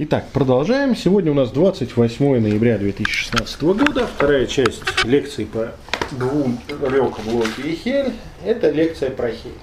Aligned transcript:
Итак, 0.00 0.26
продолжаем. 0.32 0.94
Сегодня 0.94 1.32
у 1.32 1.34
нас 1.34 1.50
28 1.50 2.40
ноября 2.40 2.78
2016 2.78 3.62
года, 3.64 4.06
вторая 4.06 4.46
часть 4.46 4.84
лекции 5.04 5.44
по 5.44 5.72
двум 6.12 6.60
рекам 6.68 7.34
Локи 7.34 7.62
и 7.62 7.74
Хель. 7.74 8.12
Это 8.44 8.70
лекция 8.70 9.10
про 9.10 9.32
Хель. 9.32 9.58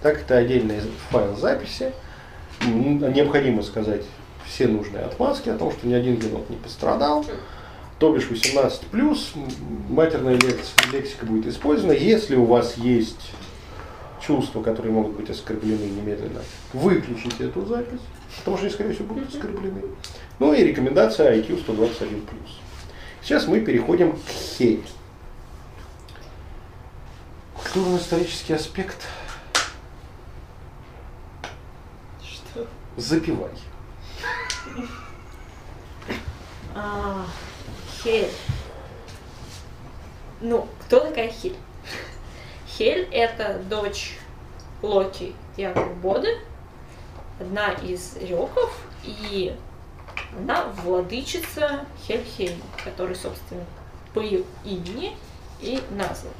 Так, 0.00 0.20
это 0.20 0.36
отдельный 0.36 0.76
файл 1.10 1.34
записи. 1.34 1.92
Необходимо 2.64 3.64
сказать 3.64 4.02
все 4.46 4.68
нужные 4.68 5.02
отмазки 5.02 5.48
о 5.48 5.56
том, 5.56 5.72
что 5.72 5.88
ни 5.88 5.94
один 5.94 6.20
енот 6.20 6.48
не 6.50 6.56
пострадал. 6.56 7.26
То 7.98 8.14
бишь 8.14 8.30
18 8.30 8.82
плюс, 8.82 9.32
матерная 9.88 10.38
лексика 10.92 11.26
будет 11.26 11.48
использована. 11.48 11.94
Если 11.94 12.36
у 12.36 12.44
вас 12.44 12.76
есть 12.76 13.32
чувства, 14.24 14.62
которые 14.62 14.92
могут 14.92 15.16
быть 15.16 15.30
оскорблены 15.30 15.82
немедленно, 15.82 16.42
выключите 16.72 17.46
эту 17.46 17.66
запись, 17.66 17.98
потому 18.38 18.56
что 18.56 18.66
они, 18.66 18.74
скорее 18.74 18.94
всего, 18.94 19.14
будут 19.14 19.28
оскорблены. 19.28 19.82
Ну 20.38 20.54
и 20.54 20.64
рекомендация 20.64 21.36
IQ 21.36 21.66
121+. 21.66 22.28
Сейчас 23.22 23.46
мы 23.46 23.60
переходим 23.60 24.12
к 24.12 24.28
хейт. 24.28 24.84
Культурно-исторический 27.54 28.54
аспект. 28.54 29.06
Что? 32.22 32.66
Запивай. 32.96 33.50
А, 36.74 37.26
Хель. 38.02 38.30
Ну, 40.40 40.66
кто 40.80 41.00
такая 41.00 41.28
Хель? 41.28 41.56
Хель 42.66 43.08
это 43.12 43.60
дочь 43.68 44.16
Локи 44.80 45.34
и 45.56 45.64
Акрубоды, 45.64 46.38
одна 47.40 47.72
из 47.72 48.16
реков, 48.16 48.76
и 49.02 49.56
она 50.36 50.66
владычица 50.84 51.86
Хельхейма, 52.06 52.62
который, 52.84 53.16
собственно, 53.16 53.64
по 54.14 54.20
ее 54.20 54.44
имени 54.64 55.16
и 55.60 55.80
назван. 55.90 56.32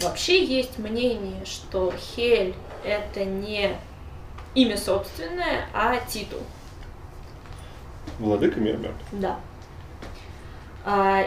Вообще 0.00 0.44
есть 0.44 0.78
мнение, 0.78 1.44
что 1.46 1.92
Хель 1.92 2.54
это 2.84 3.24
не 3.24 3.76
имя 4.54 4.76
собственное, 4.76 5.66
а 5.72 5.96
титул. 6.06 6.42
Владыка 8.18 8.60
мир 8.60 8.76
мертв. 8.76 9.04
Да. 9.12 9.40
А, 10.84 11.24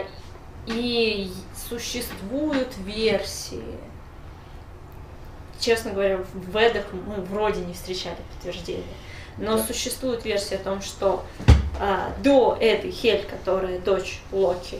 и 0.66 1.32
существуют 1.68 2.76
версии. 2.78 3.62
Честно 5.60 5.92
говоря, 5.92 6.18
в 6.18 6.58
ведах 6.58 6.86
мы 6.92 7.22
вроде 7.22 7.60
не 7.60 7.74
встречали 7.74 8.16
подтверждения. 8.34 8.82
Но 9.36 9.56
Да. 9.56 9.62
существует 9.62 10.24
версия 10.24 10.56
о 10.56 10.64
том, 10.64 10.80
что 10.80 11.22
а, 11.78 12.12
до 12.22 12.56
этой 12.60 12.90
Хель, 12.90 13.24
которая 13.26 13.78
дочь 13.78 14.20
Локи 14.32 14.78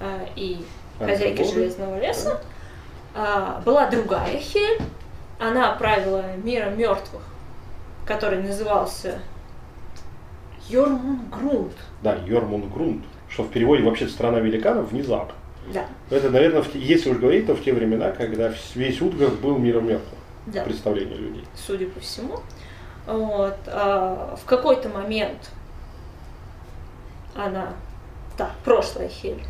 а, 0.00 0.26
и 0.34 0.64
хозяйки 0.98 1.40
Ангелбоды. 1.40 1.52
Железного 1.54 2.00
леса, 2.00 2.40
а, 3.14 3.60
была 3.64 3.88
другая 3.90 4.38
Хель. 4.38 4.80
Она 5.38 5.72
правила 5.72 6.24
миром 6.36 6.78
мертвых, 6.78 7.22
который 8.06 8.42
назывался 8.42 9.18
Йормунгрунд. 10.68 11.72
Да, 12.02 12.14
Йормунгрунд, 12.26 13.04
что 13.28 13.42
в 13.44 13.50
переводе 13.50 13.82
вообще 13.82 14.08
страна 14.08 14.40
великанов 14.40 14.90
внезапно. 14.90 15.34
Да, 15.72 15.86
Это, 16.10 16.30
наверное, 16.30 16.62
в 16.62 16.74
если 16.74 17.10
уж 17.10 17.18
говорить, 17.18 17.46
то 17.46 17.54
в 17.54 17.62
те 17.62 17.72
времена, 17.72 18.10
когда 18.12 18.52
весь 18.74 19.00
Утгард 19.00 19.34
был 19.40 19.58
миром 19.58 19.88
мертвых. 19.88 20.18
да. 20.46 20.62
Представление 20.62 21.16
людей. 21.16 21.44
судя 21.56 21.86
по 21.86 22.00
всему. 22.00 22.40
Вот, 23.06 23.56
а, 23.66 24.36
в 24.40 24.44
какой-то 24.46 24.88
момент 24.88 25.50
она, 27.34 27.74
так, 28.36 28.52
прошлая 28.64 29.08
Хель, 29.08 29.42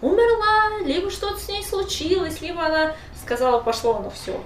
умерла, 0.00 0.84
либо 0.84 1.10
что-то 1.10 1.38
с 1.38 1.48
ней 1.48 1.64
случилось, 1.64 2.40
либо 2.40 2.64
она 2.64 2.92
сказала, 3.24 3.60
пошло 3.60 3.98
на 4.00 4.10
все. 4.10 4.40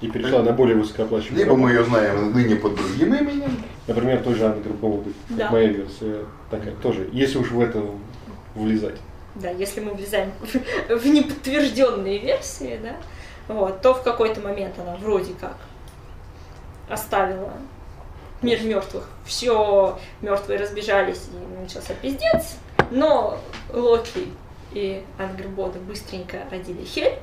И 0.00 0.08
перешла 0.08 0.42
на 0.42 0.52
более 0.52 0.76
высокооплачиваемую 0.76 1.44
Либо 1.44 1.56
мы 1.56 1.70
ее 1.70 1.84
знаем 1.84 2.32
ныне 2.32 2.56
под 2.56 2.74
другим 2.74 3.14
именем. 3.14 3.56
Например, 3.86 4.22
той 4.22 4.34
же 4.34 4.44
Анны 4.44 4.60
Горбовой. 4.62 5.04
Да. 5.30 5.50
Моя 5.50 5.68
версия 5.68 6.24
такая 6.50 6.74
тоже. 6.82 7.08
Если 7.12 7.38
уж 7.38 7.50
в 7.50 7.60
это 7.60 7.82
влезать. 8.54 8.96
Да, 9.36 9.50
если 9.50 9.80
мы 9.80 9.92
влезаем 9.92 10.32
в, 10.88 11.06
неподтвержденные 11.06 12.18
версии, 12.18 12.80
да, 12.82 12.96
вот, 13.48 13.82
то 13.82 13.94
в 13.94 14.02
какой-то 14.02 14.40
момент 14.40 14.78
она 14.78 14.96
вроде 14.96 15.34
как 15.34 15.56
оставила 16.88 17.52
мир 18.42 18.62
мертвых. 18.62 19.08
Все 19.24 19.98
мертвые 20.20 20.58
разбежались 20.58 21.26
и 21.32 21.60
начался 21.60 21.94
пиздец. 21.94 22.56
Но 22.90 23.38
Локи 23.72 24.28
и 24.72 25.02
Ангербода 25.18 25.78
быстренько 25.80 26.38
родили 26.50 26.84
Хель, 26.84 27.18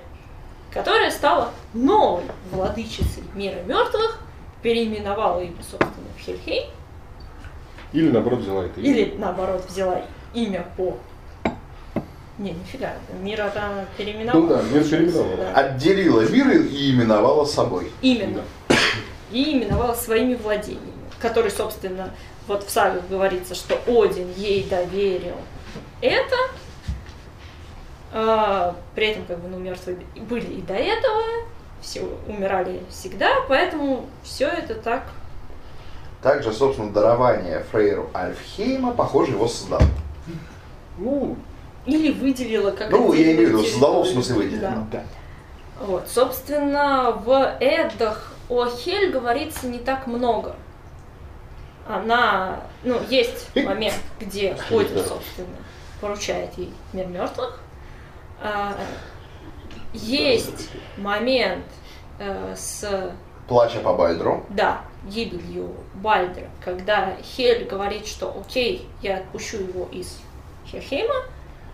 которая 0.71 1.11
стала 1.11 1.51
новой 1.73 2.23
владычицей 2.51 3.23
мира 3.33 3.61
мертвых, 3.65 4.19
переименовала 4.61 5.39
ее, 5.39 5.53
собственно, 5.61 6.07
в 6.17 6.19
Хельхейм, 6.19 6.69
Или 7.91 8.09
наоборот 8.11 8.39
взяла 8.39 8.65
это 8.65 8.79
имя. 8.79 8.89
или 8.89 9.15
наоборот 9.17 9.65
взяла 9.69 10.01
имя 10.33 10.65
по... 10.77 10.97
Не, 12.39 12.51
нифига, 12.51 12.93
мира 13.21 13.51
там 13.53 13.85
переименовала. 13.97 14.41
Ну 14.41 14.47
да, 14.47 14.61
мир 14.63 14.83
переименовала. 14.83 15.37
Да. 15.37 15.53
Отделила 15.53 16.21
мир 16.21 16.49
и 16.49 16.91
именовала 16.91 17.45
собой. 17.45 17.91
Именно. 18.01 18.41
И 19.31 19.57
именовала 19.57 19.93
своими 19.93 20.33
владениями, 20.35 20.93
которые, 21.19 21.51
собственно, 21.51 22.11
вот 22.47 22.63
в 22.63 22.69
сагах 22.69 23.07
говорится, 23.07 23.55
что 23.55 23.79
Один 23.87 24.31
ей 24.35 24.63
доверил 24.67 25.35
это. 26.01 26.35
А, 28.11 28.75
при 28.93 29.07
этом, 29.07 29.25
как 29.25 29.39
бы, 29.39 29.47
ну, 29.47 29.57
мертвые 29.57 29.97
были 30.15 30.45
и 30.45 30.61
до 30.61 30.75
этого, 30.75 31.23
все 31.81 32.01
умирали 32.27 32.81
всегда, 32.89 33.29
поэтому 33.47 34.05
все 34.23 34.47
это 34.47 34.75
так. 34.75 35.03
Также, 36.21 36.53
собственно, 36.53 36.91
дарование 36.91 37.65
Фрейру 37.71 38.09
Альфхейма, 38.13 38.93
похоже, 38.93 39.31
его 39.31 39.47
создало. 39.47 39.81
Ну, 40.97 41.35
Или 41.85 42.11
выделила 42.11 42.71
как 42.71 42.91
Ну, 42.91 43.13
я 43.13 43.33
имею 43.33 43.47
в 43.47 43.51
виду, 43.51 43.63
создало, 43.63 44.03
в 44.03 44.07
смысле, 44.07 44.35
выделило. 44.35 44.69
Да. 44.69 44.87
да. 44.91 45.03
Вот, 45.81 46.07
собственно, 46.07 47.11
в 47.11 47.57
Эддах 47.59 48.33
о 48.49 48.67
Хель 48.67 49.11
говорится 49.11 49.67
не 49.67 49.79
так 49.79 50.07
много. 50.07 50.55
Она, 51.87 52.61
ну, 52.83 52.99
есть 53.09 53.49
момент, 53.55 53.99
где 54.19 54.55
Один, 54.69 55.03
собственно, 55.05 55.57
поручает 55.99 56.57
ей 56.57 56.73
мир 56.93 57.07
мертвых. 57.07 57.59
А, 58.41 58.77
есть 59.93 60.69
момент 60.97 61.65
э, 62.19 62.55
с, 62.55 63.11
Плача 63.47 63.79
по 63.79 63.93
Бальдру. 63.93 64.45
да, 64.49 64.81
гибелью 65.05 65.75
Бальдра, 65.95 66.47
когда 66.63 67.17
Хель 67.21 67.65
говорит, 67.65 68.07
что 68.07 68.35
окей, 68.39 68.87
я 69.01 69.17
отпущу 69.17 69.57
его 69.57 69.87
из 69.91 70.19
Хельхейма, 70.65 71.15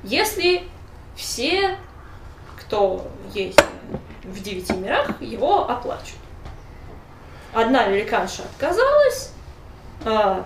если 0.03 0.63
все, 1.15 1.77
кто 2.57 3.07
есть 3.33 3.59
в 4.23 4.41
девяти 4.41 4.73
мирах, 4.73 5.21
его 5.21 5.69
оплачут. 5.69 6.15
Одна 7.53 7.87
великанша 7.87 8.43
отказалась, 8.43 9.33
а, 10.05 10.45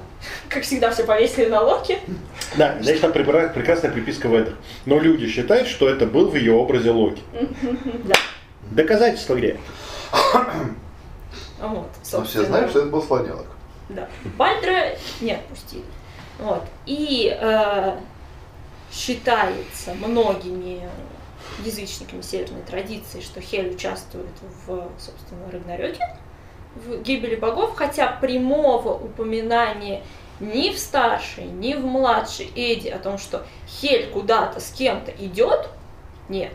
как 0.49 0.63
всегда, 0.63 0.89
все 0.91 1.03
повесили 1.03 1.49
на 1.49 1.61
Локи. 1.61 1.99
Да, 2.55 2.77
здесь 2.81 2.99
там 3.01 3.11
прекрасная 3.11 3.91
приписка 3.91 4.27
в 4.27 4.33
этом. 4.33 4.55
Но 4.85 4.99
люди 4.99 5.27
считают, 5.27 5.67
что 5.67 5.89
это 5.89 6.05
был 6.05 6.29
в 6.29 6.35
ее 6.35 6.53
образе 6.53 6.91
Локи. 6.91 7.21
Да. 8.05 8.15
Доказательства 8.71 9.35
где? 9.35 9.59
Вот, 10.31 10.49
Но 11.61 11.87
все 12.01 12.17
собственно. 12.17 12.45
знают, 12.45 12.69
что 12.71 12.79
это 12.79 12.87
был 12.89 13.01
слоненок. 13.03 13.45
Да. 13.89 14.07
Бальдра 14.37 14.95
не 15.21 15.33
отпустили. 15.33 15.83
Вот. 16.39 16.63
И 16.85 17.37
э, 17.39 17.95
считается 18.93 19.93
многими 19.95 20.81
язычниками 21.65 22.21
северной 22.21 22.61
традиции, 22.61 23.21
что 23.21 23.41
Хель 23.41 23.73
участвует 23.73 24.27
в, 24.65 24.87
собственно, 24.99 25.51
Рагнарёке, 25.51 25.99
в 26.75 27.01
гибели 27.01 27.35
богов, 27.35 27.75
хотя 27.75 28.07
прямого 28.07 28.93
упоминания 28.93 30.03
ни 30.39 30.71
в 30.71 30.79
старшей, 30.79 31.45
ни 31.45 31.73
в 31.73 31.85
младшей 31.85 32.51
Эди 32.55 32.89
о 32.89 32.99
том, 32.99 33.17
что 33.17 33.45
Хель 33.67 34.09
куда-то 34.09 34.59
с 34.59 34.71
кем-то 34.71 35.11
идет, 35.11 35.69
нет. 36.29 36.53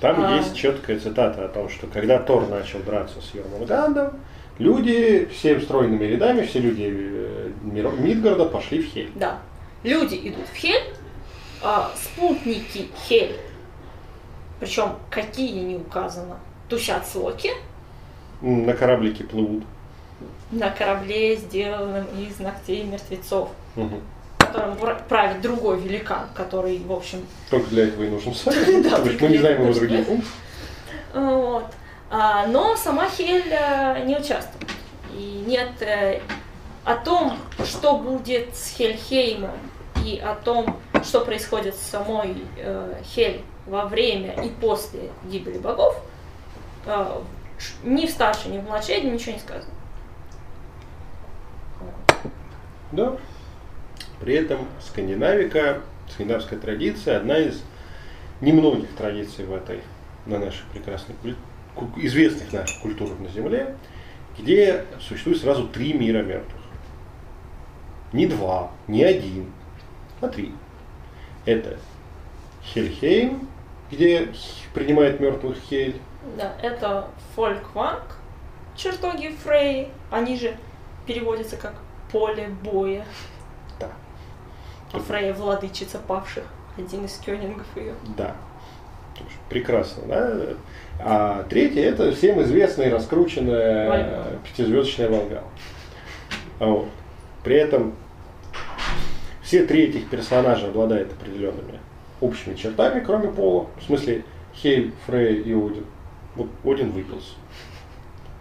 Там 0.00 0.24
А. 0.24 0.36
есть 0.36 0.56
четкая 0.56 0.98
цитата 0.98 1.44
о 1.44 1.48
том, 1.48 1.68
что 1.68 1.86
когда 1.86 2.18
Тор 2.18 2.48
начал 2.48 2.78
драться 2.80 3.20
с 3.20 3.34
Йормунгандом, 3.34 4.12
люди 4.58 5.28
всеми 5.32 5.60
стройными 5.60 6.04
рядами, 6.04 6.46
все 6.46 6.60
люди 6.60 6.88
э, 6.88 7.50
Мидгарда 7.62 8.46
пошли 8.46 8.80
в 8.80 8.86
Хель. 8.86 9.10
Да. 9.16 9.40
Люди 9.82 10.16
идут 10.28 10.46
в 10.52 10.54
Хель, 10.56 10.94
а 11.62 11.90
спутники 11.94 12.88
Хель, 13.06 13.36
причем 14.60 14.96
какие 15.10 15.60
не 15.60 15.76
указано, 15.76 16.38
тусят 16.68 17.06
с 17.06 17.14
Локи, 17.14 17.50
На 18.40 18.72
кораблике 18.72 19.24
плывут. 19.24 19.64
на 20.50 20.70
корабле, 20.70 21.36
сделанном 21.36 22.06
из 22.18 22.38
ногтей 22.40 22.82
мертвецов, 22.84 23.50
Мгм. 23.76 24.00
которым 24.38 24.76
пра- 24.76 25.00
правит 25.08 25.40
другой 25.40 25.78
великан, 25.80 26.26
который, 26.34 26.78
в 26.78 26.92
общем, 26.92 27.20
Только 27.50 27.68
для 27.70 27.84
этого 27.88 28.02
и 28.04 28.08
нужен. 28.08 28.32
Да, 28.82 28.96
что 29.04 29.24
мы 29.24 29.28
не 29.30 29.38
знаем 29.38 29.62
его 29.62 29.72
других 29.72 30.06
функций. 30.06 30.32
Вот. 31.14 31.66
А, 32.10 32.46
но 32.46 32.76
сама 32.76 33.08
Хель 33.08 33.48
э, 33.50 34.04
не 34.04 34.16
участвует. 34.16 34.70
И 35.14 35.44
нет 35.46 35.70
э, 35.80 36.20
о 36.86 36.94
том, 36.94 37.36
что 37.64 37.98
будет 37.98 38.54
с 38.54 38.76
Хельхеймом 38.76 39.58
и 40.04 40.20
о 40.20 40.36
том, 40.36 40.78
что 41.02 41.24
происходит 41.24 41.74
с 41.74 41.80
самой 41.80 42.36
э, 42.56 43.02
Хель 43.04 43.42
во 43.66 43.86
время 43.86 44.40
и 44.44 44.50
после 44.50 45.10
гибели 45.24 45.58
богов, 45.58 46.00
э, 46.86 47.20
ни 47.82 48.06
в 48.06 48.10
старшей, 48.10 48.52
ни 48.52 48.58
в 48.58 48.64
младшей 48.64 49.00
ничего 49.00 49.32
не 49.32 49.40
сказано. 49.40 49.74
Да. 52.92 53.16
При 54.20 54.34
этом 54.34 54.68
скандинавика, 54.80 55.80
скандинавская 56.14 56.60
традиция, 56.60 57.16
одна 57.16 57.38
из 57.38 57.64
немногих 58.40 58.94
традиций 58.94 59.44
в 59.44 59.52
этой, 59.52 59.80
на 60.24 60.38
нашей 60.38 60.62
прекрасной, 60.72 61.16
известных 61.96 62.52
наших 62.52 62.80
культурах 62.80 63.18
на 63.18 63.28
Земле, 63.28 63.74
где 64.38 64.84
существует 65.00 65.40
сразу 65.40 65.66
три 65.66 65.92
мира 65.92 66.22
мертвых. 66.22 66.55
Не 68.16 68.26
два, 68.26 68.70
не 68.88 69.04
один, 69.04 69.52
а 70.22 70.28
три. 70.28 70.54
Это 71.44 71.76
Хельхейм, 72.64 73.46
где 73.90 74.32
принимает 74.72 75.20
мертвых 75.20 75.58
Хель, 75.68 76.00
Да, 76.38 76.54
это 76.62 77.08
Фолькванг, 77.34 78.16
чертоги 78.74 79.36
Фрей, 79.44 79.90
они 80.10 80.38
же 80.38 80.56
переводятся 81.04 81.58
как 81.58 81.74
поле 82.10 82.48
боя. 82.64 83.04
Да. 83.78 83.90
А 84.94 84.98
Фрея 84.98 85.34
владычица 85.34 85.98
павших, 85.98 86.44
один 86.78 87.04
из 87.04 87.18
кёнингов 87.18 87.66
ее. 87.76 87.92
Да. 88.16 88.34
Прекрасно, 89.50 90.02
да? 90.06 90.38
А 91.00 91.42
третье 91.50 91.82
это 91.82 92.12
всем 92.12 92.40
известная 92.42 92.90
раскрученная 92.90 93.90
Волгал. 93.90 94.24
пятизвездочная 94.42 95.10
Волга. 95.10 95.44
Вот. 96.58 96.88
При 97.44 97.56
этом 97.56 97.92
все 99.46 99.64
три 99.64 99.84
этих 99.84 100.08
персонажа 100.08 100.66
обладают 100.66 101.12
определенными 101.12 101.78
общими 102.20 102.56
чертами, 102.56 102.98
кроме 102.98 103.28
пола. 103.28 103.68
В 103.80 103.84
смысле 103.84 104.24
Хель, 104.52 104.92
Фрей 105.06 105.40
и 105.42 105.52
Один. 105.52 105.86
Вот 106.34 106.48
Один 106.64 106.90
выпился. 106.90 107.34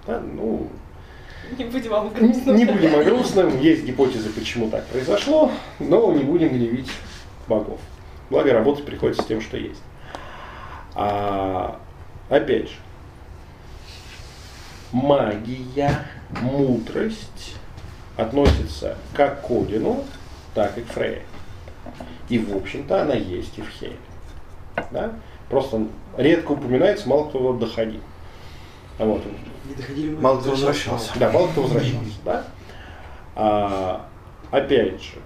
Да, 0.08 0.20
ну, 0.20 0.68
Не 1.58 1.66
будем 1.66 1.92
вам 1.92 2.06
не 2.08 2.32
грустно. 2.32 2.52
не 2.52 2.66
будем 2.66 2.96
о 2.96 3.04
грустном, 3.04 3.60
есть 3.60 3.86
гипотезы, 3.86 4.30
почему 4.32 4.70
так 4.72 4.88
произошло, 4.88 5.52
но 5.80 6.12
не 6.12 6.24
будем 6.24 6.50
гневить 6.50 6.90
богов. 7.48 7.80
Благо 8.32 8.54
работать 8.54 8.86
приходится 8.86 9.22
с 9.22 9.28
тем, 9.28 9.42
что 9.42 9.58
есть. 9.58 9.82
А, 10.96 11.80
опять 12.30 12.70
же, 12.70 12.76
магия, 14.92 16.08
мудрость 16.42 17.56
относится 18.18 18.98
как 19.14 19.46
к 19.46 19.52
Одину, 19.52 20.04
так 20.56 20.78
и 20.78 20.82
к 20.82 20.88
Фрейе. 20.88 21.22
И, 22.30 22.40
в 22.40 22.56
общем-то, 22.56 23.04
она 23.04 23.14
есть 23.14 23.58
и 23.60 23.62
в 23.62 23.70
Хеле. 23.70 23.98
Да? 24.90 25.14
Просто 25.50 25.86
редко 26.18 26.54
упоминается, 26.54 27.08
мало 27.08 27.30
кто 27.30 27.54
доходил. 27.54 28.02
А 28.98 29.06
вот, 29.06 29.22
Не 29.68 29.76
доходили 29.76 30.10
мы 30.16 30.22
Мало 30.22 30.40
кто 30.42 30.52
возвращался. 30.52 31.12
да, 31.20 31.32
мало 31.32 31.48
кто 31.50 31.62
возвращался, 31.62 32.18
да? 32.24 32.48
А, 33.36 34.08
опять 34.50 35.04
же, 35.04 35.18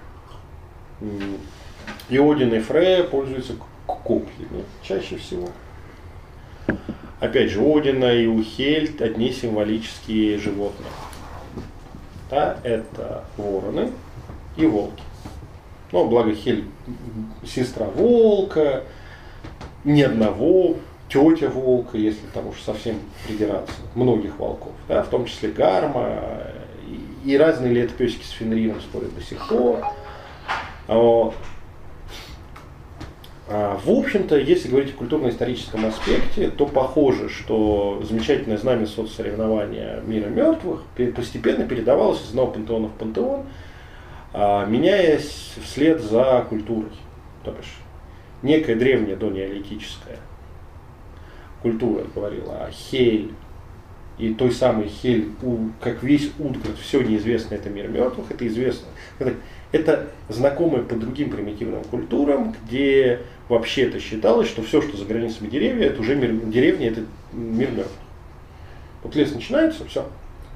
м, 1.00 1.38
и 2.10 2.60
Фрея 2.60 3.04
пользуются 3.04 3.54
копьями 3.86 4.66
чаще 4.82 5.18
всего. 5.18 5.50
Опять 7.20 7.52
же, 7.52 7.62
Одина 7.62 8.12
и 8.14 8.26
у 8.26 8.42
Хельд 8.42 9.02
одни 9.02 9.32
символические 9.32 10.38
животные. 10.38 10.90
Да, 12.30 12.58
это 12.64 13.24
вороны 13.38 13.92
и 14.56 14.66
волки. 14.66 15.04
Ну, 15.92 16.08
благо 16.08 16.34
Хель 16.34 16.66
сестра 17.46 17.86
волка, 17.86 18.84
ни 19.84 20.02
одного, 20.02 20.76
тетя 21.08 21.50
волка, 21.50 21.98
если 21.98 22.26
там 22.34 22.48
уж 22.48 22.62
совсем 22.62 22.98
придираться, 23.28 23.74
многих 23.96 24.38
волков, 24.38 24.74
да, 24.88 25.02
в 25.04 25.08
том 25.08 25.26
числе 25.26 25.50
Гарма 25.50 26.22
и, 27.26 27.32
и 27.32 27.38
разные 27.38 27.74
летопесики 27.74 28.24
с 28.24 28.30
Фенрином 28.30 28.82
спорят 28.82 29.16
до 29.16 29.22
сих 29.22 29.48
пор. 29.48 29.84
А. 30.88 31.34
А, 33.48 33.80
В 33.84 33.90
общем-то, 33.90 34.38
если 34.38 34.70
говорить 34.70 34.94
о 34.94 34.98
культурно-историческом 34.98 35.86
аспекте, 35.88 36.52
то 36.52 36.68
похоже, 36.68 37.30
что 37.30 38.00
замечательное 38.08 38.58
знамя 38.58 38.86
соцсоревнования 38.86 40.02
мира 40.02 40.28
мертвых 40.28 40.84
пе- 40.96 41.08
постепенно 41.12 41.66
передавалось 41.66 42.22
из 42.24 42.30
одного 42.30 42.52
пантеона 42.52 42.88
в 42.90 42.94
пантеон, 42.94 43.46
меняясь 44.34 45.54
вслед 45.64 46.02
за 46.02 46.46
культурой. 46.50 46.92
То 47.44 47.52
бишь, 47.52 47.78
некая 48.44 48.76
древняя 48.76 49.16
донеолитическая 49.16 50.18
культура 51.62 52.04
говорила 52.14 52.66
о 52.66 52.72
Хель 52.72 53.32
и 54.18 54.34
той 54.34 54.52
самой 54.52 54.88
Хель, 54.90 55.30
у- 55.42 55.70
как 55.82 56.04
весь 56.04 56.32
Утгард, 56.40 56.78
все 56.78 57.02
неизвестно, 57.02 57.56
это 57.56 57.70
мир 57.70 57.88
мертвых, 57.88 58.32
это 58.32 58.46
известно. 58.48 58.88
Это, 59.20 59.34
это 59.72 60.08
знакомое 60.28 60.82
по 60.84 60.96
другим 60.96 61.30
примитивным 61.32 61.84
культурам, 61.86 62.54
где 62.66 63.22
вообще-то 63.48 64.00
считалось, 64.00 64.48
что 64.48 64.62
все, 64.62 64.82
что 64.82 64.98
за 64.98 65.06
границами 65.06 65.50
деревья, 65.50 65.88
это 65.88 66.02
уже 66.02 66.16
мир, 66.16 66.32
деревня, 66.32 66.90
это 66.90 67.02
мир 67.34 67.70
мертвых. 67.72 67.98
Вот 69.04 69.16
лес 69.16 69.34
начинается, 69.34 69.86
все, 69.86 70.06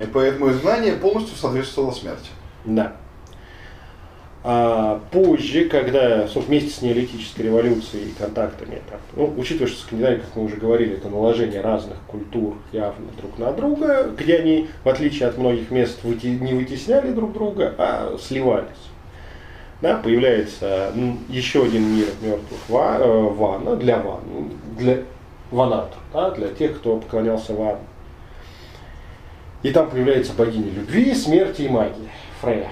И 0.02 0.06
поэтому 0.06 0.52
изгнание 0.52 0.94
полностью 0.94 1.36
соответствовало 1.38 1.92
смерти. 1.92 2.30
да. 2.66 2.98
А 4.45 5.00
позже, 5.12 5.69
когда 5.69 6.24
собственно, 6.28 6.48
вместе 6.48 6.69
с 6.72 6.81
неолитической 6.81 7.45
революцией 7.45 8.10
и 8.10 8.12
контактами, 8.12 8.81
там, 8.90 9.00
ну, 9.16 9.34
учитывая, 9.38 9.68
что 9.69 9.81
Скандинавия, 9.81 10.19
как 10.19 10.36
мы 10.36 10.44
уже 10.44 10.57
говорили, 10.57 10.98
это 10.98 11.07
наложение 11.07 11.62
разных 11.62 11.98
культур 12.07 12.56
явно 12.74 13.06
друг 13.18 13.38
на 13.40 13.54
друга, 13.54 14.10
где 14.18 14.36
они, 14.38 14.68
в 14.84 14.90
отличие 14.90 15.30
от 15.30 15.38
многих 15.38 15.72
мест, 15.72 16.04
выти- 16.04 16.38
не 16.38 16.54
вытесняли 16.54 17.12
друг 17.13 17.31
друга, 17.31 17.74
а 17.78 18.18
сливались. 18.22 18.68
Да, 19.82 19.98
появляется 19.98 20.91
м, 20.94 21.20
еще 21.29 21.63
один 21.63 21.84
мир 21.96 22.08
мертвых 22.22 22.60
ва, 22.67 22.98
э, 23.00 23.22
ванна 23.22 23.77
для 23.77 24.00
ван, 24.00 24.22
для 24.77 25.03
ванат, 25.51 25.94
да, 26.13 26.32
для 26.32 26.50
тех, 26.50 26.77
кто 26.77 26.98
поклонялся 26.98 27.53
ван. 27.53 27.77
И 29.62 29.72
там 29.72 29.89
появляется 29.89 30.34
богиня 30.34 30.70
любви, 30.70 31.13
смерти 31.13 31.62
и 31.63 31.70
магии, 31.70 32.10
Фрея. 32.41 32.72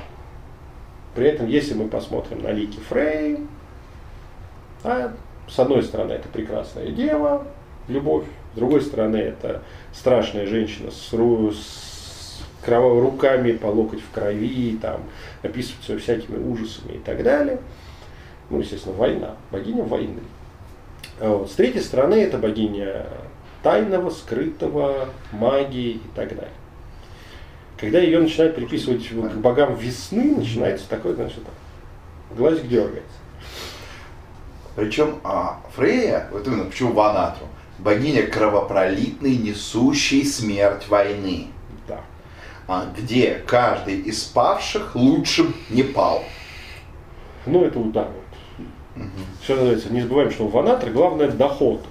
При 1.15 1.27
этом, 1.27 1.47
если 1.47 1.73
мы 1.73 1.87
посмотрим 1.87 2.41
на 2.41 2.51
лики 2.51 2.79
Фрей, 2.89 3.39
а, 4.83 5.13
с 5.47 5.59
одной 5.59 5.83
стороны 5.83 6.13
это 6.13 6.27
прекрасная 6.29 6.87
дева, 6.87 7.45
любовь, 7.87 8.25
с 8.53 8.55
другой 8.55 8.81
стороны 8.81 9.17
это 9.17 9.61
страшная 9.93 10.45
женщина 10.45 10.91
с, 10.91 11.13
ру- 11.13 11.51
с 11.53 12.41
крово- 12.65 13.01
руками 13.01 13.51
по 13.51 13.67
локоть 13.67 14.01
в 14.01 14.11
крови, 14.11 14.77
там, 14.81 15.01
описывает 15.43 15.83
все 15.83 15.97
всякими 15.97 16.37
ужасами 16.37 16.93
и 16.93 16.99
так 16.99 17.23
далее. 17.23 17.59
Ну, 18.49 18.59
естественно, 18.59 18.95
война, 18.95 19.35
богиня 19.51 19.83
войны. 19.83 20.21
Вот. 21.19 21.51
С 21.51 21.55
третьей 21.55 21.81
стороны 21.81 22.15
это 22.15 22.37
богиня 22.37 23.05
тайного, 23.63 24.09
скрытого, 24.09 25.09
магии 25.31 25.91
и 25.91 26.01
так 26.15 26.29
далее. 26.29 26.51
Когда 27.81 27.99
ее 27.99 28.19
начинают 28.19 28.55
приписывать 28.55 29.07
к 29.09 29.37
богам 29.37 29.75
весны, 29.75 30.35
начинается 30.35 30.87
такое, 30.87 31.15
значит, 31.15 31.39
глазик 32.29 32.67
дергается. 32.67 33.09
Причем 34.75 35.19
а, 35.23 35.59
Фрея, 35.75 36.27
вот 36.31 36.45
именно 36.45 36.65
почему 36.65 36.93
Ванатру, 36.93 37.47
богиня 37.79 38.27
кровопролитной, 38.27 39.35
несущей 39.35 40.23
смерть 40.23 40.87
войны, 40.89 41.47
Да. 41.87 42.01
а, 42.67 42.85
где 42.95 43.41
каждый 43.47 43.95
из 43.95 44.23
павших 44.25 44.95
лучшим 44.95 45.55
не 45.71 45.81
пал. 45.81 46.23
Ну, 47.47 47.65
это 47.65 47.81
так 47.91 48.09
вот. 48.11 49.05
Все 49.41 49.55
называется, 49.55 49.91
не 49.91 50.01
забываем, 50.01 50.29
что 50.29 50.45
у 50.45 50.49
Ванатра 50.49 50.91
главное 50.91 51.31
доход. 51.31 51.83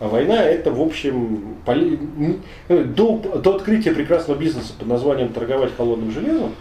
А 0.00 0.06
война 0.08 0.42
это, 0.42 0.70
в 0.70 0.80
общем, 0.80 1.56
поли- 1.66 1.98
э, 2.68 2.84
до, 2.84 3.18
до 3.18 3.56
открытия 3.56 3.92
прекрасного 3.92 4.38
бизнеса 4.38 4.72
под 4.78 4.86
названием 4.86 5.32
торговать 5.32 5.74
холодным 5.76 6.12
железом, 6.12 6.54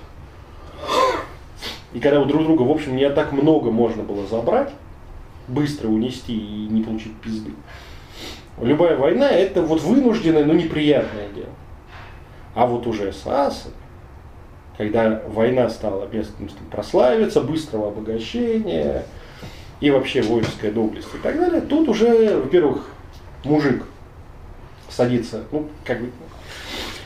и 1.94 2.00
когда 2.00 2.20
у 2.20 2.26
друг 2.26 2.44
друга, 2.44 2.64
в 2.64 2.72
общем, 2.72 2.96
не 2.96 3.10
так 3.10 3.32
много 3.32 3.72
можно 3.72 4.04
было 4.04 4.26
забрать, 4.28 4.72
быстро 5.48 5.88
унести 5.88 6.36
и 6.36 6.68
не 6.68 6.82
получить 6.84 7.16
пизды. 7.18 7.52
Любая 8.60 8.98
война 8.98 9.30
это 9.30 9.62
вот 9.62 9.82
вынужденное, 9.82 10.44
но 10.44 10.54
неприятное 10.54 11.30
дело. 11.30 11.50
А 12.56 12.66
вот 12.66 12.88
уже 12.88 13.14
с 13.14 13.26
асами, 13.28 13.76
когда 14.78 15.22
война 15.28 15.70
стала 15.70 16.08
местом 16.12 16.50
прославиться, 16.72 17.42
быстрого 17.42 17.90
обогащения 17.90 19.06
и 19.80 19.92
вообще 19.92 20.24
воинская 20.24 20.72
доблесть 20.72 21.14
и 21.14 21.20
так 21.20 21.38
далее, 21.38 21.62
тут 21.62 21.88
уже, 21.88 22.36
во-первых, 22.38 22.90
мужик 23.44 23.84
садится, 24.90 25.44
ну, 25.52 25.68
как 25.86 26.02
бы, 26.02 26.10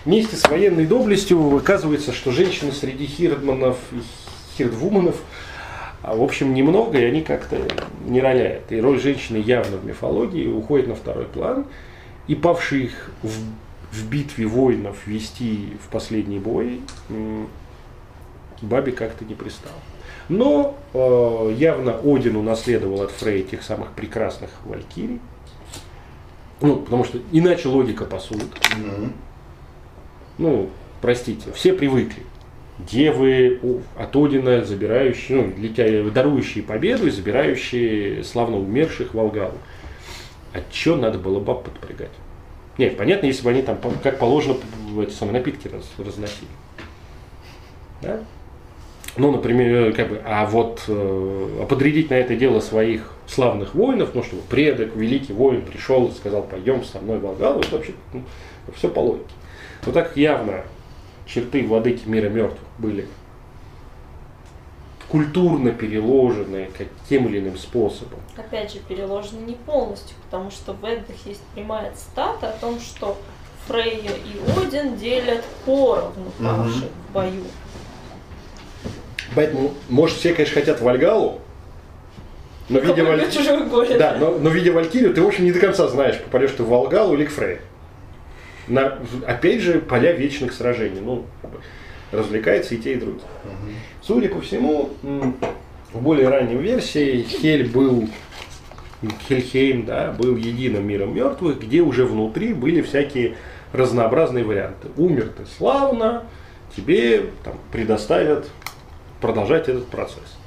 вместе 0.05 0.35
с 0.35 0.47
военной 0.47 0.85
доблестью 0.85 1.55
оказывается, 1.55 2.13
что 2.13 2.31
женщины 2.31 2.71
среди 2.71 3.05
хирдманов 3.05 3.77
и 3.91 4.01
хирдвуманов, 4.57 5.15
а, 6.03 6.15
в 6.15 6.21
общем, 6.23 6.53
немного, 6.53 6.99
и 6.99 7.03
они 7.03 7.21
как-то 7.21 7.57
не 8.05 8.21
роляют. 8.21 8.71
И 8.71 8.81
роль 8.81 8.99
женщины 8.99 9.37
явно 9.37 9.77
в 9.77 9.85
мифологии 9.85 10.47
уходит 10.47 10.87
на 10.87 10.95
второй 10.95 11.25
план. 11.25 11.65
И 12.27 12.35
павших 12.35 13.11
в, 13.21 13.29
в 13.91 14.09
битве 14.09 14.45
воинов 14.45 15.05
вести 15.05 15.73
в 15.85 15.91
последний 15.91 16.39
бой 16.39 16.81
Бабе 18.61 18.91
как-то 18.91 19.25
не 19.25 19.33
пристал. 19.33 19.73
Но 20.29 20.77
э, 20.93 21.55
явно 21.57 21.99
Один 22.03 22.35
унаследовал 22.35 23.01
от 23.01 23.11
Фрей 23.11 23.43
тех 23.43 23.63
самых 23.63 23.91
прекрасных 23.93 24.49
валькирий. 24.65 25.19
Ну, 26.61 26.77
потому 26.77 27.03
что 27.03 27.19
иначе 27.31 27.67
логика 27.67 28.05
посудит. 28.05 28.49
Mm-hmm. 28.53 29.11
Ну, 30.37 30.69
простите, 31.01 31.51
все 31.53 31.73
привыкли. 31.73 32.23
Девы 32.79 33.59
от 33.97 34.15
Одина, 34.15 34.63
забирающие, 34.63 35.37
ну, 35.37 35.53
летя, 35.57 36.09
дарующие 36.11 36.63
победу 36.63 37.07
и 37.07 37.11
забирающие 37.11 38.23
славно 38.23 38.57
умерших 38.57 39.13
Волгалу. 39.13 39.57
А 40.53 40.59
что 40.71 40.95
надо 40.95 41.17
было 41.17 41.39
баб 41.39 41.63
подпрягать? 41.63 42.11
Нет, 42.77 42.97
понятно, 42.97 43.27
если 43.27 43.43
бы 43.43 43.51
они 43.51 43.61
там, 43.61 43.77
как 44.01 44.17
положено, 44.17 44.55
эти 45.01 45.11
самые 45.11 45.39
напитки 45.39 45.67
раз, 45.67 45.83
разносили. 45.97 46.47
Да? 48.01 48.21
Ну, 49.17 49.31
например, 49.31 49.93
как 49.93 50.09
бы, 50.09 50.21
а 50.25 50.45
вот 50.45 50.83
э, 50.87 51.65
подрядить 51.69 52.09
на 52.09 52.15
это 52.15 52.35
дело 52.35 52.59
своих 52.61 53.13
славных 53.31 53.75
воинов, 53.75 54.09
ну, 54.13 54.23
чтобы 54.23 54.41
предок, 54.43 54.95
великий 54.95 55.33
воин 55.33 55.65
пришел 55.65 56.07
и 56.07 56.11
сказал, 56.11 56.43
пойдем 56.43 56.83
со 56.83 56.99
мной 56.99 57.19
в 57.19 57.21
Волгалу, 57.21 57.61
это 57.61 57.77
вообще 57.77 57.93
ну, 58.13 58.23
все 58.75 58.89
по 58.89 58.99
логике. 58.99 59.33
Но 59.85 59.91
так 59.91 60.17
явно 60.17 60.63
черты 61.25 61.65
владыки 61.65 62.07
мира 62.07 62.29
мертвых 62.29 62.67
были 62.77 63.07
культурно 65.09 65.71
переложены 65.71 66.69
каким 66.77 67.27
или 67.27 67.39
иным 67.39 67.57
способом. 67.57 68.19
Опять 68.37 68.73
же, 68.73 68.79
переложены 68.79 69.41
не 69.45 69.55
полностью, 69.55 70.15
потому 70.25 70.51
что 70.51 70.73
в 70.73 70.83
Эддах 70.85 71.15
есть 71.25 71.41
прямая 71.53 71.93
цитата 71.93 72.49
о 72.49 72.57
том, 72.57 72.79
что 72.79 73.17
Фрейя 73.67 74.11
и 74.11 74.61
Один 74.61 74.95
делят 74.97 75.43
поровну 75.65 76.31
павших 76.39 76.83
угу. 76.83 76.91
в 77.09 77.13
бою. 77.13 77.43
Поэтому, 79.35 79.71
может, 79.89 80.17
все, 80.17 80.33
конечно, 80.33 80.55
хотят 80.55 80.81
Вальгалу, 80.81 81.39
но 82.69 82.79
видя, 82.79 83.03
Валь... 83.03 83.97
да, 83.97 84.17
но, 84.19 84.37
но 84.37 84.49
видя 84.49 84.71
Валькирию, 84.71 85.13
ты, 85.13 85.21
в 85.21 85.27
общем, 85.27 85.45
не 85.45 85.51
до 85.51 85.59
конца 85.59 85.87
знаешь, 85.87 86.19
попадешь 86.19 86.51
ты 86.51 86.63
в 86.63 86.67
Волгалу 86.67 87.15
или 87.15 87.25
к 87.25 87.31
Фрей. 87.31 87.59
На, 88.67 88.99
опять 89.25 89.61
же, 89.61 89.79
поля 89.79 90.13
вечных 90.13 90.53
сражений. 90.53 91.01
Ну, 91.01 91.25
развлекается 92.11 92.75
и 92.75 92.77
те, 92.77 92.93
и 92.93 92.95
другие. 92.95 93.23
Угу. 93.43 93.71
Судя 94.01 94.29
по 94.29 94.41
всему, 94.41 94.89
в 95.93 96.01
более 96.01 96.29
ранней 96.29 96.55
версии 96.55 97.23
Хель 97.23 97.69
был 97.69 98.07
Хельхейм, 99.27 99.85
да, 99.85 100.11
был 100.17 100.35
единым 100.35 100.87
миром 100.87 101.15
мертвых, 101.15 101.59
где 101.59 101.81
уже 101.81 102.05
внутри 102.05 102.53
были 102.53 102.81
всякие 102.81 103.35
разнообразные 103.73 104.43
варианты. 104.43 104.89
Умер 104.97 105.31
ты 105.37 105.43
славно, 105.57 106.23
тебе 106.75 107.25
там, 107.43 107.57
предоставят 107.71 108.49
продолжать 109.19 109.69
этот 109.69 109.87
процесс. 109.87 110.37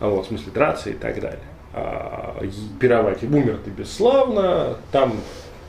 Вот, 0.00 0.26
в 0.26 0.28
смысле 0.28 0.52
драться 0.52 0.90
и 0.90 0.94
так 0.94 1.20
далее. 1.20 1.40
А, 1.72 2.42
пировать. 2.80 3.22
Умер 3.22 3.60
ты 3.64 3.70
бесславно, 3.70 4.76
там 4.92 5.14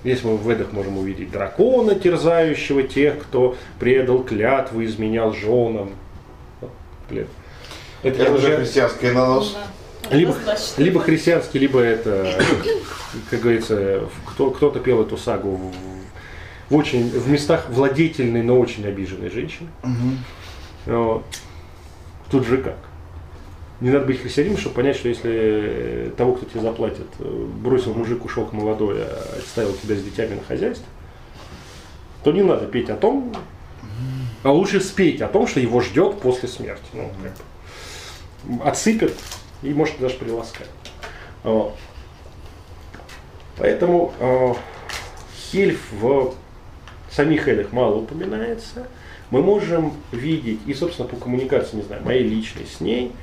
Здесь 0.04 0.24
мы 0.24 0.38
в 0.38 0.50
Эдах 0.50 0.72
можем 0.72 1.00
увидеть 1.00 1.32
дракона, 1.32 1.96
терзающего 1.96 2.84
тех, 2.84 3.20
кто 3.20 3.58
предал 3.80 4.24
клятву, 4.24 4.84
изменял 4.86 5.34
женам. 5.34 5.90
Блин. 7.10 7.28
Это, 8.04 8.24
это 8.24 8.34
уже 8.34 8.58
христианский 8.58 9.12
нанос. 9.12 9.58
Либо, 10.12 10.36
либо 10.78 11.02
христианский, 11.02 11.60
либо 11.60 11.82
это, 11.82 12.40
как 13.30 13.42
говорится, 13.42 14.04
кто, 14.26 14.52
кто-то 14.52 14.80
пел 14.80 15.02
эту 15.02 15.18
сагу 15.18 15.58
в, 15.58 15.74
в 16.72 16.76
очень 16.78 17.10
в 17.10 17.28
местах 17.30 17.66
владетельной, 17.70 18.44
но 18.44 18.58
очень 18.60 18.86
обиженной 18.86 19.30
женщины. 19.30 19.68
Угу. 19.84 20.96
Вот. 20.96 21.26
Тут 22.32 22.46
же 22.46 22.60
как? 22.60 22.78
Не 23.80 23.92
надо 23.92 24.06
быть 24.06 24.20
христианином, 24.20 24.58
чтобы 24.58 24.76
понять, 24.76 24.96
что 24.96 25.08
если 25.08 26.12
того, 26.18 26.34
кто 26.34 26.46
тебе 26.48 26.62
заплатит, 26.62 27.06
бросил 27.20 27.94
мужик, 27.94 28.26
ушел 28.26 28.46
к 28.46 28.54
молодой, 28.54 29.04
а 29.04 29.38
оставил 29.38 29.74
тебя 29.74 29.96
с 29.96 30.04
детьми 30.04 30.36
на 30.36 30.44
хозяйстве, 30.44 30.88
то 32.24 32.32
не 32.32 32.42
надо 32.42 32.66
петь 32.66 32.90
о 32.90 32.96
том, 32.96 33.36
а 34.42 34.52
лучше 34.52 34.82
спеть 34.82 35.22
о 35.22 35.28
том, 35.28 35.46
что 35.46 35.60
его 35.60 35.82
ждет 35.82 36.20
после 36.20 36.50
смерти. 36.50 36.86
Ну, 36.94 37.12
как 37.22 38.58
бы. 38.58 38.64
Отсыпят 38.64 39.14
и 39.62 39.70
может 39.74 40.00
даже 40.00 40.16
приласкать. 40.16 40.70
Вот. 41.44 41.76
Поэтому 43.58 44.14
э, 44.20 44.54
Хельф 45.52 45.92
в 45.92 46.34
самих 47.12 47.48
Элях 47.48 47.72
мало 47.72 47.96
упоминается. 47.98 48.88
Мы 49.30 49.42
можем 49.42 49.94
видеть, 50.12 50.62
и, 50.66 50.74
собственно, 50.74 51.08
по 51.08 51.16
коммуникации, 51.18 51.78
не 51.78 51.82
знаю, 51.84 52.04
моей 52.04 52.24
личной 52.24 52.66
с 52.66 52.82
ней– 52.82 53.12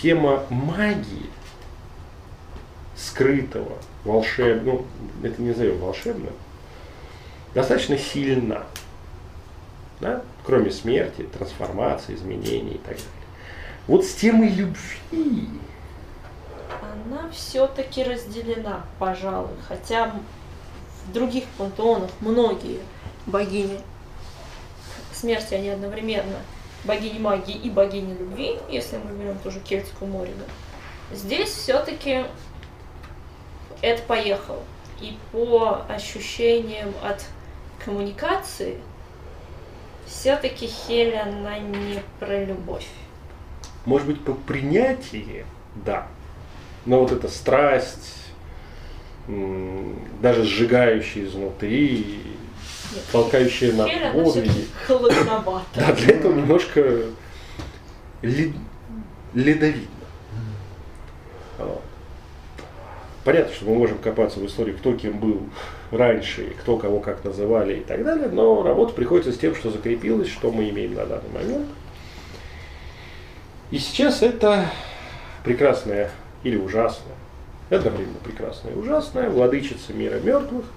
тема 0.00 0.44
магии, 0.50 1.30
скрытого, 2.96 3.78
волшебного, 4.04 4.84
ну, 5.22 5.26
это 5.26 5.40
не 5.40 5.48
назовем 5.48 5.78
волшебным, 5.78 6.32
достаточно 7.54 7.98
сильна. 7.98 8.64
Да? 10.00 10.22
Кроме 10.44 10.70
смерти, 10.70 11.22
трансформации, 11.22 12.14
изменений 12.14 12.74
и 12.74 12.78
так 12.78 12.96
далее. 12.96 13.04
Вот 13.86 14.04
с 14.04 14.14
темой 14.14 14.48
любви. 14.48 15.48
Она 16.82 17.30
все-таки 17.30 18.02
разделена, 18.02 18.84
пожалуй. 18.98 19.54
Хотя 19.68 20.14
в 21.06 21.12
других 21.12 21.44
пантеонах 21.58 22.10
многие 22.20 22.80
богини 23.26 23.78
смерти, 25.12 25.54
они 25.54 25.68
одновременно 25.68 26.36
богини 26.84 27.18
магии 27.18 27.56
и 27.56 27.70
богини 27.70 28.14
любви, 28.14 28.58
если 28.68 28.98
мы 28.98 29.12
берем 29.18 29.38
тоже 29.38 29.60
Кельтскую 29.60 30.10
море, 30.10 30.32
да, 30.38 31.16
здесь 31.16 31.50
все-таки 31.50 32.24
это 33.82 34.02
поехал. 34.02 34.62
И 35.00 35.18
по 35.32 35.84
ощущениям 35.88 36.94
от 37.02 37.26
коммуникации, 37.84 38.78
все-таки 40.06 40.66
Хель, 40.66 41.16
она 41.16 41.58
не 41.58 42.00
про 42.20 42.44
любовь. 42.44 42.86
Может 43.84 44.06
быть, 44.06 44.24
по 44.24 44.32
принятии, 44.32 45.44
да. 45.74 46.06
Но 46.86 47.00
вот 47.00 47.12
эта 47.12 47.28
страсть, 47.28 48.22
даже 49.26 50.44
сжигающая 50.44 51.24
изнутри, 51.24 52.33
толкающие 53.12 53.72
на 53.72 53.84
подвиги. 54.12 54.66
Холодновато. 54.86 55.64
Да, 55.74 55.92
для 55.92 56.14
этого 56.14 56.34
немножко 56.34 57.02
ледовитно. 58.22 59.88
Понятно, 63.24 63.54
что 63.54 63.64
мы 63.64 63.76
можем 63.76 63.98
копаться 63.98 64.38
в 64.38 64.46
истории, 64.46 64.72
кто 64.72 64.92
кем 64.94 65.18
был 65.18 65.48
раньше, 65.90 66.52
кто 66.60 66.76
кого 66.76 67.00
как 67.00 67.24
называли 67.24 67.76
и 67.76 67.80
так 67.80 68.04
далее, 68.04 68.28
но 68.28 68.62
работа 68.62 68.92
приходится 68.92 69.32
с 69.32 69.38
тем, 69.38 69.54
что 69.54 69.70
закрепилось, 69.70 70.28
что 70.28 70.50
мы 70.50 70.68
имеем 70.68 70.92
на 70.94 71.06
данный 71.06 71.30
момент. 71.32 71.66
И 73.70 73.78
сейчас 73.78 74.22
это 74.22 74.70
прекрасная 75.42 76.10
или 76.42 76.56
ужасная, 76.56 77.14
одновременно 77.70 78.18
прекрасная 78.22 78.72
и 78.74 78.76
ужасная 78.76 79.30
владычица 79.30 79.94
мира 79.94 80.20
мертвых– 80.20 80.66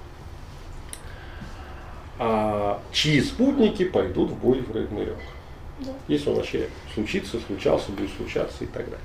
а 2.20 2.82
чьи 2.92 3.22
спутники 3.22 3.86
пойдут 3.86 4.32
в 4.32 4.40
бой 4.40 4.62
в 4.62 4.76
Рагнарёк. 4.76 5.18
Да. 5.80 5.92
Если 6.08 6.30
он 6.30 6.38
вообще 6.38 6.68
случится, 6.94 7.38
случался, 7.46 7.92
будет 7.92 8.10
случаться 8.18 8.64
и 8.64 8.68
так 8.68 8.86
далее. 8.86 9.00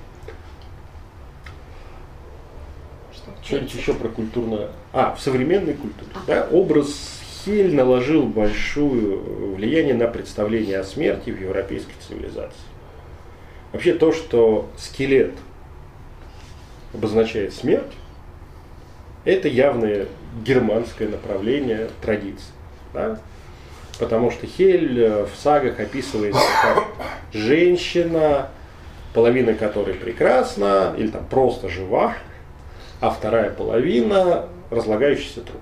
Что-нибудь 3.43 3.75
еще 3.75 3.95
про 3.95 4.09
культурное... 4.09 4.69
А, 4.93 5.15
в 5.15 5.21
современной 5.21 5.75
культуре. 5.75 6.11
Да, 6.27 6.49
образ 6.51 7.21
Хель 7.45 7.75
наложил 7.75 8.27
большое 8.27 9.17
влияние 9.17 9.95
на 9.95 10.07
представление 10.07 10.79
о 10.79 10.85
смерти 10.85 11.31
в 11.31 11.41
европейской 11.41 11.95
цивилизации. 12.07 12.61
Вообще 13.73 13.95
то, 13.95 14.13
что 14.13 14.71
скелет 14.77 15.35
обозначает 16.95 17.53
смерть, 17.53 17.93
это 19.25 19.49
явное 19.49 20.07
германское 20.45 21.09
направление 21.09 21.91
традиции. 22.01 22.53
Да? 22.93 23.19
потому 23.99 24.31
что 24.31 24.47
Хель 24.47 25.01
э, 25.01 25.27
в 25.27 25.37
сагах 25.37 25.79
описывается 25.79 26.43
как 26.63 26.85
женщина, 27.33 28.49
половина 29.15 29.55
которой 29.55 29.95
прекрасна 29.95 30.95
или 30.97 31.09
там 31.09 31.25
просто 31.27 31.69
жива, 31.69 32.15
а 33.01 33.11
вторая 33.11 33.51
половина 33.51 34.49
разлагающийся 34.71 35.43
труп. 35.43 35.61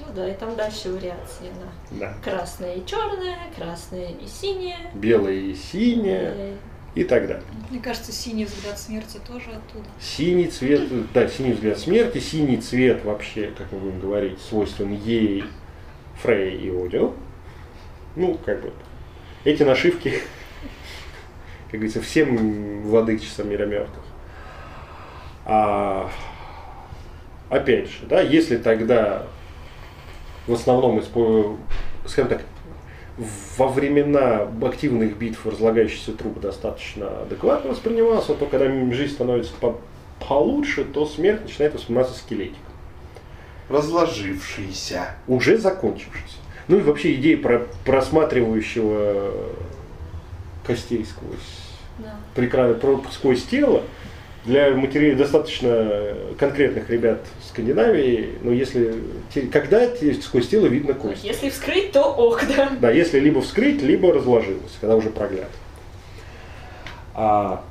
Ну 0.00 0.14
да, 0.14 0.28
и 0.28 0.34
там 0.34 0.54
дальше 0.56 0.90
вариации, 0.90 1.50
да. 1.90 2.12
Да. 2.22 2.30
Красное 2.30 2.74
и 2.74 2.86
черное, 2.86 3.38
красное 3.56 4.10
и 4.10 4.26
синее. 4.26 4.76
Белое 4.94 5.34
и 5.34 5.54
синее 5.54 6.34
Э, 6.36 6.56
и 6.94 7.04
так 7.04 7.28
далее. 7.28 7.44
Мне 7.70 7.80
кажется, 7.80 8.12
синий 8.12 8.44
взгляд 8.44 8.78
смерти 8.78 9.18
тоже 9.26 9.50
оттуда. 9.50 9.86
Синий 10.00 10.48
цвет, 10.48 11.12
да, 11.12 11.28
синий 11.28 11.52
взгляд 11.52 11.78
смерти, 11.78 12.18
синий 12.18 12.56
цвет 12.56 13.04
вообще, 13.04 13.52
как 13.56 13.70
мы 13.72 13.78
будем 13.78 14.00
говорить, 14.00 14.40
свойствен 14.40 14.92
ей, 14.92 15.44
Фрей 16.22 16.56
и 16.56 16.70
Одину. 16.70 17.14
Ну, 18.16 18.38
как 18.44 18.62
бы, 18.62 18.72
эти 19.44 19.62
нашивки, 19.62 20.20
как 21.70 21.80
говорится, 21.80 22.00
всем 22.00 22.82
владычицам 22.82 23.48
мира 23.48 23.66
мертвых. 23.66 24.04
А, 25.44 26.10
опять 27.48 27.88
же, 27.88 28.06
да, 28.08 28.20
если 28.20 28.56
тогда 28.56 29.26
в 30.46 30.52
основном, 30.54 31.02
скажем 32.06 32.28
так, 32.28 32.42
во 33.56 33.68
времена 33.68 34.48
активных 34.62 35.16
битв 35.16 35.44
разлагающийся 35.46 36.12
труп 36.12 36.40
достаточно 36.40 37.22
адекватно 37.22 37.70
воспринимался, 37.70 38.34
то 38.34 38.46
когда 38.46 38.66
жизнь 38.92 39.12
становится 39.12 39.52
по- 39.60 39.78
получше, 40.26 40.84
то 40.84 41.04
смерть 41.06 41.42
начинает 41.42 41.74
восприниматься 41.74 42.16
скелетиком, 42.16 42.67
Разложившийся. 43.68 45.06
уже 45.26 45.58
закончившийся. 45.58 46.36
Ну 46.68 46.78
и 46.78 46.80
вообще 46.80 47.14
идея 47.14 47.36
про 47.38 47.66
просматривающего 47.84 49.32
костей 50.66 51.04
сквозь 51.04 51.38
да. 51.98 52.74
про- 52.74 53.02
сквозь 53.10 53.42
тело 53.44 53.82
для 54.44 54.70
матерей 54.74 55.14
достаточно 55.14 56.14
конкретных 56.38 56.88
ребят 56.90 57.20
в 57.42 57.48
Скандинавии, 57.48 58.38
но 58.42 58.52
если 58.52 58.94
когда 59.50 59.86
те- 59.88 60.14
сквозь 60.14 60.48
тело 60.48 60.66
видно 60.66 60.94
кость. 60.94 61.24
Если 61.24 61.50
вскрыть, 61.50 61.92
то 61.92 62.02
ок, 62.04 62.42
да. 62.56 62.70
Да, 62.80 62.90
если 62.90 63.18
либо 63.18 63.40
вскрыть, 63.42 63.82
либо 63.82 64.12
разложилось, 64.12 64.72
когда 64.80 64.96
уже 64.96 65.10
проглядывает. 65.10 65.52
А 67.14 67.64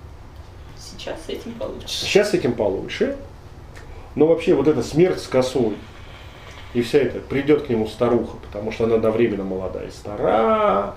Сейчас 0.78 1.16
с 1.26 1.30
этим 1.30 1.54
получше. 1.54 1.88
сейчас 1.88 2.32
с 2.32 2.34
этим 2.34 2.54
получше. 2.54 3.16
Но 4.16 4.26
вообще 4.26 4.56
вот 4.56 4.68
эта 4.68 4.82
смерть 4.82 5.20
с 5.22 5.28
косой 5.28 5.76
и 6.78 6.84
вся 6.84 7.00
эта 7.00 7.20
придет 7.20 7.64
к 7.64 7.70
нему 7.70 7.88
старуха, 7.88 8.38
потому 8.38 8.72
что 8.72 8.84
она 8.84 8.96
одновременно 8.96 9.44
молода 9.44 9.84
и 9.84 9.90
стара. 9.90 10.94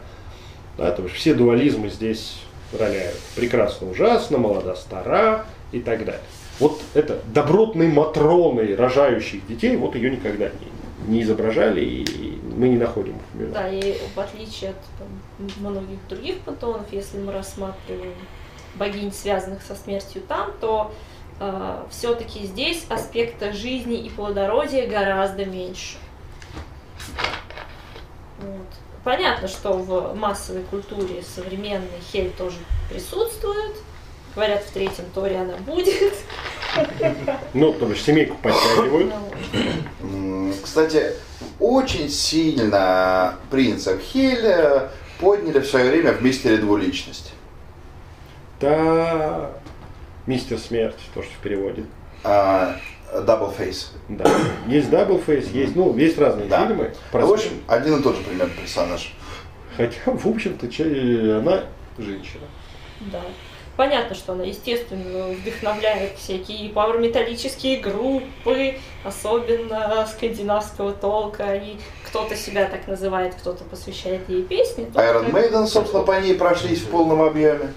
Да, 0.76 0.90
то 0.92 1.02
есть 1.04 1.14
все 1.14 1.32
дуализмы 1.32 1.88
здесь 1.88 2.42
роляют. 2.78 3.16
Прекрасно, 3.34 3.90
ужасно, 3.90 4.37
молода, 4.37 4.76
стара 4.76 5.46
и 5.72 5.80
так 5.80 6.04
далее. 6.04 6.20
Вот 6.58 6.82
это 6.92 7.20
добротной 7.32 7.88
Матроной, 7.88 8.75
рожающих 8.75 9.46
детей, 9.46 9.75
вот 9.78 9.94
ее 9.94 10.10
никогда 10.10 10.50
не, 11.06 11.14
не 11.14 11.22
изображали, 11.22 11.82
и 11.82 12.38
мы 12.54 12.68
не 12.68 12.76
находим 12.76 13.14
мемуарах. 13.32 13.54
Да, 13.54 13.68
и 13.70 13.96
в 14.14 14.20
отличие 14.20 14.70
от 14.70 14.76
там, 14.99 15.49
многих 15.60 16.06
других 16.10 16.40
пантеонов, 16.40 16.92
если 16.92 17.16
мы 17.16 17.32
рассматриваем 17.32 18.12
богинь, 18.75 19.12
связанных 19.14 19.62
со 19.62 19.75
смертью 19.75 20.20
там, 20.28 20.50
то 20.60 20.92
все-таки 21.90 22.47
здесь 22.47 22.85
аспекта 22.88 23.52
жизни 23.52 23.99
и 23.99 24.11
плодородия 24.11 24.87
гораздо 24.88 25.44
меньше. 25.44 25.97
Вот. 28.40 28.66
Понятно, 29.04 29.49
что 29.49 29.73
в 29.73 30.14
массовой 30.14 30.62
культуре 30.64 31.23
современной 31.23 32.00
Хель 32.12 32.30
тоже 32.30 32.59
присутствует. 32.90 33.76
Говорят, 34.35 34.62
в 34.62 34.70
третьем 34.73 35.06
торе 35.14 35.38
она 35.38 35.57
будет. 35.57 36.14
Ну, 37.53 37.72
то 37.72 37.88
есть 37.88 38.05
семейку 38.05 38.37
подтягивают. 38.42 39.12
Ну, 40.00 40.53
Кстати, 40.62 41.14
очень 41.59 42.09
сильно 42.09 43.35
принцип 43.50 44.00
Хеля 44.00 44.90
подняли 45.18 45.59
в 45.59 45.66
свое 45.66 45.90
время 45.90 46.12
в 46.12 46.22
мистере 46.22 46.59
двуличность. 46.59 47.33
Да, 48.61 49.50
мистер 50.26 50.59
смерть, 50.59 50.96
то, 51.14 51.22
что 51.22 51.33
в 51.33 51.38
переводе. 51.42 51.85
А, 52.24 52.76
Double 53.12 53.56
Face. 53.56 53.88
Да. 54.09 54.30
Есть 54.66 54.90
Double 54.90 55.22
Face, 55.22 55.48
есть, 55.50 55.74
ну, 55.74 55.96
есть 55.96 56.18
разные 56.18 56.46
Да. 56.48 56.66
фильмы. 56.66 56.92
Ну, 57.12 57.26
в 57.26 57.33
общем, 57.33 57.50
один 57.66 57.98
и 57.98 58.02
тот 58.02 58.16
же 58.16 58.22
примерно 58.22 58.52
персонаж. 58.54 59.12
Хотя, 59.76 59.98
в 60.06 60.26
общем-то, 60.26 60.68
че- 60.68 61.38
она 61.38 61.64
женщина. 61.98 62.44
Да. 63.00 63.20
Понятно, 63.76 64.14
что 64.14 64.33
она, 64.35 64.44
естественно, 64.44 65.28
вдохновляет 65.28 66.18
всякие 66.18 66.68
пауэрметаллические 66.70 67.80
группы, 67.80 68.74
особенно 69.04 70.06
скандинавского 70.06 70.92
толка, 70.92 71.54
и 71.54 71.76
кто-то 72.06 72.37
себя 72.37 72.66
так 72.66 72.87
называет, 72.87 73.35
кто-то 73.37 73.64
посвящает 73.64 74.28
ей 74.28 74.42
песни. 74.42 74.87
Iron 74.94 75.33
Maiden, 75.33 75.66
собственно, 75.66 76.02
по 76.02 76.20
ней 76.20 76.35
прошлись 76.35 76.80
в 76.80 76.90
полном 76.90 77.22
объеме. 77.22 77.72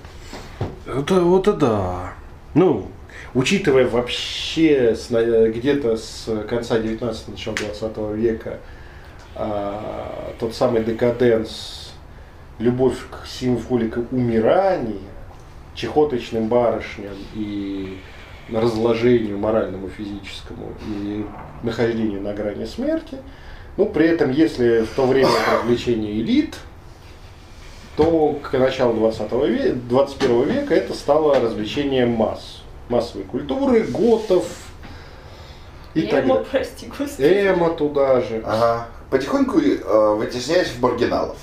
Это 0.85 1.21
вот 1.21 1.47
и 1.47 1.53
да. 1.53 2.13
Ну, 2.53 2.87
учитывая 3.33 3.87
вообще 3.87 4.95
где-то 4.95 5.97
с 5.97 6.29
конца 6.47 6.79
19 6.79 7.29
начала 7.29 7.55
20 7.55 7.97
века 8.15 8.59
а, 9.35 10.33
тот 10.39 10.53
самый 10.53 10.83
декаденс, 10.83 11.93
любовь 12.59 12.97
к 13.09 13.25
символике 13.27 14.01
умирания, 14.11 15.01
чехоточным 15.73 16.47
барышням 16.47 17.13
и 17.33 17.97
разложению 18.51 19.39
моральному, 19.39 19.89
физическому 19.89 20.73
и 20.87 21.25
нахождению 21.63 22.21
на 22.21 22.33
грани 22.33 22.65
смерти. 22.65 23.17
Ну, 23.77 23.87
при 23.87 24.05
этом, 24.05 24.31
если 24.31 24.81
в 24.81 24.91
то 24.95 25.07
время 25.07 25.29
это 25.29 25.57
развлечение 25.57 26.13
элит, 26.21 26.57
то 27.95 28.33
к 28.41 28.57
началу 28.57 28.93
20 28.93 29.31
века, 29.47 29.73
21 29.75 30.43
века 30.43 30.73
это 30.75 30.93
стало 30.93 31.39
развлечением 31.39 32.11
масс. 32.11 32.61
Массовой 32.89 33.23
культуры, 33.23 33.83
готов 33.83 34.45
и 35.93 36.01
так 36.03 36.25
Эмо, 36.25 36.35
далее. 36.35 36.49
прости, 36.51 36.87
господи. 36.87 37.21
Эмо 37.21 37.69
туда 37.71 38.21
же. 38.21 38.41
Ага. 38.45 38.87
Потихоньку 39.09 39.59
э, 39.59 40.15
вытесняясь 40.15 40.69
в 40.69 40.81
маргиналов. 40.81 41.37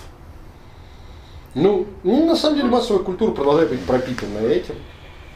Ну, 1.54 1.86
ну, 2.02 2.26
на 2.26 2.36
самом 2.36 2.56
деле 2.56 2.68
массовая 2.68 3.02
культура 3.02 3.30
продолжает 3.32 3.70
быть 3.70 3.84
пропитана 3.84 4.38
этим. 4.38 4.74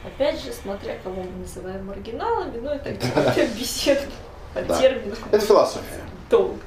Опять 0.04 0.42
же, 0.42 0.52
смотря 0.52 0.96
кого 1.02 1.22
мы 1.22 1.40
называем 1.40 1.86
маргиналами, 1.86 2.58
ну 2.60 2.68
это 2.70 2.94
какая-то 3.14 3.56
беседа 3.58 4.02
о 4.54 4.62
Да. 4.62 4.78
терминах. 4.78 5.18
Это 5.30 5.44
философия. 5.46 6.02
Долго. 6.28 6.58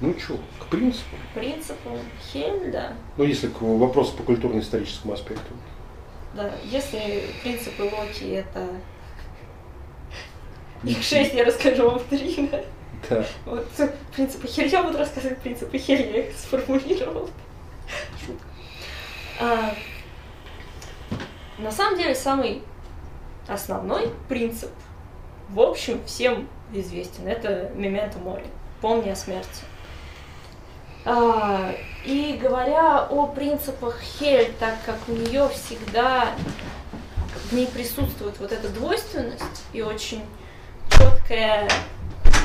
Ну 0.00 0.14
что, 0.18 0.34
к 0.66 0.70
принципу. 0.70 1.16
Принципу 1.34 1.90
Хель, 2.32 2.70
да. 2.70 2.92
Ну, 3.16 3.24
если 3.24 3.48
к 3.48 3.60
вопросу 3.60 4.16
по 4.16 4.22
культурно-историческому 4.22 5.14
аспекту. 5.14 5.52
Да, 6.34 6.50
если 6.64 7.24
принципы 7.42 7.82
Локи 7.82 8.24
это... 8.24 8.68
Их 10.84 11.02
шесть 11.02 11.34
я 11.34 11.44
расскажу 11.44 11.90
вам 11.90 12.00
три, 12.10 12.48
да. 12.50 12.62
Да. 13.08 13.24
Вот 13.44 13.66
принципы 14.14 14.46
Хель, 14.46 14.68
я 14.68 14.82
буду 14.82 14.98
рассказывать 14.98 15.38
принципы 15.38 15.78
Хель, 15.78 16.10
я 16.10 16.28
их 16.28 16.36
сформулировал. 16.36 17.30
А, 19.40 19.74
на 21.58 21.70
самом 21.70 21.98
деле 21.98 22.14
самый 22.14 22.62
основной 23.48 24.10
принцип, 24.28 24.70
в 25.50 25.60
общем, 25.60 26.00
всем 26.04 26.48
известен. 26.72 27.28
Это 27.28 27.70
мементо 27.74 28.18
мори, 28.18 28.46
помни 28.80 29.08
о 29.08 29.16
смерти. 29.16 29.62
А, 31.08 31.72
и 32.04 32.36
говоря 32.42 33.04
о 33.04 33.28
принципах 33.28 34.00
Хель, 34.00 34.52
так 34.58 34.74
как 34.84 34.96
у 35.06 35.12
нее 35.12 35.48
всегда 35.50 36.34
в 37.48 37.52
ней 37.52 37.68
присутствует 37.68 38.38
вот 38.40 38.50
эта 38.50 38.68
двойственность 38.68 39.62
и 39.72 39.82
очень 39.82 40.22
четкое 40.90 41.68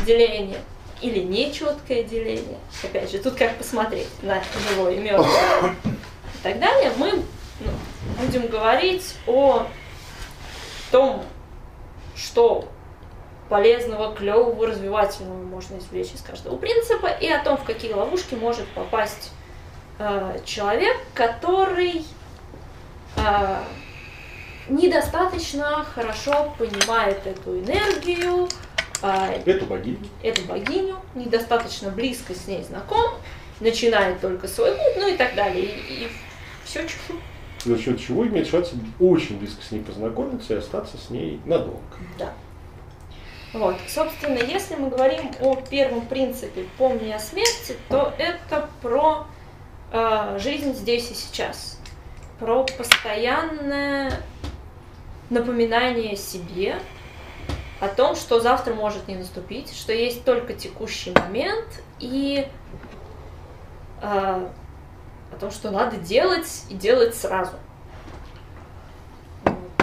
деление 0.05 0.61
или 1.01 1.19
нечеткое 1.19 2.03
деление. 2.03 2.59
Опять 2.83 3.11
же, 3.11 3.17
тут 3.17 3.33
как 3.33 3.57
посмотреть 3.57 4.09
на 4.21 4.43
живое 4.69 4.93
и 4.93 4.99
мертвое 4.99 5.75
и 5.83 6.43
так 6.43 6.59
далее. 6.59 6.91
Мы 6.97 7.23
ну, 7.61 7.71
будем 8.19 8.47
говорить 8.47 9.15
о 9.25 9.65
том, 10.91 11.23
что 12.15 12.70
полезного, 13.51 14.15
клевого, 14.15 14.65
развивательного 14.65 15.43
можно 15.43 15.77
извлечь 15.77 16.13
из 16.13 16.21
каждого 16.21 16.55
принципа, 16.55 17.07
и 17.07 17.27
о 17.27 17.43
том, 17.43 17.57
в 17.57 17.65
какие 17.65 17.91
ловушки 17.91 18.33
может 18.33 18.65
попасть 18.69 19.33
э, 19.99 20.39
человек, 20.45 20.95
который 21.13 22.05
э, 23.17 23.57
недостаточно 24.69 25.83
хорошо 25.83 26.55
понимает 26.57 27.27
эту 27.27 27.59
энергию, 27.59 28.47
а, 29.01 29.27
Эту 29.45 29.65
богиню. 29.65 29.99
эту 30.23 30.43
богиню, 30.43 30.95
недостаточно 31.13 31.89
близко 31.89 32.33
с 32.33 32.47
ней 32.47 32.63
знаком, 32.63 33.15
начинает 33.59 34.21
только 34.21 34.47
свой 34.47 34.71
путь, 34.71 34.95
ну 34.95 35.09
и 35.09 35.17
так 35.17 35.35
далее. 35.35 35.65
И, 35.65 36.07
все 36.63 36.87
чего. 36.87 37.19
За 37.65 37.77
счет 37.77 37.99
чего 37.99 38.25
имеет 38.25 38.47
шанс 38.47 38.71
очень 38.97 39.39
близко 39.39 39.61
с 39.61 39.71
ней 39.71 39.81
познакомиться 39.81 40.53
и 40.53 40.57
остаться 40.57 40.97
с 40.97 41.09
ней 41.09 41.41
надолго. 41.45 41.81
Да. 42.17 42.31
Вот, 43.53 43.75
собственно, 43.89 44.37
если 44.37 44.75
мы 44.75 44.89
говорим 44.89 45.29
о 45.41 45.55
первом 45.55 46.05
принципе 46.05 46.65
«помни 46.77 47.11
о 47.11 47.19
смерти», 47.19 47.75
то 47.89 48.13
это 48.17 48.69
про 48.81 49.27
э, 49.91 50.37
жизнь 50.39 50.73
здесь 50.73 51.11
и 51.11 51.13
сейчас, 51.13 51.77
про 52.39 52.63
постоянное 52.63 54.13
напоминание 55.29 56.15
себе 56.15 56.79
о 57.81 57.89
том, 57.89 58.15
что 58.15 58.39
завтра 58.39 58.73
может 58.73 59.09
не 59.09 59.15
наступить, 59.15 59.75
что 59.75 59.91
есть 59.91 60.23
только 60.23 60.53
текущий 60.53 61.11
момент 61.11 61.67
и 61.99 62.47
э, 64.01 64.01
о 64.01 65.37
том, 65.41 65.51
что 65.51 65.71
надо 65.71 65.97
делать 65.97 66.63
и 66.69 66.73
делать 66.73 67.15
сразу. 67.15 67.57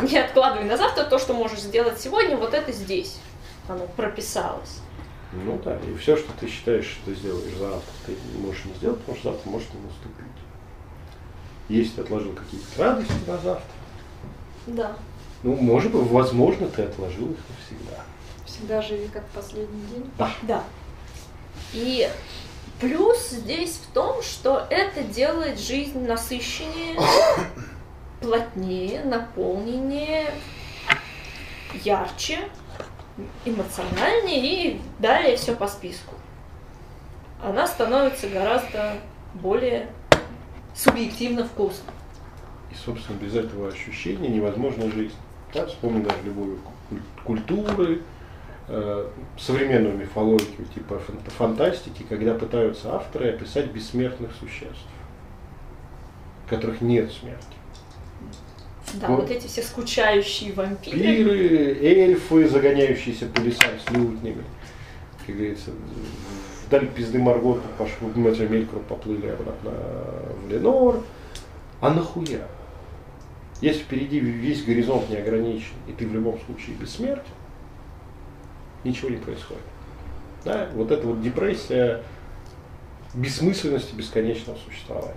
Не 0.01 0.17
откладывай 0.17 0.65
на 0.65 0.79
завтра 0.79 1.05
то, 1.05 1.19
что 1.19 1.35
можешь 1.35 1.61
сделать 1.61 2.01
сегодня, 2.01 2.35
вот 2.39 2.55
это 2.55 2.73
здесь 2.73 3.19
оно 3.69 3.87
прописалось. 3.97 4.81
Ну 5.33 5.61
да, 5.63 5.77
и 5.81 5.95
все, 5.97 6.17
что 6.17 6.31
ты 6.41 6.49
считаешь, 6.49 6.87
что 6.87 7.05
ты 7.07 7.15
сделаешь 7.15 7.55
завтра, 7.55 7.93
ты 8.07 8.17
можешь 8.39 8.65
не 8.65 8.75
сделать, 8.75 8.99
потому 9.01 9.19
что 9.19 9.33
завтра 9.33 9.51
может 9.51 9.75
не 9.75 9.81
наступить. 9.81 10.25
Если 11.69 11.97
ты 11.97 12.01
отложил 12.03 12.33
какие-то 12.33 12.83
радости 12.83 13.13
на 13.27 13.37
завтра, 13.39 13.71
Да. 14.67 14.97
ну, 15.43 15.55
может 15.57 15.93
быть, 15.93 16.11
возможно, 16.11 16.67
ты 16.69 16.83
отложил 16.83 17.31
их 17.31 17.39
навсегда. 17.51 18.03
Всегда 18.47 18.81
живи 18.81 19.09
как 19.09 19.27
последний 19.29 19.83
день. 19.89 20.11
Да. 20.43 20.65
И 21.75 22.09
плюс 22.81 23.29
здесь 23.29 23.83
в 23.87 23.93
том, 23.93 24.23
что 24.23 24.67
это 24.71 25.03
делает 25.03 25.61
жизнь 25.61 26.07
насыщеннее, 26.07 26.99
плотнее, 28.23 29.05
наполненнее, 29.05 30.33
ярче, 31.85 32.49
эмоциональнее 33.45 34.73
и 34.73 34.81
далее 34.99 35.37
все 35.37 35.55
по 35.55 35.67
списку. 35.67 36.15
Она 37.43 37.67
становится 37.67 38.29
гораздо 38.29 38.95
более 39.35 39.89
субъективно 40.75 41.45
вкусной. 41.45 41.93
И, 42.71 42.75
собственно, 42.75 43.17
без 43.19 43.35
этого 43.35 43.69
ощущения 43.69 44.29
невозможна 44.29 44.91
жизнь. 44.91 45.15
Да, 45.55 45.67
вспомни 45.67 46.03
даже 46.03 46.19
любую 46.25 46.59
куль- 46.91 47.01
культуры, 47.25 48.03
э, 48.69 49.09
современную 49.39 49.97
мифологию, 49.97 50.67
типа 50.75 50.99
фан- 50.99 51.21
фантастики, 51.37 52.05
когда 52.09 52.35
пытаются 52.35 52.95
авторы 52.95 53.31
описать 53.31 53.71
бессмертных 53.73 54.31
существ, 54.39 54.85
которых 56.49 56.81
нет 56.81 57.11
смерти. 57.13 57.58
Да, 58.95 59.09
Вот. 59.09 59.23
вот 59.23 59.31
эти 59.31 59.47
все 59.47 59.63
скучающие 59.63 60.53
вампиры. 60.53 60.99
Пиры, 60.99 61.79
эльфы, 61.81 62.49
загоняющиеся 62.49 63.27
по 63.27 63.41
лесам 63.41 63.71
с 63.87 63.91
лютнями. 63.91 64.45
Как 65.27 65.37
говорится, 65.37 65.71
вдаль 66.67 66.89
пизды 66.89 67.19
Маргота 67.19 67.67
пошли, 67.77 68.07
мы 68.15 68.35
за 68.35 68.49
Мелькру 68.49 68.81
поплыли 68.81 69.27
обратно 69.29 69.73
в 70.43 70.51
Ленор. 70.51 71.03
А 71.81 71.91
нахуя? 71.93 72.47
Если 73.61 73.81
впереди 73.81 74.21
весь 74.21 74.65
горизонт 74.65 75.11
не 75.11 75.17
ограничен, 75.17 75.75
и 75.89 75.93
ты 75.93 76.07
в 76.07 76.15
любом 76.15 76.39
случае 76.47 76.77
бессмертен, 76.77 77.23
ничего 78.85 79.11
не 79.11 79.17
происходит. 79.17 79.63
Да? 80.45 80.69
Вот 80.75 80.91
эта 80.93 81.07
вот 81.07 81.21
депрессия 81.21 82.03
бессмысленности 83.15 83.95
бесконечного 83.95 84.57
существования. 84.65 85.17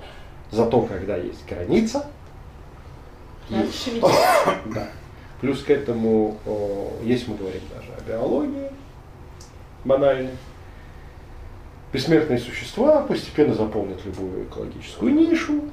Зато 0.49 0.81
когда 0.81 1.17
есть 1.17 1.45
граница, 1.47 2.07
Надо 3.49 3.67
да. 4.73 4.89
Плюс 5.41 5.63
к 5.63 5.69
этому, 5.69 6.37
о, 6.45 6.93
если 7.03 7.31
мы 7.31 7.37
говорим 7.37 7.61
даже 7.73 7.91
о 7.93 8.01
биологии, 8.07 8.69
банально, 9.83 10.31
бессмертные 11.91 12.39
существа 12.39 13.01
постепенно 13.01 13.53
заполнят 13.53 14.05
любую 14.05 14.45
экологическую 14.45 15.13
нишу, 15.13 15.63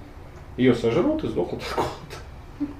ее 0.56 0.74
сожрут 0.74 1.22
и 1.24 1.28
сдохнут 1.28 1.62
от 1.62 1.76
голода. 1.76 1.92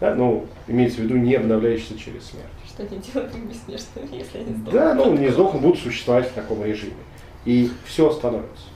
Да, 0.00 0.14
ну, 0.14 0.46
имеется 0.68 1.00
в 1.00 1.04
виду 1.04 1.16
не 1.16 1.34
обновляющийся 1.34 1.98
через 1.98 2.26
смерть. 2.26 2.46
Что 2.68 2.84
они 2.84 2.98
делают 2.98 3.34
бессмертными, 3.34 4.16
если 4.16 4.38
они 4.38 4.54
сдохнут? 4.54 4.72
Да, 4.72 4.94
ну, 4.94 5.16
не 5.16 5.28
сдохнут, 5.28 5.60
будут 5.60 5.80
существовать 5.80 6.28
в 6.28 6.34
таком 6.34 6.64
режиме. 6.64 6.94
И 7.44 7.72
все 7.84 8.08
остановится. 8.08 8.66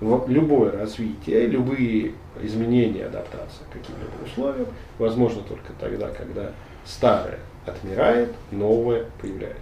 Любое 0.00 0.72
развитие, 0.72 1.46
любые 1.46 2.14
изменения, 2.40 3.06
адаптация 3.06 3.66
к 3.66 3.72
каким-либо 3.72 4.24
условиям 4.24 4.68
возможно 4.98 5.42
только 5.42 5.72
тогда, 5.72 6.08
когда 6.10 6.52
старое 6.84 7.40
отмирает, 7.66 8.32
новое 8.52 9.06
появляется. 9.20 9.58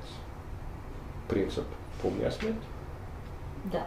Принцип 1.29 1.64
«помни 2.03 2.25
о 2.25 2.31
смерти». 2.31 2.59
Да. 3.64 3.87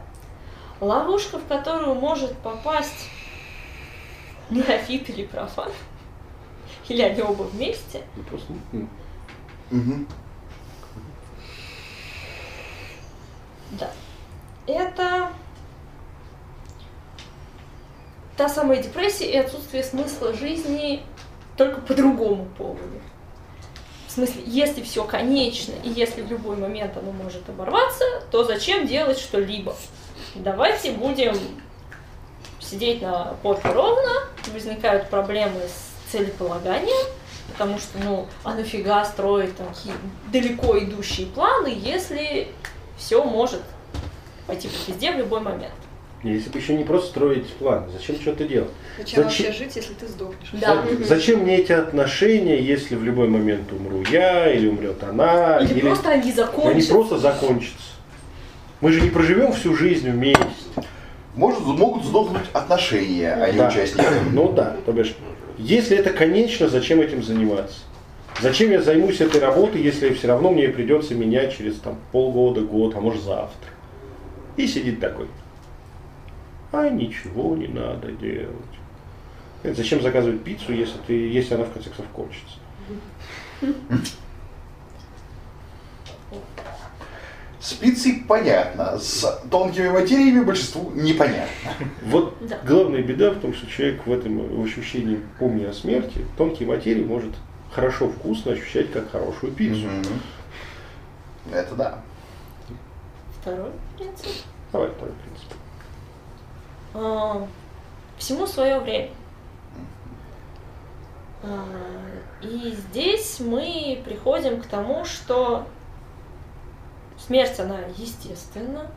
Ловушка, 0.82 1.38
в 1.38 1.46
которую 1.46 1.96
может 1.96 2.36
попасть 2.40 3.10
неофит 4.50 5.10
или 5.10 5.26
профан, 5.26 5.72
или 6.88 7.02
они 7.02 7.22
оба 7.22 7.44
вместе, 7.44 8.02
Ну, 8.16 8.24
просто, 8.24 8.54
да. 13.72 13.92
Это 14.66 15.32
та 18.40 18.48
самая 18.48 18.82
депрессия 18.82 19.30
и 19.30 19.36
отсутствие 19.36 19.84
смысла 19.84 20.32
жизни 20.32 21.04
только 21.58 21.82
по 21.82 21.94
другому 21.94 22.46
поводу. 22.58 23.02
В 24.08 24.12
смысле, 24.12 24.44
если 24.46 24.82
все 24.82 25.04
конечно, 25.04 25.74
и 25.84 25.90
если 25.90 26.22
в 26.22 26.32
любой 26.32 26.56
момент 26.56 26.96
оно 26.96 27.12
может 27.12 27.50
оборваться, 27.50 28.06
то 28.32 28.46
зачем 28.46 28.88
делать 28.88 29.20
что-либо? 29.20 29.76
Давайте 30.36 30.94
будем 30.94 31.38
сидеть 32.62 33.02
на 33.02 33.34
попе 33.44 33.74
ровно, 33.74 34.10
возникают 34.54 35.10
проблемы 35.10 35.60
с 35.60 36.10
целеполаганием, 36.10 37.08
потому 37.52 37.78
что, 37.78 37.98
ну, 37.98 38.26
а 38.46 38.56
нафига 38.56 39.04
строить 39.04 39.58
там 39.58 39.68
далеко 40.32 40.80
идущие 40.80 41.28
планы, 41.28 41.78
если 41.78 42.48
все 42.98 43.22
может 43.22 43.64
пойти 44.48 44.70
по 44.70 44.86
пизде 44.86 45.12
в 45.12 45.18
любой 45.18 45.42
момент. 45.42 45.74
Если 46.24 46.50
бы 46.50 46.60
еще 46.60 46.76
не 46.76 46.84
просто 46.84 47.10
строить 47.12 47.48
план, 47.54 47.86
зачем 47.94 48.18
что-то 48.18 48.44
делать? 48.44 48.70
Зачем, 48.98 49.24
Зачем? 49.24 49.46
вообще 49.46 49.64
жить, 49.64 49.76
если 49.78 49.94
ты 49.94 50.06
сдохнешь? 50.08 50.50
Да. 50.52 50.84
За- 51.00 51.04
Зачем 51.06 51.40
мне 51.42 51.58
эти 51.60 51.72
отношения, 51.72 52.60
если 52.62 52.96
в 52.96 53.04
любой 53.06 53.30
момент 53.30 53.72
умру 53.72 54.04
я, 54.12 54.52
или 54.52 54.68
умрет 54.68 55.02
она, 55.02 55.60
Или, 55.60 55.80
просто 55.80 56.10
они 56.10 56.22
они 56.24 56.32
закончатся. 56.34 56.92
просто 56.94 57.18
закончатся. 57.20 57.78
Мы 58.82 58.92
же 58.92 59.00
не 59.02 59.10
проживем 59.10 59.54
всю 59.54 59.74
жизнь 59.76 60.10
вместе. 60.10 60.44
Может, 61.36 61.62
могут 61.62 62.04
сдохнуть 62.04 62.44
отношения, 62.52 63.32
а 63.34 63.50
не 63.50 63.58
Да. 63.58 63.70
участники. 63.70 64.06
Ну 64.34 64.52
да, 64.52 64.76
то 64.86 64.92
бишь, 64.92 65.16
если 65.58 65.98
это 65.98 66.10
конечно, 66.10 66.68
зачем 66.68 67.00
этим 67.00 67.24
заниматься? 67.24 67.78
Зачем 68.42 68.72
я 68.72 68.82
займусь 68.82 69.22
этой 69.22 69.40
работой, 69.40 69.82
если 69.82 70.14
все 70.14 70.28
равно 70.28 70.50
мне 70.52 70.68
придется 70.68 71.14
менять 71.16 71.56
через 71.58 71.76
там, 71.80 71.98
полгода, 72.12 72.60
год, 72.62 72.94
а 72.96 73.00
может 73.00 73.24
завтра? 73.24 73.70
И 74.58 74.68
сидит 74.68 75.00
такой. 75.00 75.28
А 76.72 76.90
ничего 76.90 77.56
не 77.56 77.68
надо 77.68 78.12
делать. 78.12 78.56
Это 79.64 79.76
Зачем 79.76 80.02
заказывать 80.02 80.44
пиццу, 80.44 80.72
если, 80.74 80.98
ты, 81.06 81.14
если 81.14 81.56
она 81.56 81.66
в 81.66 81.72
конце 81.74 81.90
концов 81.90 82.06
кончится? 82.14 82.56
С 87.60 87.74
пиццей 87.74 88.24
понятно, 88.26 88.98
с 88.98 89.42
тонкими 89.52 89.90
материями 89.90 90.46
большинству 90.46 90.92
непонятно. 90.92 91.72
Вот 92.06 92.38
Да. 92.48 92.58
главная 92.66 93.02
беда 93.02 93.32
в 93.32 93.40
том, 93.42 93.54
что 93.54 93.68
человек 93.68 94.08
в 94.08 94.12
этом 94.14 94.62
в 94.62 94.64
ощущении 94.64 95.20
помни 95.40 95.66
о 95.66 95.74
смерти, 95.74 96.26
тонкие 96.38 96.70
материи 96.70 97.04
может 97.04 97.32
хорошо 97.72 98.08
вкусно 98.08 98.54
ощущать 98.54 98.92
как 98.94 99.12
хорошую 99.12 99.52
пиццу. 99.52 99.88
Мгм. 99.88 100.22
Это 101.52 101.76
да. 101.76 102.02
Второй 103.42 103.72
принцип. 103.98 104.28
Давай 104.72 104.90
второй 104.90 105.14
принцип. 105.16 105.29
А, 107.02 107.48
Всему 108.18 108.46
свое 108.48 108.80
время. 108.80 109.12
А, 111.44 111.66
И 112.42 112.72
здесь 112.72 113.40
мы 113.40 114.02
приходим 114.04 114.62
к 114.62 114.66
тому, 114.66 115.06
что 115.06 115.66
смерть, 117.18 117.60
она 117.60 117.78
естественна, 117.98 118.88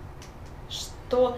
что 0.68 1.36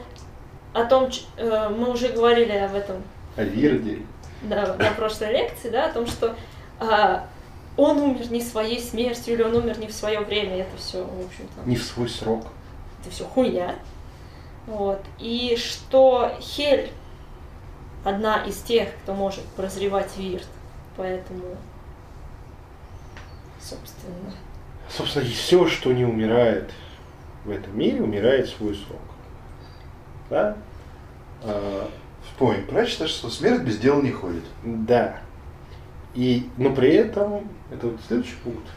о 0.73 0.85
том, 0.85 1.11
э, 1.37 1.69
мы 1.69 1.91
уже 1.91 2.09
говорили 2.09 2.53
об 2.53 2.75
этом 2.75 3.03
А 3.37 3.43
Вирде. 3.43 4.03
да, 4.43 4.75
на 4.79 4.91
прошлой 4.93 5.33
лекции, 5.33 5.71
да, 5.71 5.87
о 5.87 5.93
том, 5.93 6.07
что 6.07 6.35
а, 6.81 7.27
он 7.77 7.99
умер 7.99 8.31
не 8.31 8.41
своей 8.41 8.81
смертью 8.81 9.35
или 9.35 9.43
он 9.43 9.55
умер 9.55 9.79
не 9.79 9.87
в 9.89 9.93
свое 9.93 10.21
время. 10.21 10.59
Это 10.63 10.77
все, 10.77 11.05
в 11.05 11.27
общем-то, 11.27 11.63
Не 11.69 11.77
в 11.77 11.83
свой 11.83 12.09
срок. 12.09 12.47
это 13.03 13.11
все 13.11 13.25
хуйня. 13.25 13.75
Вот. 14.67 15.03
И 15.19 15.57
что 15.57 16.31
Хель 16.41 16.91
одна 18.05 18.45
из 18.45 18.59
тех, 18.63 18.89
кто 19.03 19.15
может 19.15 19.45
прозревать 19.57 20.17
Вирт. 20.17 20.47
Поэтому, 20.97 21.57
собственно, 23.61 24.33
Собственно, 24.89 25.25
все, 25.25 25.67
что 25.67 25.93
не 25.93 26.05
умирает 26.05 26.71
в 27.45 27.51
этом 27.51 27.77
мире, 27.77 28.03
умирает 28.03 28.47
в 28.47 28.57
свой 28.57 28.75
срок. 28.75 29.01
Да? 30.31 30.57
А, 31.43 31.91
Вспомни, 32.27 32.61
прочитаешь, 32.63 33.11
что 33.11 33.31
смерть 33.31 33.63
без 33.63 33.79
дела 33.79 34.01
не 34.03 34.11
ходит. 34.11 34.45
да. 34.63 35.19
И, 36.15 36.49
но 36.57 36.73
при 36.73 36.95
этом, 36.95 37.49
это 37.73 37.89
вот 37.89 38.01
следующий 38.07 38.37
пункт, 38.45 38.69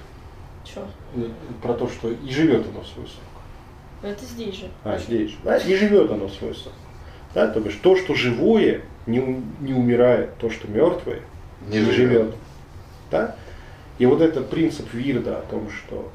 что? 0.65 0.87
э, 1.15 1.29
про 1.61 1.75
то, 1.75 1.87
что 1.87 2.09
и 2.09 2.29
живет 2.31 2.65
оно 2.67 2.81
в 2.81 2.87
свой 2.87 3.05
срок. 3.05 3.23
Это 4.01 4.23
здесь 4.25 4.55
же. 4.55 4.69
А, 4.83 4.97
здесь 4.97 5.31
же. 5.31 5.37
Да, 5.43 5.57
и 5.57 5.75
живет 5.75 6.11
оно 6.11 6.27
в 6.27 6.33
свой 6.33 6.53
срок. 6.53 6.73
Да, 7.33 7.47
то 7.47 7.59
бишь, 7.59 7.75
то, 7.81 7.95
что 7.95 8.13
живое, 8.13 8.81
не, 9.05 9.43
не 9.59 9.73
умирает, 9.73 10.37
то, 10.37 10.49
что 10.49 10.67
мертвое, 10.67 11.21
Не 11.67 11.79
живет. 11.79 12.35
Да? 13.11 13.35
И 13.99 14.05
вот 14.05 14.21
этот 14.21 14.49
принцип 14.49 14.93
Вирда 14.93 15.39
о 15.39 15.41
том, 15.41 15.69
что 15.69 16.11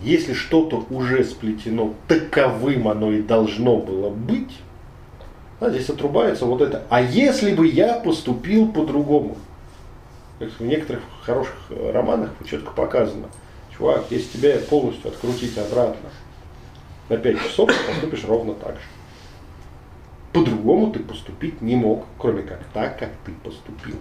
если 0.00 0.32
что-то 0.32 0.86
уже 0.90 1.24
сплетено, 1.24 1.94
таковым 2.06 2.88
оно 2.88 3.12
и 3.12 3.22
должно 3.22 3.76
было 3.78 4.10
быть, 4.10 4.58
да, 5.60 5.70
здесь 5.70 5.90
отрубается 5.90 6.46
вот 6.46 6.60
это. 6.60 6.84
А 6.88 7.00
если 7.00 7.52
бы 7.52 7.66
я 7.66 7.94
поступил 7.94 8.70
по-другому? 8.70 9.36
Как 10.38 10.50
В 10.50 10.60
некоторых 10.60 11.02
хороших 11.22 11.56
э, 11.70 11.90
романах 11.90 12.30
четко 12.48 12.70
показано. 12.70 13.26
Чувак, 13.76 14.04
если 14.10 14.38
тебя 14.38 14.58
полностью 14.70 15.10
открутить 15.10 15.58
обратно 15.58 16.10
на 17.08 17.16
5 17.16 17.42
часов, 17.42 17.70
ты 17.70 17.92
поступишь 17.92 18.24
ровно 18.24 18.54
так 18.54 18.74
же. 18.74 18.82
По-другому 20.32 20.92
ты 20.92 21.00
поступить 21.00 21.62
не 21.62 21.76
мог, 21.76 22.04
кроме 22.18 22.42
как 22.42 22.64
так, 22.74 22.98
как 22.98 23.10
ты 23.24 23.32
поступил. 23.32 23.96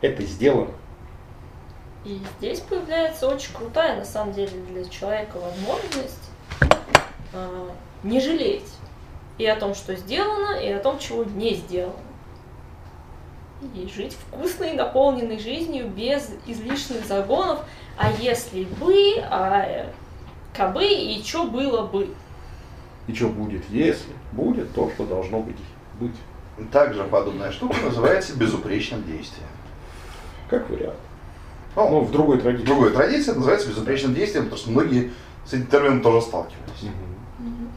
Это 0.00 0.22
сделано. 0.22 0.70
И 2.04 2.20
здесь 2.38 2.60
появляется 2.60 3.26
очень 3.26 3.52
крутая, 3.52 3.96
на 3.96 4.04
самом 4.04 4.32
деле, 4.32 4.52
для 4.70 4.84
человека 4.84 5.38
возможность 5.38 6.30
а, 7.32 7.70
не 8.04 8.20
жалеть 8.20 8.70
и 9.38 9.46
о 9.46 9.56
том, 9.56 9.74
что 9.74 9.94
сделано, 9.96 10.56
и 10.56 10.70
о 10.70 10.78
том, 10.78 10.98
чего 10.98 11.24
не 11.24 11.54
сделано. 11.54 11.94
И 13.74 13.88
жить 13.88 14.14
вкусной, 14.14 14.74
наполненной 14.74 15.38
жизнью 15.38 15.88
без 15.88 16.30
излишних 16.46 17.04
загонов. 17.04 17.60
А 17.96 18.12
если 18.12 18.64
бы, 18.64 19.14
а 19.30 19.64
э, 19.66 19.86
кабы, 20.54 20.86
и 20.86 21.22
что 21.24 21.44
было 21.44 21.86
бы. 21.86 22.14
И 23.06 23.14
что 23.14 23.28
будет, 23.28 23.68
если 23.70 24.12
будет 24.32 24.72
то, 24.74 24.90
что 24.94 25.06
должно 25.06 25.40
быть. 25.40 25.56
быть. 26.00 26.16
Также 26.72 27.04
подобная 27.04 27.52
штука 27.52 27.76
называется 27.84 28.36
безупречным 28.36 29.04
действием. 29.04 29.48
Как 30.48 30.68
вариант. 30.70 30.96
Ну, 31.76 31.90
Ну, 31.90 32.00
в 32.00 32.10
другой 32.10 32.40
традиции. 32.40 32.64
Другая 32.66 32.90
традиция 32.92 33.34
называется 33.34 33.68
безупречным 33.68 34.14
действием, 34.14 34.44
потому 34.44 34.60
что 34.60 34.70
многие 34.70 35.12
с 35.44 35.52
этим 35.52 35.66
термином 35.66 36.00
тоже 36.00 36.22
сталкивались. 36.22 36.82
Мгм. 37.38 37.70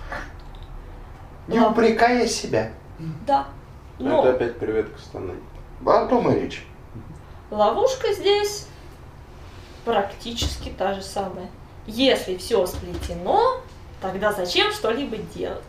Не 1.48 1.60
упрекая 1.60 2.26
себя. 2.28 2.72
Да. 3.28 3.48
Но 4.00 4.10
Но 4.10 4.20
Это 4.22 4.30
опять 4.32 4.58
привет 4.60 4.90
к 4.90 5.00
Стану. 5.00 5.34
О 5.86 6.06
том 6.08 6.32
и 6.32 6.40
речь. 6.40 6.66
ловушка 7.52 8.14
здесь 8.14 8.68
практически 9.86 10.70
та 10.70 10.94
же 10.94 11.02
самая. 11.02 11.50
Если 11.86 12.38
все 12.38 12.66
сплетено, 12.66 13.62
тогда 14.02 14.32
зачем 14.34 14.72
что-либо 14.72 15.18
делать? 15.36 15.64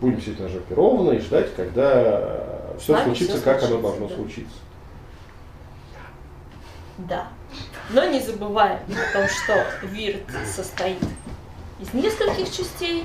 Будем 0.00 0.20
сидеть 0.20 0.40
на 0.40 0.48
жопе 0.48 0.74
ровно 0.74 1.12
и 1.12 1.18
ждать, 1.20 1.54
когда 1.54 2.74
все 2.78 2.94
С 2.94 2.98
нами 2.98 3.04
случится, 3.04 3.36
всё 3.36 3.44
как 3.44 3.62
оно 3.62 3.66
случится, 3.68 3.82
должно 3.82 4.08
да. 4.08 4.14
случиться. 4.14 4.56
Да. 6.98 7.28
Но 7.90 8.04
не 8.06 8.20
забываем 8.20 8.80
о 8.88 9.12
том, 9.12 9.28
что 9.28 9.86
вирт 9.86 10.22
состоит 10.46 10.98
из 11.80 11.92
нескольких 11.92 12.50
частей. 12.50 13.04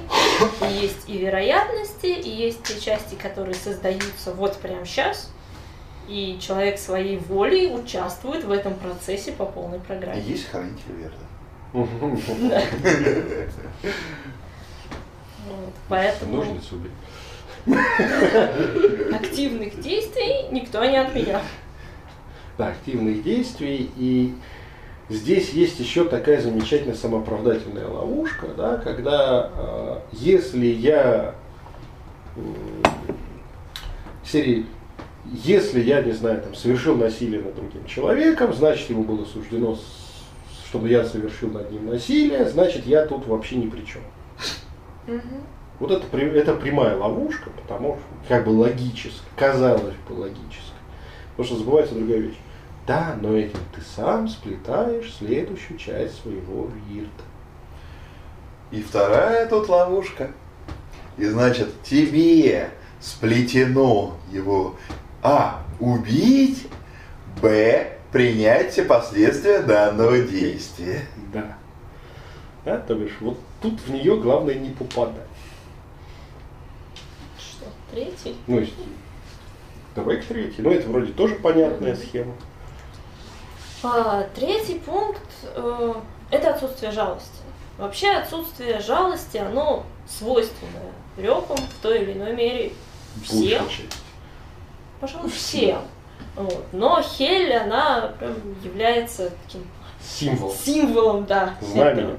И 0.62 0.74
есть 0.74 1.08
и 1.08 1.18
вероятности, 1.18 2.06
и 2.08 2.30
есть 2.30 2.64
те 2.64 2.80
части, 2.80 3.16
которые 3.16 3.56
создаются 3.56 4.34
вот 4.34 4.58
прямо 4.58 4.86
сейчас. 4.86 5.32
И 6.08 6.40
человек 6.42 6.80
своей 6.80 7.18
волей 7.18 7.74
участвует 7.74 8.44
в 8.44 8.52
этом 8.52 8.74
процессе 8.76 9.32
по 9.32 9.46
полной 9.46 9.78
И 9.78 9.82
программе. 9.82 10.22
есть 10.22 10.50
хранитель 10.50 10.92
веры. 10.94 11.14
Поэтому 15.88 16.38
Ножницы 16.38 16.76
убить. 16.76 16.92
активных 19.14 19.80
действий 19.82 20.48
никто 20.52 20.84
не 20.86 20.98
отменял. 20.98 21.42
Да, 22.58 22.68
активных 22.70 23.24
действий. 23.24 23.90
И 23.98 24.34
здесь 25.10 25.50
есть 25.52 25.80
еще 25.80 26.04
такая 26.06 26.42
замечательная 26.42 26.96
самооправдательная 26.96 27.88
ловушка, 27.88 28.48
да, 28.56 28.78
когда 28.78 29.50
э, 29.56 30.00
если 30.14 30.66
я 30.68 31.36
м, 32.36 32.56
серии 34.26 34.66
если 35.44 35.82
я, 35.82 36.02
не 36.02 36.12
знаю, 36.14 36.42
там, 36.42 36.56
совершил 36.56 36.96
насилие 36.96 37.42
над 37.42 37.54
другим 37.56 37.86
человеком, 37.86 38.52
значит, 38.54 38.90
ему 38.90 39.04
было 39.04 39.26
суждено, 39.26 39.76
с- 39.76 39.99
чтобы 40.70 40.88
я 40.88 41.04
совершил 41.04 41.50
над 41.50 41.72
ним 41.72 41.88
насилие, 41.88 42.48
значит, 42.48 42.86
я 42.86 43.04
тут 43.06 43.26
вообще 43.26 43.56
ни 43.56 43.68
при 43.68 43.84
чем. 43.84 44.02
Вот 45.80 45.90
это, 45.90 46.16
это 46.16 46.54
прямая 46.54 46.96
ловушка, 46.96 47.50
потому 47.50 47.96
что 47.98 48.28
как 48.28 48.46
бы 48.46 48.52
логически, 48.52 49.24
казалось 49.36 49.96
бы 50.08 50.14
логически. 50.14 50.74
Потому 51.32 51.46
что 51.48 51.58
забывается 51.58 51.96
другая 51.96 52.20
вещь. 52.20 52.38
Да, 52.86 53.18
но 53.20 53.36
этим 53.36 53.60
ты 53.74 53.82
сам 53.82 54.28
сплетаешь 54.28 55.12
следующую 55.16 55.80
часть 55.80 56.22
своего 56.22 56.70
вирта. 56.88 57.24
И 58.70 58.84
вторая 58.84 59.48
тут 59.48 59.70
ловушка. 59.70 60.32
И 61.18 61.26
значит, 61.26 61.82
тебе 61.82 62.70
сплетено 63.00 64.18
его 64.32 64.76
А. 65.24 65.64
Убить, 65.80 66.68
Б. 67.42 67.99
Принять 68.12 68.72
все 68.72 68.84
последствия 68.84 69.60
данного 69.60 70.20
действия. 70.20 71.06
Да. 71.32 71.58
Да, 72.66 72.78
то 72.78 72.96
бишь, 72.96 73.16
вот 73.22 73.38
тут 73.62 73.80
в 73.82 73.92
нее 73.92 74.18
главное 74.18 74.56
не 74.56 74.70
попадать. 74.70 75.28
Что, 77.38 77.66
третий? 77.92 78.36
Ну, 78.48 78.66
давай 79.96 80.18
к 80.18 80.26
третьей. 80.26 80.64
Ну, 80.64 80.72
это 80.72 80.90
вроде 80.90 81.14
тоже 81.14 81.36
понятная 81.36 81.96
схема. 81.96 82.34
А, 83.84 84.28
третий 84.36 84.80
пункт 84.80 85.22
э, 85.44 85.94
это 86.32 86.54
отсутствие 86.54 86.92
жалости. 86.92 87.30
Вообще 87.78 88.10
отсутствие 88.10 88.80
жалости, 88.82 89.38
оно 89.38 89.86
свойственное 90.08 90.92
рекам 91.16 91.58
в 91.58 91.82
той 91.82 92.04
или 92.04 92.14
иной 92.14 92.36
мере 92.36 92.74
всем, 93.24 93.66
пожалуй, 95.00 95.30
всем. 95.30 95.82
Вот. 96.40 96.68
Но 96.72 97.02
Хель, 97.02 97.54
она 97.54 98.14
прям 98.18 98.34
является 98.64 99.30
таким 99.44 99.68
Символ. 100.02 100.54
символом, 100.54 101.26
да, 101.26 101.56
Знаменем. 101.60 102.18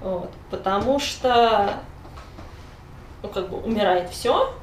Вот. 0.00 0.30
Потому 0.52 1.00
что, 1.00 1.80
ну, 3.24 3.28
как 3.28 3.50
бы 3.50 3.56
умирает 3.58 4.08
все. 4.10 4.54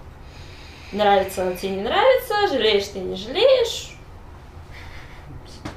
Нравится 0.94 1.41
оно 1.41 1.56
тебе 1.56 1.72
не 1.72 1.82
нравится, 1.82 2.48
жалеешь 2.48 2.88
ты 2.88 3.00
не 3.00 3.18
жалеешь. 3.18 3.98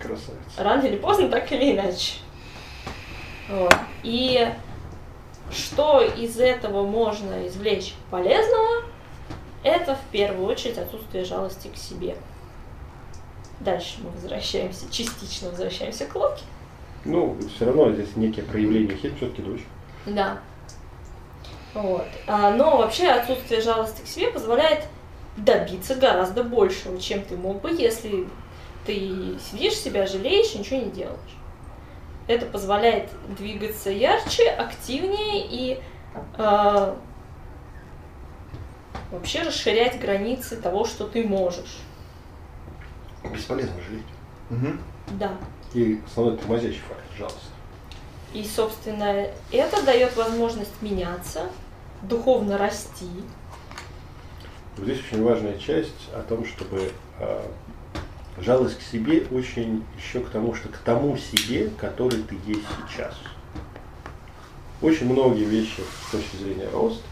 Красавица. 0.01 0.39
рано 0.59 0.83
или 0.83 0.99
поздно, 0.99 1.29
так 1.29 1.51
или 1.51 1.73
иначе. 1.73 2.19
Вот. 3.49 3.75
И 4.05 4.49
что 5.51 6.01
из 6.01 6.39
этого 6.39 6.87
можно 6.87 7.45
извлечь 7.49 7.95
полезного, 8.13 8.85
это 9.65 9.97
в 9.97 10.13
первую 10.13 10.47
очередь 10.47 10.79
отсутствие 10.79 11.25
жалости 11.25 11.67
к 11.67 11.77
себе. 11.77 12.17
Дальше 13.61 13.97
мы 14.03 14.11
возвращаемся, 14.11 14.91
частично 14.91 15.51
возвращаемся 15.51 16.07
к 16.07 16.15
Локи. 16.15 16.45
Ну, 17.05 17.37
все 17.55 17.65
равно 17.65 17.93
здесь 17.93 18.17
некие 18.17 18.45
проявления 18.45 18.95
хит 18.95 19.15
все-таки 19.17 19.43
дочь. 19.43 19.65
Да. 20.07 20.41
Вот. 21.75 22.07
А, 22.27 22.51
но 22.51 22.79
вообще 22.79 23.09
отсутствие 23.09 23.61
жалости 23.61 24.03
к 24.03 24.07
себе 24.07 24.31
позволяет 24.31 24.85
добиться 25.37 25.95
гораздо 25.95 26.45
большего, 26.45 27.01
чем 27.01 27.23
ты 27.23 27.37
мог 27.37 27.61
бы, 27.61 27.71
если 27.71 28.27
ты 28.87 29.39
сидишь, 29.51 29.75
себя 29.75 30.07
жалеешь 30.07 30.55
и 30.55 30.59
ничего 30.59 30.81
не 30.81 30.91
делаешь. 30.91 31.37
Это 32.27 32.47
позволяет 32.47 33.11
двигаться 33.37 33.91
ярче, 33.91 34.49
активнее 34.51 35.47
и 35.47 35.81
а, 36.37 36.97
вообще 39.11 39.43
расширять 39.43 40.01
границы 40.01 40.57
того, 40.57 40.85
что 40.85 41.07
ты 41.07 41.27
можешь. 41.27 41.79
Бесполезно 43.25 43.75
жалеть. 43.83 44.05
Мгм. 44.51 44.81
Да. 45.19 45.37
И 45.75 46.01
основной 46.07 46.37
тормозящий 46.37 46.81
фактор 46.89 47.17
жалость. 47.19 47.51
И, 48.33 48.45
собственно, 48.45 49.27
это 49.51 49.83
дает 49.85 50.17
возможность 50.17 50.83
меняться, 50.83 51.51
духовно 52.03 52.59
расти. 52.59 53.09
Здесь 54.77 54.99
очень 54.99 55.23
важная 55.23 55.59
часть 55.59 56.13
о 56.15 56.23
том, 56.23 56.45
чтобы 56.47 56.93
э, 57.19 57.43
жалость 58.39 58.79
к 58.79 58.83
себе 58.83 59.27
очень 59.31 59.85
еще 59.97 60.21
к 60.21 60.31
тому, 60.31 60.55
что 60.55 60.69
к 60.69 60.79
тому 60.79 61.17
себе, 61.17 61.71
который 61.71 62.23
ты 62.23 62.37
есть 62.47 62.67
сейчас. 62.87 63.15
Очень 64.81 65.11
многие 65.13 65.45
вещи 65.45 65.81
с 66.07 66.13
точки 66.13 66.37
зрения 66.37 66.69
роста 66.73 67.03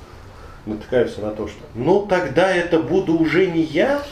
натыкаются 0.66 1.20
на 1.20 1.30
то, 1.30 1.48
что 1.48 1.58
ну 1.74 2.06
тогда 2.06 2.52
это 2.52 2.78
буду 2.78 3.18
уже 3.18 3.46
не 3.46 3.62
я, 3.62 4.04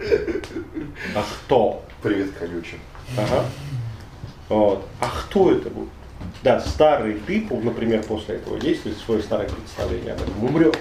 а 0.00 1.22
кто? 1.22 1.84
Привет, 2.02 2.30
колючим. 2.38 2.78
Ага. 3.16 3.44
Вот. 4.48 4.86
А 5.00 5.08
кто 5.08 5.52
это 5.52 5.70
будет? 5.70 5.88
Да, 6.42 6.60
старый 6.60 7.14
ты, 7.26 7.46
например, 7.50 8.02
после 8.02 8.36
этого 8.36 8.58
действия, 8.58 8.92
свое 8.92 9.22
старое 9.22 9.48
представление 9.48 10.12
об 10.12 10.22
этом, 10.22 10.44
умрет. 10.44 10.78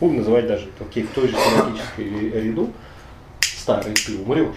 Будем 0.00 0.18
называть 0.18 0.46
даже 0.46 0.68
окей, 0.80 1.02
в 1.02 1.10
той 1.10 1.28
же 1.28 1.36
семантической 1.36 2.30
ряду, 2.30 2.72
старый 3.40 3.94
ты 3.94 4.18
умрешь. 4.18 4.56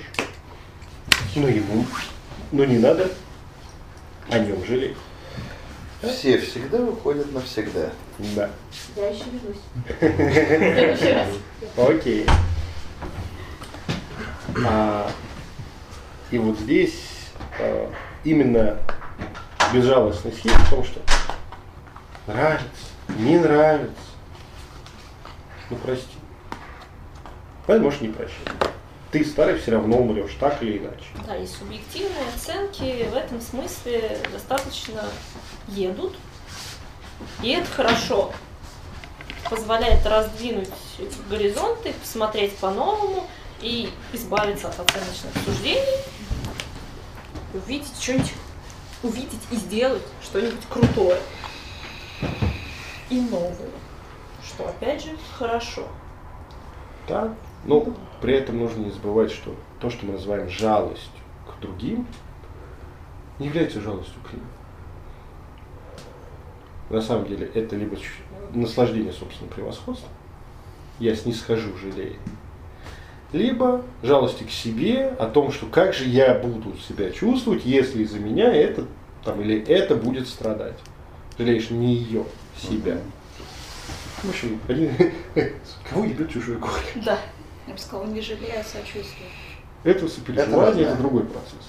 Но 1.35 1.47
ему, 1.47 1.85
но 2.51 2.65
не 2.65 2.77
надо 2.77 3.09
о 4.29 4.39
нем 4.39 4.63
жалеть. 4.65 4.95
Все 6.01 6.37
всегда 6.37 6.79
уходят 6.81 7.31
навсегда. 7.33 7.89
Да. 8.35 8.49
Я 8.95 9.09
еще 9.09 9.23
вернусь. 9.31 9.57
В 9.99 10.97
следующий 10.97 11.13
раз. 11.13 11.27
Окей. 11.77 12.25
А, 14.65 15.09
и 16.31 16.37
вот 16.37 16.57
здесь 16.59 17.01
а, 17.59 17.91
именно 18.23 18.77
безжалостность 19.73 20.43
есть 20.43 20.57
в 20.57 20.69
том, 20.69 20.83
что 20.83 20.99
нравится, 22.27 22.67
не 23.17 23.37
нравится. 23.37 23.95
Ну 25.69 25.77
прости. 25.77 26.17
Поэтому 27.65 27.85
можешь 27.85 28.01
не 28.01 28.09
прощать. 28.09 28.47
Ты 29.11 29.23
старый 29.23 29.59
все 29.59 29.71
равно 29.71 29.97
умрешь, 29.97 30.35
так 30.39 30.61
или 30.63 30.79
иначе. 30.79 31.05
Да, 31.27 31.35
и 31.37 31.45
субъективные 31.45 32.29
оценки 32.35 33.07
в 33.11 33.15
этом 33.15 33.39
смысле 33.41 34.19
достаточно 34.31 35.03
едут. 35.67 36.15
И 37.41 37.49
это 37.49 37.69
хорошо. 37.69 38.31
Позволяет 39.49 40.05
раздвинуть 40.05 40.69
горизонты, 41.29 41.93
посмотреть 41.93 42.57
по-новому 42.57 43.27
и 43.63 43.89
избавиться 44.11 44.67
от 44.67 44.79
оценочных 44.79 45.31
суждений, 45.45 46.03
увидеть 47.53 47.97
что-нибудь, 47.99 48.33
увидеть 49.01 49.47
и 49.51 49.55
сделать 49.55 50.03
что-нибудь 50.21 50.65
крутое 50.69 51.19
и 53.09 53.21
новое, 53.21 53.71
что 54.45 54.67
опять 54.67 55.03
же 55.03 55.11
хорошо. 55.37 55.87
Да. 57.07 57.33
Но 57.65 57.85
при 58.21 58.35
этом 58.35 58.59
нужно 58.59 58.81
не 58.81 58.91
забывать, 58.91 59.31
что 59.31 59.55
то, 59.79 59.89
что 59.89 60.05
мы 60.05 60.13
называем 60.13 60.49
жалостью 60.49 61.11
к 61.47 61.61
другим, 61.61 62.05
не 63.39 63.47
является 63.47 63.79
жалостью 63.79 64.21
к 64.27 64.33
ним. 64.33 64.43
На 66.89 67.01
самом 67.01 67.25
деле 67.27 67.49
это 67.53 67.75
либо 67.77 67.97
наслаждение 68.53 69.13
собственным 69.13 69.53
превосходством, 69.53 70.09
я 70.99 71.15
снисхожу, 71.15 71.75
жалею, 71.77 72.17
либо 73.33 73.81
жалости 74.03 74.43
к 74.43 74.51
себе 74.51 75.07
о 75.19 75.25
том, 75.25 75.51
что 75.51 75.65
как 75.65 75.93
же 75.93 76.05
я 76.05 76.35
буду 76.35 76.77
себя 76.77 77.11
чувствовать, 77.11 77.65
если 77.65 78.03
из-за 78.03 78.19
меня 78.19 78.53
это 78.53 78.85
там, 79.25 79.41
или 79.41 79.61
это 79.67 79.95
будет 79.95 80.27
страдать. 80.27 80.77
Жалеешь 81.37 81.71
не 81.71 81.95
ее, 81.95 82.25
себя. 82.57 82.97
В 84.21 84.29
общем, 84.29 84.59
один, 84.67 84.93
кого 85.89 86.05
ебет 86.05 86.31
чужой 86.31 86.57
горе? 86.57 87.03
Да. 87.03 87.17
Я 87.67 87.73
бы 87.73 87.79
сказала, 87.79 88.05
не 88.05 88.21
жалея, 88.21 88.59
а 88.59 88.63
сочувствие. 88.63 89.29
Это 89.83 90.07
сопереживание, 90.07 90.83
это, 90.83 90.93
это 90.93 91.01
другой 91.01 91.23
процесс. 91.23 91.67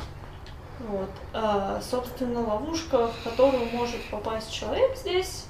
Вот. 0.81 1.11
А, 1.33 1.81
собственно, 1.81 2.41
ловушка, 2.41 3.09
в 3.09 3.25
которую 3.25 3.67
может 3.73 4.03
попасть 4.11 4.53
человек 4.53 4.97
здесь, 4.97 5.47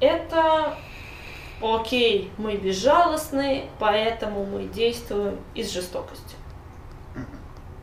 это 0.00 0.76
окей, 1.60 2.30
мы 2.38 2.56
безжалостны, 2.56 3.68
поэтому 3.78 4.44
мы 4.44 4.64
действуем 4.64 5.38
из 5.54 5.70
жестокости. 5.70 6.36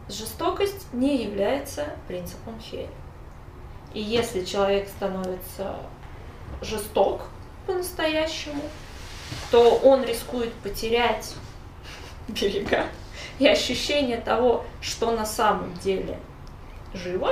Жестокость 0.09 0.93
не 0.93 1.23
является 1.23 1.85
принципом 2.07 2.59
Хеля. 2.59 2.87
И 3.93 4.01
если 4.01 4.45
человек 4.45 4.87
становится 4.87 5.75
жесток 6.61 7.23
по-настоящему, 7.65 8.61
то 9.51 9.75
он 9.83 10.03
рискует 10.03 10.53
потерять 10.55 11.35
берега 12.27 12.85
и 13.39 13.47
ощущение 13.47 14.17
того, 14.17 14.65
что 14.81 15.11
на 15.11 15.25
самом 15.25 15.73
деле 15.75 16.19
живо, 16.93 17.31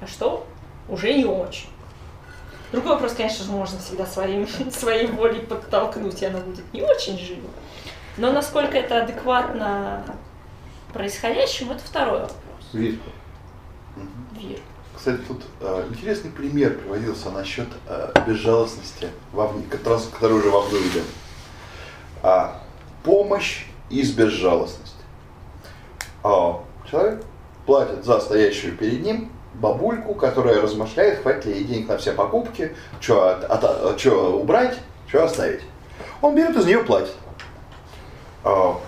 а 0.00 0.06
что 0.06 0.46
уже 0.88 1.14
не 1.14 1.24
очень. 1.24 1.68
Другой 2.72 2.92
вопрос, 2.92 3.14
конечно 3.14 3.44
же, 3.44 3.50
можно 3.50 3.78
всегда 3.78 4.06
своим, 4.06 4.46
своей 4.70 5.06
волей 5.06 5.40
подтолкнуть, 5.40 6.22
и 6.22 6.26
она 6.26 6.38
будет 6.38 6.72
не 6.72 6.82
очень 6.82 7.18
жива. 7.18 7.48
Но 8.16 8.32
насколько 8.32 8.76
это 8.76 9.02
адекватно 9.02 10.04
происходящему, 10.92 11.72
это 11.72 11.82
второй 11.82 12.20
вопрос. 12.20 12.38
Вир. 12.72 12.98
Вир. 14.38 14.60
Кстати, 14.96 15.20
тут 15.26 15.42
э, 15.60 15.86
интересный 15.88 16.30
пример 16.30 16.76
приводился 16.78 17.30
насчет 17.30 17.68
э, 17.86 18.12
безжалостности, 18.26 19.08
вовне, 19.32 19.64
который, 19.64 20.34
уже 20.34 20.50
вовне 20.50 20.78
идет. 20.78 21.04
А, 22.22 22.60
помощь 23.02 23.64
из 23.88 24.12
безжалостности. 24.12 25.02
А, 26.22 26.62
человек 26.90 27.24
платит 27.64 28.04
за 28.04 28.20
стоящую 28.20 28.76
перед 28.76 29.02
ним 29.02 29.32
бабульку, 29.54 30.14
которая 30.14 30.60
размышляет, 30.60 31.22
хватит 31.22 31.46
ли 31.46 31.54
ей 31.54 31.64
денег 31.64 31.88
на 31.88 31.98
все 31.98 32.12
покупки, 32.12 32.74
что 33.00 33.28
от, 33.28 33.44
от, 33.44 34.00
что 34.00 34.40
убрать, 34.40 34.78
что 35.08 35.24
оставить. 35.24 35.62
Он 36.22 36.34
берет 36.34 36.56
из 36.56 36.66
нее 36.66 36.84
платит. 36.84 37.14
А, 38.44 38.80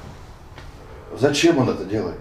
зачем 1.19 1.59
он 1.59 1.71
это 1.71 1.85
делает? 1.85 2.19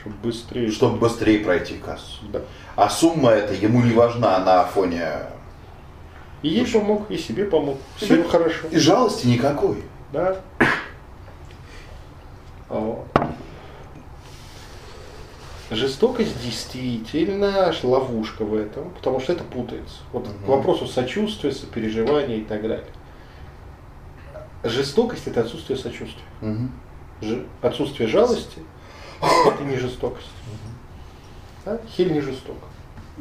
Чтобы 0.00 0.16
быстрее. 0.22 0.70
Чтобы 0.70 0.98
быстрее 0.98 1.38
пройти 1.40 1.74
кассу. 1.74 2.24
Да. 2.32 2.40
А 2.76 2.88
сумма 2.88 3.30
эта 3.30 3.54
ему 3.54 3.82
не 3.82 3.92
важна 3.92 4.38
на 4.38 4.64
фоне... 4.64 5.08
И 6.42 6.48
ей 6.48 6.66
помог, 6.66 7.08
и 7.08 7.16
себе 7.16 7.44
помог. 7.44 7.78
Всем 7.96 8.28
хорошо. 8.28 8.66
И 8.72 8.76
жалости 8.76 9.28
никакой. 9.28 9.84
Да. 10.12 10.40
Жестокость 15.76 16.38
действительно 16.42 17.72
ловушка 17.82 18.44
в 18.44 18.54
этом, 18.54 18.90
потому 18.90 19.20
что 19.20 19.32
это 19.32 19.42
путается. 19.42 19.96
Вот 20.12 20.28
Мгм. 20.28 20.44
к 20.44 20.48
вопросу 20.48 20.86
сочувствия, 20.86 21.50
сопереживания 21.50 22.36
и 22.36 22.44
так 22.44 22.60
далее. 22.60 22.84
Жестокость 24.64 25.26
это 25.26 25.40
отсутствие 25.40 25.78
сочувствия. 25.78 26.22
Мгм. 26.42 26.70
Ж- 27.22 27.44
отсутствие 27.62 28.06
жалости 28.08 28.58
это 29.22 29.64
не 29.64 29.76
жестокость. 29.76 30.28
Да? 31.64 31.78
Хель 31.96 32.12
не 32.12 32.20
жесток. 32.20 32.56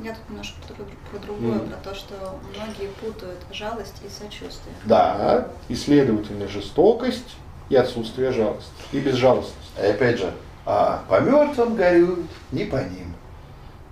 Я 0.04 0.14
тут 0.14 0.30
немножко 0.30 0.56
про, 0.68 0.84
про 1.12 1.20
другое, 1.26 1.56
Мгм. 1.60 1.70
про 1.70 1.78
то, 1.90 1.96
что 1.96 2.40
многие 2.56 2.88
путают 3.00 3.40
жалость 3.54 4.02
и 4.06 4.10
сочувствие. 4.10 4.76
Да, 4.86 5.48
и 5.70 5.76
следовательно 5.76 6.48
жестокость 6.50 7.36
и 7.70 7.76
отсутствие 7.78 8.32
жалости. 8.34 8.72
И 8.92 9.00
безжалостность. 9.00 9.56
И 9.82 9.86
опять 9.86 10.18
же, 10.20 10.34
а 10.66 11.04
по 11.10 11.20
мертвым 11.20 11.76
горюют 11.76 12.20
не 12.52 12.66
по 12.66 12.78
ним. 12.78 13.14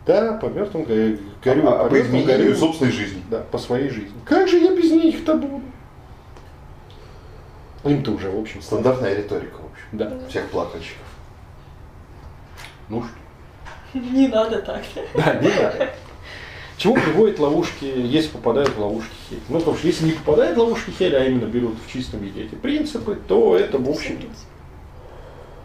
Да, 0.05 0.33
по 0.33 0.47
мертвым 0.47 0.83
го- 0.83 1.17
горю, 1.43 1.67
а, 1.67 1.81
а 1.81 1.83
по 1.83 1.89
по 1.89 1.93
мертвым 1.95 2.25
горю, 2.25 2.55
собственной 2.55 2.91
жизни. 2.91 3.21
да, 3.29 3.39
по 3.51 3.57
своей 3.57 3.89
жизни. 3.89 4.17
Как 4.25 4.47
же 4.47 4.57
я 4.57 4.75
без 4.75 4.91
них-то 4.91 5.35
буду? 5.35 5.61
Им-то 7.83 8.11
уже, 8.11 8.29
в 8.29 8.39
общем, 8.39 8.61
Стандартная 8.61 9.15
риторика, 9.15 9.55
в 9.55 9.65
общем, 9.71 9.87
Да. 9.93 10.11
всех 10.29 10.49
плакальщиков. 10.49 11.05
Ну 12.89 13.03
что? 13.03 13.99
Не 13.99 14.27
надо 14.27 14.61
так. 14.61 14.81
Да, 15.15 15.33
не 15.35 15.47
надо. 15.49 15.89
Чему 16.77 16.95
приводят 16.95 17.39
ловушки, 17.39 17.85
если 17.85 18.29
попадают 18.29 18.69
в 18.75 18.79
ловушки 18.79 19.11
Хеля? 19.29 19.41
Ну, 19.49 19.59
потому 19.59 19.77
что 19.77 19.87
если 19.87 20.05
не 20.05 20.11
попадают 20.13 20.57
в 20.57 20.59
ловушки 20.61 20.91
Хеля, 20.91 21.17
а 21.17 21.25
именно 21.25 21.45
берут 21.45 21.75
в 21.85 21.91
чистом 21.91 22.21
виде 22.21 22.43
эти 22.43 22.55
принципы, 22.55 23.17
то 23.27 23.57
это, 23.57 23.77
в 23.77 23.89
общем, 23.89 24.17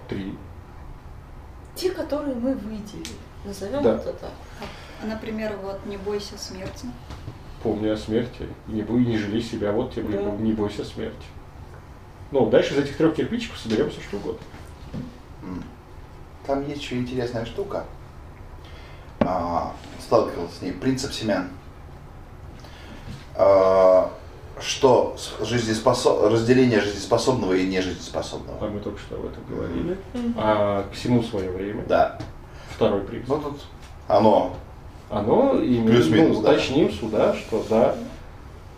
три. 0.08 0.34
Те, 1.74 1.90
которые 1.90 2.34
мы 2.34 2.54
выделили. 2.54 3.04
Назовем 3.44 3.82
Да. 3.82 3.96
это 3.96 4.12
так. 4.12 4.30
А, 5.02 5.06
например, 5.06 5.56
вот 5.62 5.84
«Не 5.86 5.96
бойся 5.96 6.38
смерти». 6.38 6.86
Помни 7.62 7.88
о 7.88 7.96
смерти, 7.96 8.46
не, 8.66 8.82
бой, 8.82 9.04
не 9.04 9.16
жалей 9.18 9.42
себя, 9.42 9.72
вот 9.72 9.94
тебе 9.94 10.18
Да. 10.18 10.30
не 10.32 10.52
бойся 10.52 10.84
смерти. 10.84 11.26
Ну, 12.30 12.46
дальше 12.50 12.74
из 12.74 12.78
этих 12.78 12.96
трех 12.96 13.14
кирпичиков 13.14 13.58
соберем 13.58 13.90
все 13.90 14.00
что 14.02 14.16
угодно. 14.18 14.40
Там 16.46 16.66
есть 16.68 16.82
еще 16.82 16.96
интересная 16.98 17.44
штука. 17.46 17.84
а, 19.26 19.72
сталкивался 20.00 20.58
с 20.58 20.60
ней, 20.60 20.72
принцип 20.72 21.10
семян. 21.10 21.48
А, 23.34 24.12
что 24.60 25.16
жизнеспособ... 25.42 26.22
разделение 26.30 26.80
жизнеспособного 26.80 27.54
и 27.54 27.62
А 27.62 27.66
нежизнеспособного. 27.66 28.68
мы 28.68 28.80
только 28.80 28.98
что 28.98 29.16
об 29.16 29.26
этом 29.26 29.42
говорили. 29.48 29.96
А 30.36 30.84
к 30.90 30.94
всему 30.94 31.22
свое 31.22 31.50
время. 31.50 31.84
Да. 31.88 32.18
Второй 32.74 33.00
принцип. 33.02 33.28
Ну 33.28 33.38
тут 33.38 33.60
оно 34.08 34.56
Оно 35.10 35.56
имеет, 35.58 35.86
Плюс-минус, 35.86 36.36
ну, 36.38 36.42
да. 36.42 36.52
уточним 36.52 36.90
сюда, 36.92 37.34
что 37.34 37.64
да, 37.70 37.94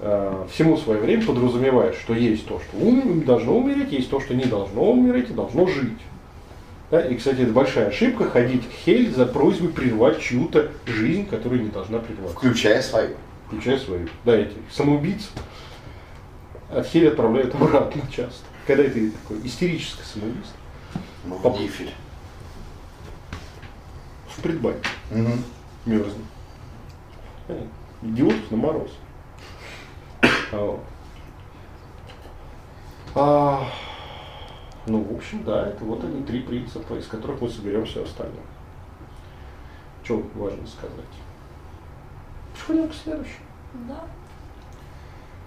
э, 0.01 0.45
всему 0.53 0.77
свое 0.77 1.01
время 1.01 1.24
подразумевает, 1.24 1.95
что 1.97 2.14
есть 2.14 2.47
то, 2.47 2.61
что 2.61 2.77
ум- 2.85 3.24
должно 3.24 3.57
умереть, 3.57 3.93
есть 3.93 4.11
то, 4.11 4.20
что 4.20 4.35
не 4.35 4.45
должно 4.45 4.91
умереть 4.91 5.31
и 5.31 5.33
должно 5.33 5.66
жить. 5.66 5.99
Да? 6.91 7.01
И, 7.01 7.16
кстати, 7.16 7.41
это 7.41 7.53
большая 7.53 7.89
ошибка 7.89 8.29
ходить 8.31 8.68
к 8.68 8.72
Хель 8.85 9.12
за 9.12 9.27
просьбой 9.27 9.70
прервать 9.70 10.20
чью-то 10.20 10.68
жизнь, 10.87 11.27
которая 11.27 11.59
не 11.61 11.68
должна 11.70 11.99
прерваться. 11.99 12.37
включая 12.37 12.83
свою. 12.83 13.16
Включая 13.49 13.79
свою. 13.79 14.09
Да, 14.24 14.37
эти 14.37 14.53
самоубийцы 14.72 15.27
от 16.71 16.87
Хель 16.87 17.09
отправляют 17.09 17.55
обратно 17.55 18.03
часто. 18.11 18.45
Когда 18.67 18.83
это 18.83 19.11
такое 19.12 19.41
истерическое 19.45 20.05
самоубийство. 20.05 20.57
Ну, 21.25 21.37
в 21.37 21.43
Поп- 21.43 21.59
нифель. 21.61 21.93
В 24.29 24.41
предбании. 24.43 24.81
Мгм. 25.11 25.43
мерзнет. 25.87 26.17
Понятно. 27.47 27.69
Идиотов 28.03 28.51
на 28.51 28.57
мороз. 28.57 28.91
А, 30.53 30.57
вот. 30.59 30.81
А, 33.14 33.69
ну, 34.87 35.03
в 35.03 35.17
общем, 35.17 35.43
да, 35.45 35.69
это 35.69 35.85
вот 35.85 36.05
они 36.05 36.23
три 36.25 36.41
принципа, 36.41 36.95
из 36.95 37.07
которых 37.07 37.41
мы 37.41 37.49
соберем 37.49 37.87
все 37.87 38.05
остальное. 38.05 38.43
Что 40.05 40.23
важно 40.35 40.67
сказать? 40.67 40.93
Переходим 42.55 42.89
к 42.89 42.95
следующему. 42.95 43.47
Да. 43.89 44.05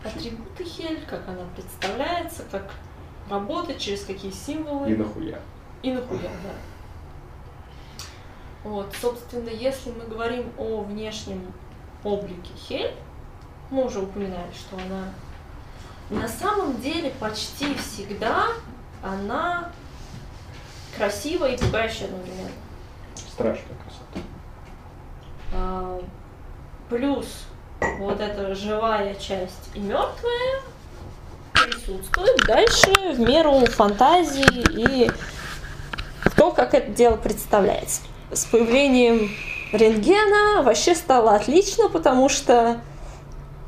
Атрибуты 0.03 0.63
Хель, 0.63 1.05
как 1.05 1.27
она 1.27 1.43
представляется, 1.55 2.43
как 2.49 2.71
работает, 3.29 3.79
через 3.79 4.05
какие 4.05 4.31
символы. 4.31 4.91
И 4.91 4.95
нахуя. 4.95 5.39
И 5.83 5.91
нахуя, 5.91 6.29
да. 6.43 8.03
Вот, 8.63 8.93
собственно, 9.01 9.49
если 9.49 9.91
мы 9.91 10.05
говорим 10.05 10.51
о 10.57 10.81
внешнем 10.81 11.51
облике 12.03 12.53
Хель, 12.55 12.93
мы 13.69 13.85
уже 13.85 13.99
упоминали, 13.99 14.51
что 14.53 14.77
она 14.77 15.13
на 16.09 16.27
самом 16.27 16.81
деле 16.81 17.11
почти 17.19 17.73
всегда 17.75 18.47
она 19.03 19.71
красивая 20.97 21.55
и 21.55 21.57
пугающая 21.57 22.07
одновременно. 22.07 22.49
Страшная 23.15 23.77
красота. 23.83 24.27
А, 25.53 26.01
Плюс 26.89 27.45
вот 27.99 28.19
эта 28.19 28.55
живая 28.55 29.15
часть 29.15 29.69
и 29.73 29.79
мертвая 29.79 30.61
присутствует 31.53 32.37
дальше 32.47 32.91
в 33.15 33.19
меру 33.19 33.65
фантазии 33.67 35.05
и 35.05 35.11
то, 36.35 36.51
как 36.51 36.73
это 36.73 36.91
дело 36.91 37.17
представляется. 37.17 38.01
С 38.31 38.45
появлением 38.45 39.29
рентгена 39.73 40.63
вообще 40.63 40.95
стало 40.95 41.35
отлично, 41.35 41.89
потому 41.89 42.29
что, 42.29 42.79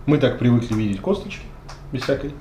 Мы 0.05 0.17
так 0.17 0.39
привыкли 0.39 0.73
видеть 0.73 1.01
косточки, 1.01 1.41
без 1.91 2.03
всякой. 2.03 2.33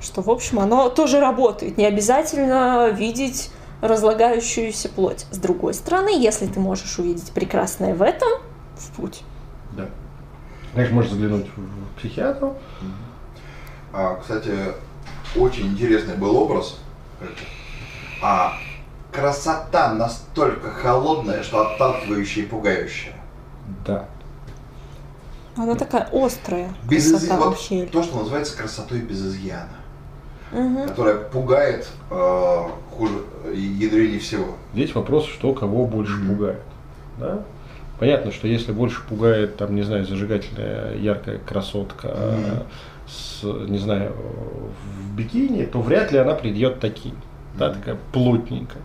что, 0.00 0.22
в 0.22 0.30
общем, 0.30 0.60
оно 0.60 0.88
тоже 0.88 1.20
работает. 1.20 1.76
Не 1.76 1.86
обязательно 1.86 2.88
видеть 2.90 3.50
разлагающуюся 3.80 4.88
плоть. 4.88 5.26
С 5.30 5.38
другой 5.38 5.74
стороны, 5.74 6.10
если 6.16 6.46
ты 6.46 6.60
можешь 6.60 6.98
увидеть 6.98 7.30
прекрасное 7.32 7.94
в 7.94 8.02
этом, 8.02 8.28
в 8.76 8.90
путь. 8.96 9.22
Да. 9.72 9.88
Конечно, 10.78 10.94
можешь 10.94 11.10
заглянуть 11.10 11.46
в 11.56 11.98
психиатру. 11.98 12.54
А, 13.92 14.14
кстати, 14.14 14.52
очень 15.34 15.66
интересный 15.72 16.14
был 16.14 16.36
образ. 16.36 16.78
А 18.22 18.52
красота 19.10 19.92
настолько 19.94 20.70
холодная, 20.70 21.42
что 21.42 21.62
отталкивающая 21.68 22.44
и 22.44 22.46
пугающая. 22.46 23.14
Да. 23.84 24.04
Она 25.56 25.74
такая 25.74 26.08
острая 26.12 26.72
Без 26.88 27.10
красота 27.10 27.36
вот 27.38 27.46
вообще. 27.46 27.86
то, 27.86 28.04
что 28.04 28.18
называется 28.20 28.56
красотой 28.56 29.00
без 29.00 29.20
изъяна, 29.20 29.68
Мгм. 30.52 30.86
которая 30.86 31.16
пугает 31.16 31.88
э, 32.08 32.62
хуже 32.96 33.14
и 33.52 33.58
ядренее 33.60 34.20
всего. 34.20 34.54
Здесь 34.74 34.94
вопрос, 34.94 35.26
что 35.26 35.52
кого 35.54 35.86
больше 35.86 36.14
Мгм. 36.18 36.36
пугает. 36.36 36.62
Да? 37.18 37.42
Понятно, 37.98 38.30
что 38.30 38.46
если 38.46 38.70
больше 38.72 39.02
пугает, 39.08 39.56
там, 39.56 39.74
не 39.74 39.82
знаю, 39.82 40.04
зажигательная 40.06 40.94
яркая 40.96 41.38
красотка 41.38 42.08
Мгм. 42.08 42.62
с, 43.08 43.42
не 43.68 43.78
знаю, 43.78 44.14
в 44.14 45.16
бикини, 45.16 45.64
то 45.64 45.80
вряд 45.80 46.12
ли 46.12 46.18
она 46.18 46.34
придет 46.34 46.78
таким. 46.80 47.14
Да, 47.58 47.70
Мгм. 47.70 47.78
такая 47.78 47.98
плотненькая. 48.12 48.82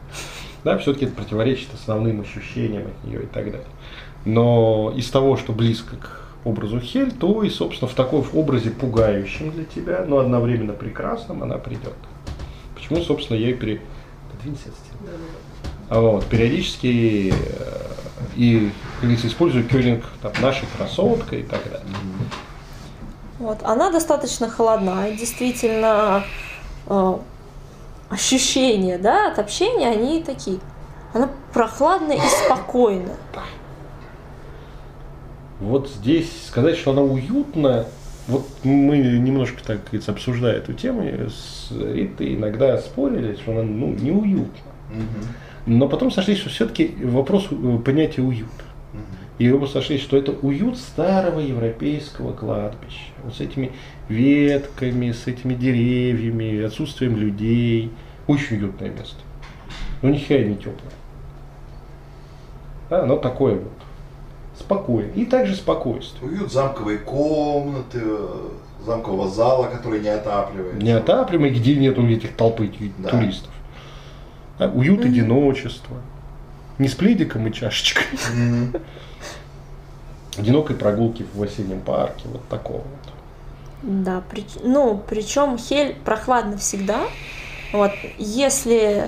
Да, 0.64 0.78
все-таки 0.78 1.06
это 1.06 1.14
противоречит 1.16 1.70
основным 1.74 2.22
ощущениям 2.22 2.84
от 2.88 3.08
нее 3.08 3.24
и 3.24 3.26
так 3.28 3.46
далее. 3.46 3.68
Но 4.26 4.94
из 4.96 5.10
того, 5.10 5.36
что 5.38 5.52
близко 5.52 5.98
к 5.98 6.22
образу 6.46 6.80
Хель, 6.80 7.12
то 7.12 7.44
и, 7.44 7.50
собственно, 7.50 7.90
в 7.90 7.94
такой 7.94 8.24
образе 8.34 8.72
пугающем 8.72 9.52
для 9.52 9.66
тебя, 9.66 10.06
но 10.08 10.20
одновременно 10.20 10.74
прекрасном 10.74 11.44
она 11.44 11.58
придет. 11.58 11.94
Почему, 12.76 13.02
собственно, 13.02 13.38
я 13.38 13.50
и 13.52 13.54
пере... 13.54 13.82
Подвинься 14.32 14.70
от 14.70 14.76
стены. 14.76 15.12
А 15.90 16.00
Вот, 16.00 16.26
периодически 16.26 17.32
э, 17.34 17.34
и, 18.36 18.72
говорится, 19.04 19.28
использую 19.28 19.68
кёлинг 19.68 20.04
там, 20.22 20.32
нашей 20.42 20.68
красотка 20.78 21.36
и 21.36 21.44
так 21.44 21.64
далее. 21.64 21.88
Вот. 23.40 23.60
Она 23.64 23.92
достаточно 23.92 24.50
холодна, 24.50 25.08
и 25.10 25.18
действительно 25.18 26.24
э, 26.88 27.18
ощущения 28.10 28.98
да, 28.98 29.32
от 29.32 29.40
общения, 29.40 29.90
они 29.90 30.24
такие. 30.24 30.60
Она 31.14 31.30
прохладная 31.54 32.18
и 32.18 32.46
спокойная. 32.46 33.18
Вот 35.60 35.90
здесь 35.90 36.30
сказать, 36.48 36.78
что 36.78 36.92
она 36.92 37.02
уютна, 37.02 37.86
вот 38.28 38.48
мы 38.64 38.98
немножко, 38.98 39.64
так 39.64 39.84
говорится, 39.84 40.12
обсуждая 40.12 40.58
эту 40.58 40.74
тему 40.74 41.04
с 41.30 41.72
Ритой, 41.72 42.36
иногда 42.36 42.78
спорили, 42.78 43.36
что 43.36 43.52
она 43.52 43.64
ну, 43.64 43.94
неуютна. 43.94 44.62
Но 45.66 45.88
потом 45.88 46.12
сошлись, 46.12 46.40
что 46.40 46.50
все-таки 46.50 46.96
вопрос 47.02 47.48
э, 47.52 47.78
понятия 47.86 48.22
уют. 48.22 48.50
И 49.40 49.52
оба 49.52 49.66
сошлись, 49.66 50.02
что 50.02 50.16
это 50.16 50.32
уют 50.32 50.78
старого 50.78 51.40
европейского 51.40 52.34
кладбища. 52.34 53.12
Вот 53.24 53.36
с 53.36 53.40
этими 53.40 53.72
ветками, 54.08 55.12
с 55.12 55.26
этими 55.28 55.56
деревьями, 55.56 56.62
отсутствием 56.64 57.18
людей. 57.18 57.92
Очень 58.28 58.58
уютное 58.58 58.90
место. 58.90 59.18
Но 60.02 60.10
ни 60.10 60.18
хера 60.18 60.44
не 60.44 60.56
теплое. 60.56 60.94
Да, 62.90 63.04
оно 63.04 63.18
такое 63.18 63.56
вот. 63.56 63.72
Спокойное. 64.58 65.12
И 65.14 65.26
также 65.26 65.56
спокойствие. 65.56 66.30
Уют 66.30 66.54
замковой 66.54 67.00
комнаты, 67.00 68.02
замкового 68.86 69.28
зала, 69.28 69.66
который 69.68 70.00
не 70.00 70.10
отапливается. 70.10 70.86
Неотапливаемый, 70.86 71.50
где 71.60 71.76
нету 71.76 72.06
этих 72.08 72.36
толпы 72.36 72.72
Да. 73.00 73.10
туристов. 73.10 73.52
Да, 74.60 74.70
уют 74.70 75.04
одиночества. 75.04 75.98
Не 76.80 76.88
с 76.88 76.96
пледиком 76.96 77.48
и 77.48 77.54
чашечкой. 77.54 78.06
Мгм. 78.36 78.74
Одинокой 80.38 80.76
прогулки 80.76 81.26
в 81.34 81.42
осеннем 81.44 81.82
парке. 81.82 82.24
Вот 82.26 82.48
такого 82.50 82.78
вот. 82.78 83.14
Да, 83.84 84.24
при- 84.32 84.46
ну, 84.64 85.02
причем 85.08 85.58
хель 85.58 85.96
прохладно 86.04 86.58
всегда. 86.58 87.02
Вот, 87.74 87.92
если 88.18 89.08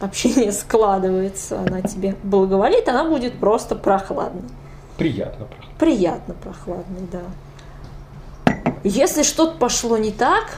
общение 0.00 0.50
складывается, 0.52 1.60
она 1.60 1.82
тебе 1.82 2.16
благоволит, 2.22 2.88
она 2.88 3.04
будет 3.04 3.38
просто 3.38 3.76
прохладной. 3.76 4.42
Приятно. 4.96 5.46
правда. 5.46 5.66
Приятно 5.78 6.34
прохладной, 6.34 7.08
да. 7.12 7.22
Если 8.82 9.22
что-то 9.22 9.58
пошло 9.58 9.96
не 9.98 10.10
так, 10.12 10.56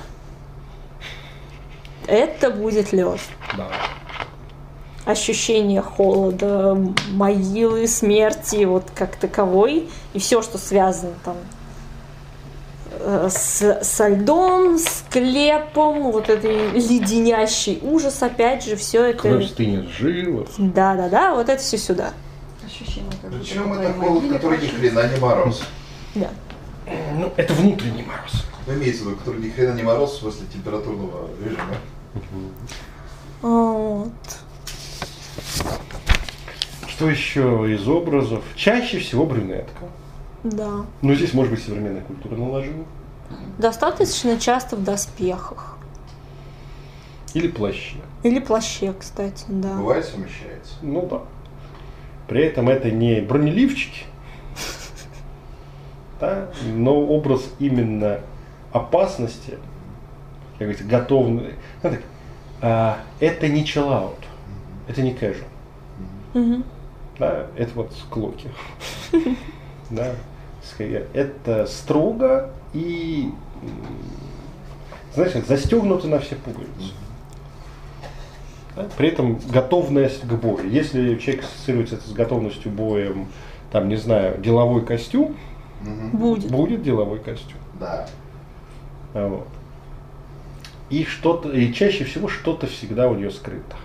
это 2.07 2.51
будет 2.51 2.93
лед. 2.93 3.20
Да. 3.57 3.68
Ощущение 5.07 5.83
холода, 5.83 6.77
могилы, 7.13 7.87
смерти, 7.87 8.65
вот 8.65 8.91
как 8.93 9.15
таковой, 9.15 9.89
и 10.15 10.19
все, 10.19 10.43
что 10.43 10.59
связано 10.59 11.13
там 11.25 11.37
э, 12.91 13.29
с, 13.31 13.85
со 13.85 14.09
льдом, 14.09 14.79
с 14.79 15.05
клепом, 15.09 16.11
вот 16.11 16.29
этой 16.29 16.71
леденящий 16.73 17.79
ужас, 17.83 18.21
опять 18.21 18.65
же, 18.65 18.75
все 18.75 19.05
это. 19.05 19.19
Кровь 19.21 19.47
стынет 19.47 19.89
с 19.89 19.93
жил. 19.93 20.45
Да, 20.59 20.97
да, 20.97 21.09
да, 21.09 21.35
вот 21.37 21.49
это 21.49 21.63
все 21.63 21.79
сюда. 21.79 22.13
Ощущение, 22.65 23.13
как 23.23 23.31
Причем 23.31 23.73
это 23.75 23.93
холод, 23.93 24.29
который 24.29 24.61
ни 24.61 24.67
хрена 24.67 25.09
не 25.09 25.21
мороз. 25.21 25.63
Да. 26.17 26.31
Ну, 27.15 27.33
это 27.37 27.55
внутренний 27.55 28.03
мороз. 28.03 28.45
Ну, 28.67 28.75
имеется 28.75 29.05
в 29.05 29.07
виду, 29.07 29.19
который 29.19 29.41
ни 29.41 29.51
хрена 29.51 29.77
не 29.77 29.85
мороз 29.85 30.15
в 30.15 30.19
смысле 30.19 30.47
температурного 30.53 31.29
режима. 31.45 31.77
Вот. 33.41 34.11
Что 36.89 37.11
еще 37.11 37.67
из 37.73 37.87
образов? 37.89 38.43
Чаще 38.55 38.99
всего 38.99 39.27
брюнетка. 39.27 39.85
Да. 40.45 40.87
Но 41.03 41.15
здесь, 41.15 41.35
может 41.35 41.53
быть, 41.53 41.63
современная 41.63 42.03
культура 42.03 42.37
наложила. 42.37 42.85
Достаточно 43.59 44.39
часто 44.39 44.77
в 44.77 44.85
доспехах. 44.85 45.77
Или 47.35 47.49
плаще. 47.49 47.97
Или 48.23 48.39
плаще, 48.39 48.95
кстати, 48.99 49.45
да. 49.49 49.75
Бывает 49.75 50.05
совмещается. 50.05 50.75
Ну 50.83 51.07
да. 51.07 51.23
При 52.29 52.43
этом 52.45 52.69
это 52.69 52.91
не 52.91 53.21
бронеливчики, 53.21 54.05
да, 56.21 56.49
но 56.65 56.99
образ 56.99 57.43
именно 57.59 58.21
опасности, 58.73 59.59
как 60.53 60.61
говорится, 60.61 60.85
готовный. 60.85 61.55
ну, 61.83 61.93
а, 62.63 62.99
это 63.21 63.49
не 63.49 63.65
chill 63.65 64.13
это 64.87 65.03
не 65.03 65.12
casual. 65.14 65.45
Мгм. 66.34 66.64
Да, 67.18 67.47
это 67.57 67.70
вот 67.74 67.93
склоки. 67.93 68.51
Да, 69.91 70.12
скорее, 70.62 71.07
это 71.14 71.66
строго 71.66 72.51
и, 72.74 73.30
знаешь, 75.14 75.32
застегнуто 75.47 76.09
на 76.09 76.18
все 76.18 76.34
пуговицы. 76.37 76.93
Да, 78.74 78.87
При 78.99 79.09
этом 79.09 79.39
готовность 79.51 80.22
к 80.26 80.32
бою. 80.34 80.68
Если 80.68 81.16
человек 81.16 81.45
ассоциируется 81.45 81.95
это 81.95 82.09
с 82.09 82.12
готовностью 82.12 82.70
боем, 82.70 83.28
там, 83.72 83.89
не 83.89 83.97
знаю, 83.97 84.39
деловой 84.41 84.84
костюм, 84.84 85.37
Мгм. 85.80 86.11
Будет. 86.18 86.51
будет 86.51 86.82
деловой 86.82 87.20
костюм. 87.20 87.59
Да. 87.80 88.07
А 89.14 89.28
Вот. 89.28 89.47
И 90.91 91.05
что-то, 91.05 91.51
и 91.51 91.72
чаще 91.72 92.05
всего 92.05 92.28
что-то 92.28 92.66
всегда 92.66 93.09
у 93.09 93.14
нее 93.14 93.30
скрыто. 93.30 93.76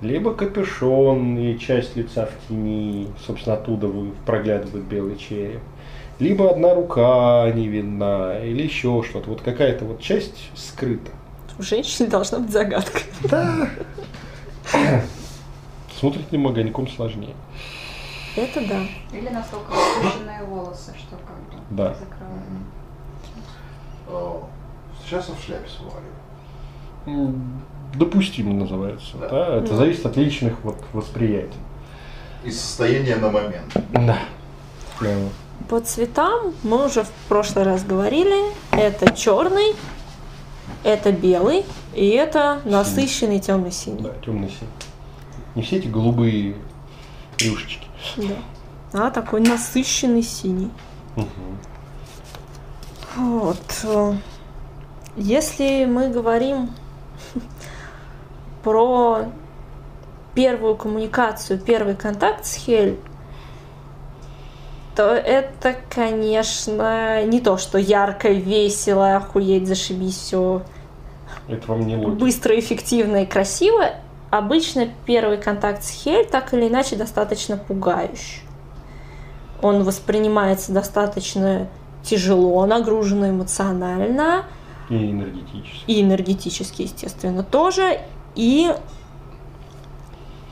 Либо 0.00 0.32
капюшон 0.34 1.36
и 1.38 1.58
часть 1.58 1.96
лица 1.96 2.26
в 2.26 2.48
тени, 2.48 3.08
собственно, 3.26 3.56
оттуда 3.56 3.88
вы- 3.88 4.12
проглядывает 4.24 4.84
белый 4.84 5.16
череп. 5.16 5.60
Либо 6.20 6.50
одна 6.50 6.74
рука 6.74 7.50
не 7.52 7.66
видна, 7.68 8.38
или 8.44 8.62
еще 8.62 9.02
что-то. 9.08 9.30
Вот 9.30 9.40
какая-то 9.40 9.84
вот 9.84 10.00
часть 10.00 10.50
скрыта. 10.54 11.10
У 11.58 11.62
женщины 11.62 12.08
должна 12.08 12.38
быть 12.38 12.50
загадка. 12.52 13.00
Да. 13.28 13.68
С 14.72 16.02
внутренним 16.02 16.46
огоньком 16.46 16.86
сложнее. 16.88 17.34
Это 18.36 18.60
да. 18.68 18.82
Или 19.16 19.28
настолько 19.30 19.72
распущенные 19.72 20.44
волосы, 20.44 20.92
что 20.96 21.16
как 21.16 21.36
бы 21.50 21.62
Да. 21.70 21.94
закрывают. 21.94 22.44
О, 24.08 24.48
Сейчас 25.04 25.28
я 25.28 25.34
в 25.34 25.40
шляпе 25.42 25.68
сваливаю. 25.68 27.42
Допустимо 27.94 28.52
называется. 28.54 29.16
Да. 29.18 29.28
Да. 29.28 29.56
Это 29.56 29.74
зависит 29.74 30.04
от 30.06 30.16
личных 30.16 30.54
вот 30.62 30.76
восприятий. 30.92 31.58
И 32.44 32.50
состояние 32.50 33.16
на 33.16 33.30
момент. 33.30 33.72
Да. 33.92 34.18
Да. 35.00 35.08
По 35.68 35.80
цветам 35.80 36.54
мы 36.62 36.86
уже 36.86 37.02
в 37.02 37.10
прошлый 37.28 37.64
раз 37.64 37.84
говорили. 37.84 38.52
Это 38.72 39.12
черный, 39.14 39.74
это 40.84 41.12
белый 41.12 41.64
и 41.94 42.08
это 42.10 42.60
насыщенный 42.64 43.40
темный 43.40 43.72
синий. 43.72 44.02
Да, 44.02 44.12
темный 44.24 44.48
синий. 44.48 44.70
Не 45.54 45.62
все 45.62 45.76
эти 45.78 45.88
голубые 45.88 46.54
рюшечки. 47.38 47.86
Да. 48.16 49.06
А 49.06 49.10
такой 49.10 49.40
насыщенный 49.40 50.22
синий. 50.22 50.70
Мгм. 51.16 51.58
Вот. 53.16 53.86
Если 55.16 55.84
мы 55.84 56.10
говорим 56.10 56.70
про 58.62 59.26
первую 60.34 60.76
коммуникацию, 60.76 61.58
первый 61.58 61.94
контакт 61.96 62.44
с 62.46 62.54
Хель, 62.54 62.98
то 64.94 65.04
это, 65.14 65.76
конечно, 65.90 67.24
не 67.24 67.40
то, 67.40 67.56
что 67.56 67.78
ярко, 67.78 68.28
весело, 68.30 69.16
охуеть, 69.16 69.68
зашибись, 69.68 70.16
все 70.16 70.62
Это 71.46 71.68
вам 71.68 71.86
не 71.86 71.96
логика. 71.96 72.10
быстро, 72.12 72.58
эффективно 72.58 73.22
и 73.22 73.26
красиво. 73.26 73.92
Обычно 74.30 74.88
первый 75.06 75.38
контакт 75.38 75.82
с 75.84 75.90
Хель 75.90 76.26
так 76.26 76.52
или 76.52 76.68
иначе 76.68 76.96
достаточно 76.96 77.56
пугающий. 77.56 78.42
Он 79.62 79.82
воспринимается 79.84 80.72
достаточно 80.72 81.68
тяжело, 82.02 82.64
нагруженно 82.66 83.30
эмоционально 83.30 84.44
И 84.88 85.10
энергетически. 85.10 85.84
и 85.90 86.02
энергетически, 86.02 86.82
естественно, 86.82 87.42
тоже. 87.42 88.00
И 88.38 88.72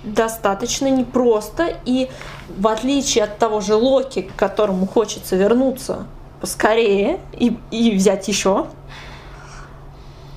достаточно 0.03 0.89
непросто. 0.89 1.69
И 1.85 2.11
в 2.49 2.67
отличие 2.67 3.25
от 3.25 3.39
того 3.39 3.61
же 3.61 3.77
Локи, 3.77 4.23
к 4.23 4.35
которому 4.35 4.87
хочется 4.87 5.37
вернуться 5.37 6.07
поскорее 6.41 7.21
и, 7.33 7.57
и 7.71 7.95
взять 7.95 8.27
еще, 8.27 8.67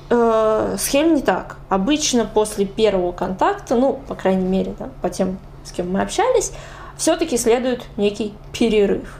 э, 0.09 0.75
с 0.77 0.93
не 0.93 1.21
так. 1.21 1.57
Обычно 1.69 2.25
после 2.25 2.65
первого 2.65 3.11
контакта, 3.11 3.75
ну, 3.75 3.99
по 4.07 4.13
крайней 4.13 4.47
мере, 4.47 4.75
да, 4.77 4.89
по 5.01 5.09
тем, 5.09 5.39
с 5.63 5.71
кем 5.71 5.91
мы 5.91 6.01
общались, 6.01 6.51
все-таки 6.97 7.35
следует 7.37 7.83
некий 7.97 8.33
перерыв. 8.53 9.19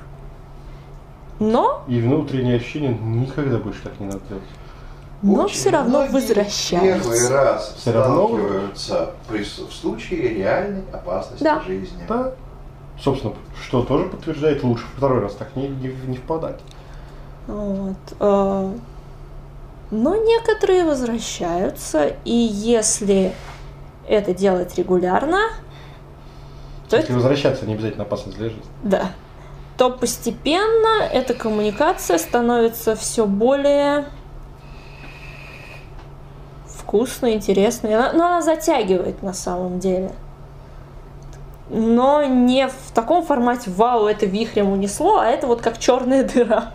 Но, 1.40 1.84
И 1.88 2.00
внутреннее 2.00 2.58
ощущение 2.58 2.94
никогда 2.94 3.58
больше 3.58 3.82
так 3.82 4.00
не 4.00 4.06
надо 4.06 4.20
делать. 4.30 4.44
Но 5.22 5.44
Очень 5.44 5.56
все 5.56 5.70
равно 5.72 5.90
многие 6.00 6.12
возвращается. 6.14 7.10
Первый 7.10 7.30
раз 7.30 7.76
равно? 7.86 8.28
сталкиваются 8.28 9.12
при, 9.28 9.44
с- 9.44 9.58
в 9.60 9.72
случае 9.74 10.30
реальной 10.36 10.84
опасности 10.94 11.44
Да. 11.44 11.62
жизни. 11.62 12.04
Да. 12.08 12.32
Собственно, 13.02 13.34
что 13.62 13.84
тоже 13.84 14.06
подтверждает, 14.06 14.64
лучше 14.64 14.86
второй 14.98 15.20
раз 15.22 15.34
так 15.36 15.56
не, 15.56 15.68
не, 15.68 15.88
не 16.08 16.18
впадать. 16.18 16.60
Вот. 17.48 17.96
э, 18.20 18.72
Но 19.92 20.16
некоторые 20.16 20.86
возвращаются, 20.86 22.14
и 22.24 22.32
если 22.34 23.34
это 24.08 24.34
делать 24.34 24.78
регулярно, 24.78 25.40
то 26.90 26.96
Если 26.96 27.10
это, 27.10 27.14
возвращаться, 27.16 27.66
не 27.66 27.74
обязательно 27.74 28.04
опасность 28.04 28.38
для 28.38 28.50
жизни. 28.50 28.64
да, 28.84 29.12
то 29.78 29.90
постепенно 29.90 31.04
эта 31.12 31.34
коммуникация 31.34 32.18
становится 32.18 32.96
все 32.96 33.26
более 33.26 34.06
вкусной, 36.90 37.34
интересной. 37.36 37.94
Она, 37.94 38.14
но 38.14 38.26
она 38.26 38.42
затягивает 38.42 39.22
на 39.22 39.34
самом 39.34 39.80
деле. 39.80 40.12
Но 41.70 42.24
не 42.24 42.68
в 42.68 42.92
таком 42.96 43.24
формате 43.24 43.70
«Вау, 43.70 44.08
это 44.08 44.26
вихрем 44.26 44.72
унесло», 44.72 45.20
а 45.20 45.28
это 45.28 45.46
вот 45.46 45.62
как 45.62 45.78
черная 45.78 46.24
дыра. 46.28 46.72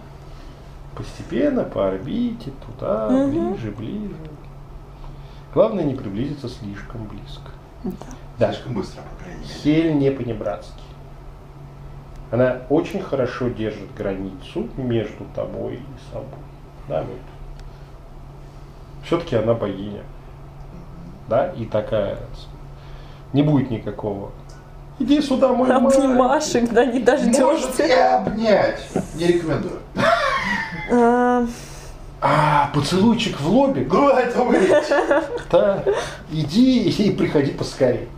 Постепенно 0.97 1.65
по 1.65 1.89
орбите, 1.89 2.53
туда, 2.65 3.09
Мгм. 3.11 3.55
ближе, 3.55 3.73
ближе. 3.73 4.15
Главное 5.53 5.83
не 5.83 5.95
приблизиться 5.95 6.49
слишком 6.49 7.05
близко. 7.09 7.51
Да. 8.39 8.53
Слишком 8.53 8.75
быстро, 8.75 9.03
по 9.03 9.25
крайней 9.25 9.41
мере. 9.41 9.53
Хель 9.53 9.99
не 9.99 10.11
по-небратски. 10.13 10.83
Она 12.31 12.59
очень 12.71 13.01
хорошо 13.03 13.49
держит 13.49 13.93
границу 13.97 14.69
между 14.77 15.25
тобой 15.35 15.75
и 15.75 16.13
собой. 16.13 16.29
Да, 16.89 17.03
вот. 17.03 17.19
Все-таки 19.05 19.37
она 19.37 19.55
богиня. 19.55 20.03
Да, 21.29 21.49
и 21.53 21.65
такая. 21.65 22.19
Не 23.33 23.43
будет 23.43 23.71
никакого. 23.71 24.31
Иди 24.99 25.21
сюда, 25.21 25.49
мой 25.49 25.71
Обнимашек, 25.73 26.71
да, 26.73 26.85
не 26.87 27.01
Может 27.01 27.05
дождешься. 27.05 27.83
и 27.85 27.91
обнять. 27.91 28.81
Не 29.17 29.27
рекомендую. 29.27 29.81
А, 30.93 31.45
А, 32.21 32.71
поцелуйчик 32.73 33.41
в 33.41 33.49
лобик. 33.49 33.93
Ну, 33.93 34.09
это. 34.09 35.25
Да, 35.51 35.85
иди 36.31 36.89
и 36.89 37.11
приходи 37.11 37.51
поскорее. 37.51 38.09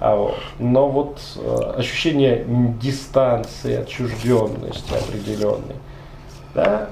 А 0.00 0.14
вот. 0.16 0.38
Но 0.58 0.88
вот 0.88 1.20
э, 1.36 1.72
ощущение 1.76 2.44
дистанции, 2.80 3.76
отчужденности 3.76 4.94
определенной, 4.94 5.76
да, 6.54 6.90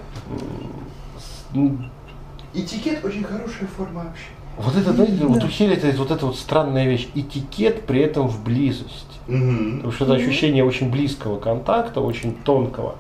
Этикет 2.57 3.05
очень 3.05 3.23
хорошая 3.25 3.69
форма 3.77 4.03
общения. 4.03 4.37
вот 4.57 4.75
это, 4.77 4.93
знаете, 4.93 5.25
вот 5.27 5.45
у 5.45 5.49
Хели 5.49 5.77
это 5.77 5.97
вот 5.99 6.11
эта 6.11 6.25
вот 6.27 6.37
странная 6.39 6.87
вещь, 6.89 7.09
этикет 7.15 7.87
при 7.87 8.01
этом 8.01 8.29
в 8.29 8.43
близости. 8.43 9.05
Потому 9.27 9.93
что 9.93 10.05
это 10.05 10.15
ощущение 10.15 10.65
очень 10.65 10.91
близкого 10.91 11.39
контакта, 11.39 12.01
очень 12.01 12.35
тонкого, 12.35 12.95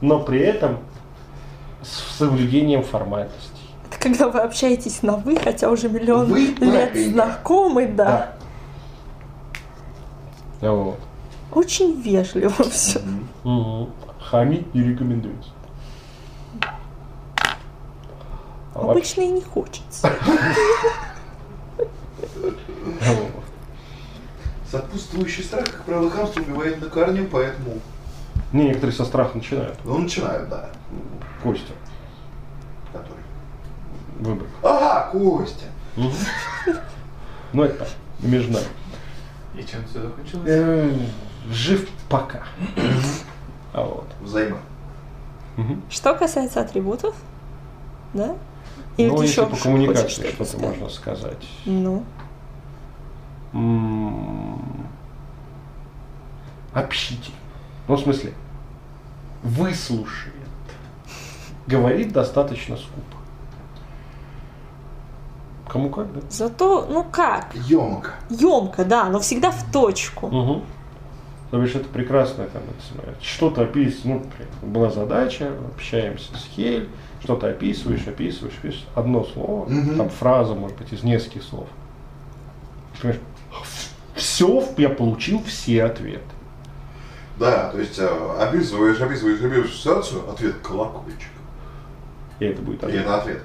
но 0.00 0.18
при 0.20 0.40
этом 0.40 0.78
с 1.82 2.16
соблюдением 2.18 2.82
формальностей. 2.82 3.52
Это 3.88 4.00
когда 4.00 4.28
вы 4.28 4.40
общаетесь 4.40 5.02
на 5.02 5.16
вы, 5.16 5.36
хотя 5.36 5.70
уже 5.70 5.88
миллион 5.88 6.26
Вы 6.26 6.40
лет 6.40 6.56
правильно. 6.58 7.12
знакомы, 7.12 7.86
да. 7.86 8.34
Да. 10.60 10.72
Вот. 10.72 10.98
Очень 11.52 12.00
вежливо 12.00 12.64
все. 12.70 13.00
Мгм. 13.44 13.90
Хамить 14.20 14.74
не 14.74 14.82
рекомендуется. 14.82 15.50
А 16.60 16.66
вообще- 18.67 18.67
Обычно 18.82 19.22
и 19.22 19.28
не 19.28 19.42
хочется. 19.42 20.12
Сопутствующий 24.70 25.44
страх, 25.44 25.64
как 25.64 25.84
правило, 25.84 26.10
хамство 26.10 26.40
убивает 26.42 26.80
на 26.80 26.88
корню, 26.90 27.26
поэтому 27.30 27.78
Не, 28.52 28.66
некоторые 28.68 28.94
со 28.94 29.04
страха 29.06 29.36
начинают. 29.36 29.78
ну, 29.84 29.98
начинают, 29.98 30.48
да. 30.50 30.68
Костя, 31.42 31.72
Который. 32.92 33.22
выбор. 34.20 34.46
Ага, 34.62 35.08
Костя. 35.12 35.64
Ну 37.54 37.62
это 37.62 37.78
так, 37.78 37.88
между 38.20 38.52
нами. 38.52 38.66
И 39.54 39.64
чем 39.64 39.84
все 39.86 40.02
закончилось? 40.02 40.44
Э, 40.46 40.94
Жив 41.50 41.88
пока. 42.10 42.42
А 43.72 43.82
вот. 43.84 44.06
Взаимо. 44.20 44.58
Мгм. 45.56 45.82
Что 45.88 46.14
касается 46.14 46.60
атрибутов, 46.60 47.14
да? 48.12 48.36
Или 48.98 49.08
Ну, 49.08 49.16
ты 49.16 49.22
если 49.24 49.40
еще 49.42 49.46
по 49.50 49.56
коммуникации 49.56 50.08
что-то 50.08 50.28
что-то 50.28 50.44
сказать? 50.44 50.68
можно 50.68 50.88
сказать. 50.90 51.48
Ну, 51.64 52.04
М, 53.54 54.60
Общитель. 56.74 57.32
Ну, 57.88 57.96
в 57.96 58.00
смысле, 58.00 58.34
выслушает. 59.42 60.34
Говорит 61.66 62.12
достаточно 62.12 62.76
скупо. 62.76 63.16
Кому 65.68 65.90
как, 65.90 66.12
да? 66.14 66.20
зато, 66.30 66.86
ну 66.90 67.04
как, 67.04 67.54
Емко. 67.54 68.12
емко, 68.30 68.84
да, 68.86 69.04
но 69.10 69.20
всегда 69.20 69.50
в 69.50 69.70
точку. 69.70 70.26
Угу. 70.28 70.62
То 71.50 71.58
бишь 71.60 71.74
это 71.74 71.88
прекрасно, 71.88 72.46
там, 72.46 72.62
это 73.02 73.22
что-то 73.22 73.62
описывать, 73.62 74.04
ну, 74.04 74.22
была 74.62 74.90
задача, 74.90 75.52
общаемся 75.74 76.34
с 76.36 76.44
Хель, 76.54 76.88
что-то 77.22 77.48
описываешь, 77.48 78.06
описываешь, 78.06 78.54
описываешь, 78.58 78.86
одно 78.94 79.24
слово, 79.24 79.66
Мгм. 79.68 79.96
там 79.96 80.08
фраза, 80.10 80.54
может 80.54 80.76
быть, 80.78 80.92
из 80.92 81.02
нескольких 81.02 81.42
слов. 81.42 81.66
Понимаешь, 83.00 83.20
все, 84.14 84.64
я 84.76 84.88
получил 84.88 85.42
все 85.44 85.84
ответы. 85.84 86.22
Да, 87.38 87.70
то 87.70 87.78
есть 87.78 87.98
э, 87.98 88.06
описываешь, 88.40 89.00
описываешь, 89.00 89.38
описываешь 89.40 89.72
ситуацию, 89.76 90.28
ответ 90.30 90.56
колокольчик. 90.62 91.28
И 92.40 92.46
это 92.46 92.60
будет 92.62 92.82
И 92.82 92.86
ответ. 92.86 93.00
это 93.02 93.18
ответ. 93.20 93.42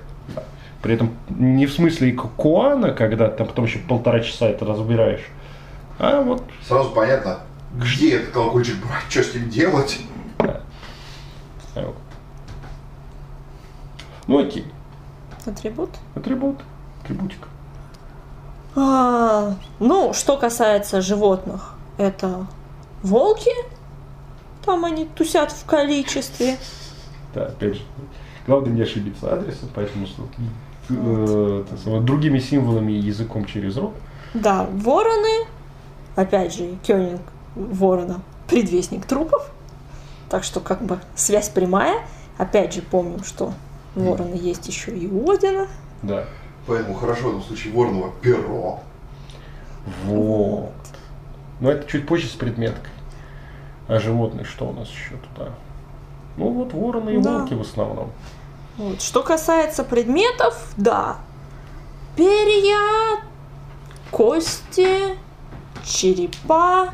При 0.82 0.96
этом 0.96 1.12
не 1.30 1.66
в 1.66 1.74
смысле 1.74 2.12
Куана, 2.14 2.92
когда 2.92 3.30
там 3.30 3.48
потом 3.48 3.66
еще 3.66 3.80
полтора 3.80 4.20
часа 4.20 4.48
это 4.48 4.66
разбираешь, 4.66 5.22
а 6.00 6.22
вот 6.22 6.44
Сразу 6.68 6.90
понятно, 6.92 7.40
где 7.76 8.18
этот 8.18 8.32
колокольчик 8.34 8.76
брать, 8.86 9.04
что 9.10 9.24
с 9.24 9.34
ним 9.36 9.50
делать. 9.50 10.00
а 10.40 10.62
вот. 11.76 11.96
Ну 14.28 14.40
окей, 14.40 14.66
Атрибут? 15.46 15.90
атрибут, 16.16 16.58
атрибутик. 17.02 17.48
А, 18.76 19.56
ну, 19.80 20.14
что 20.14 20.38
касается 20.38 21.02
животных, 21.02 21.76
это 21.98 22.48
волки. 23.04 23.52
Там 24.66 24.86
они 24.86 25.06
тусят 25.06 25.52
в 25.52 25.66
количестве. 25.66 26.58
Да, 27.36 27.48
опять 27.48 27.76
же, 27.76 27.82
главное 28.48 28.72
не 28.72 28.82
ошибиться 28.82 29.34
адресом, 29.34 29.70
поэтому 29.76 30.08
что, 30.08 30.24
э, 30.90 31.64
это 31.68 31.78
самое, 31.82 32.02
другими 32.02 32.40
символами 32.40 32.94
и 32.94 33.00
языком 33.00 33.46
через 33.46 33.76
рот. 33.78 33.94
Да, 34.34 34.66
вороны. 34.72 35.46
Опять 36.16 36.56
же, 36.56 36.78
Кёнинг 36.84 37.22
ворона 37.56 38.22
предвестник 38.48 39.06
трупов. 39.06 39.52
Так 40.30 40.44
что 40.44 40.60
как 40.60 40.82
бы 40.82 41.00
связь 41.16 41.50
прямая. 41.50 42.02
Опять 42.38 42.74
же, 42.74 42.82
помним, 42.82 43.24
что 43.24 43.54
вороны 43.96 44.36
есть 44.36 44.68
еще 44.68 44.92
и 44.98 45.08
у 45.08 45.30
Одина. 45.32 45.68
Да. 46.02 46.26
Поэтому 46.68 46.96
хорошо 46.96 47.26
в 47.26 47.30
этом 47.30 47.44
случае 47.44 47.74
вороново 47.74 48.12
перо. 48.22 48.80
Вот. 50.06 50.72
Но 51.60 51.72
это 51.72 51.90
чуть 51.90 52.08
позже 52.08 52.28
с 52.28 52.32
предметкой. 52.32 52.92
А 53.88 54.00
животные 54.00 54.46
что 54.46 54.68
у 54.68 54.72
нас 54.74 54.88
еще 54.90 55.16
туда? 55.34 55.50
Ну 56.38 56.50
вот 56.52 56.74
вороны 56.74 57.12
и 57.12 57.18
Да. 57.20 57.40
волки 57.40 57.54
в 57.54 57.62
основном. 57.62 58.12
Вот. 58.78 59.02
Что 59.02 59.22
касается 59.24 59.84
предметов, 59.84 60.74
да. 60.78 61.18
Перья, 62.16 63.20
кости, 64.12 65.18
черепа, 65.84 66.94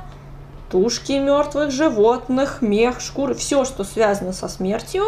тушки 0.71 1.13
мертвых 1.13 1.71
животных, 1.71 2.61
мех, 2.61 2.99
шкуры, 3.01 3.33
все, 3.33 3.65
что 3.65 3.83
связано 3.83 4.33
со 4.33 4.47
смертью 4.47 5.03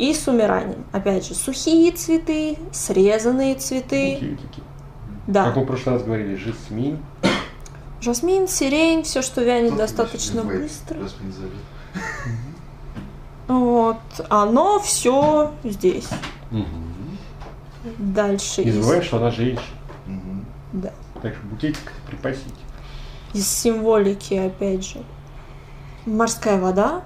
и 0.00 0.14
с 0.14 0.26
умиранием. 0.28 0.84
Опять 0.92 1.26
же, 1.26 1.34
сухие 1.34 1.92
цветы, 1.92 2.56
срезанные 2.72 3.54
цветы. 3.56 4.14
Такие, 4.14 4.36
такие. 4.36 4.64
Да. 5.26 5.44
Как 5.44 5.56
мы 5.56 5.62
в 5.64 5.66
прошлый 5.66 5.94
раз 5.96 6.04
говорили, 6.04 6.36
жасмин. 6.36 6.98
Жасмин, 8.00 8.48
сирень, 8.48 9.02
все, 9.02 9.20
что 9.20 9.42
вянет 9.42 9.74
Кто-то 9.74 9.82
достаточно 9.82 10.36
называет 10.42 10.62
быстро. 10.62 11.00
жасмин. 11.02 11.34
Вот. 13.48 13.98
Оно 14.30 14.78
все 14.78 15.52
здесь. 15.64 16.08
Дальше. 17.98 18.64
Не 18.64 18.70
из- 18.70 18.74
забываем, 18.76 19.02
что 19.02 19.16
она 19.18 19.30
женщина. 19.30 19.62
Мгм. 20.06 20.44
Да. 20.72 20.92
Так 21.22 21.34
что 21.34 21.46
букетик 21.46 21.92
припасите. 22.06 22.44
из 23.34 23.46
символики, 23.48 24.34
опять 24.34 24.84
же, 24.86 25.02
морская 26.06 26.58
вода, 26.60 27.02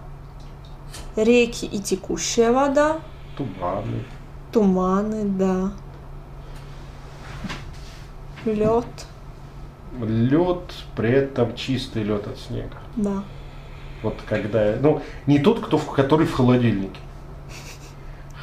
реки 1.17 1.67
и 1.67 1.81
текущая 1.81 2.51
вода, 2.53 2.99
Туманы. 3.37 4.05
туманы, 4.53 5.25
да, 5.25 5.73
лед, 8.45 8.87
Лед, 10.01 10.75
при 10.97 11.11
этом 11.11 11.55
чистый 11.55 12.03
лед 12.03 12.27
от 12.27 12.39
снега. 12.39 12.77
да. 12.97 13.23
Вот 14.03 14.17
когда, 14.29 14.75
ну, 14.83 15.01
не 15.27 15.39
тот, 15.39 15.65
кто, 15.65 15.79
который 15.79 16.27
в 16.27 16.35
холодильнике. 16.35 17.01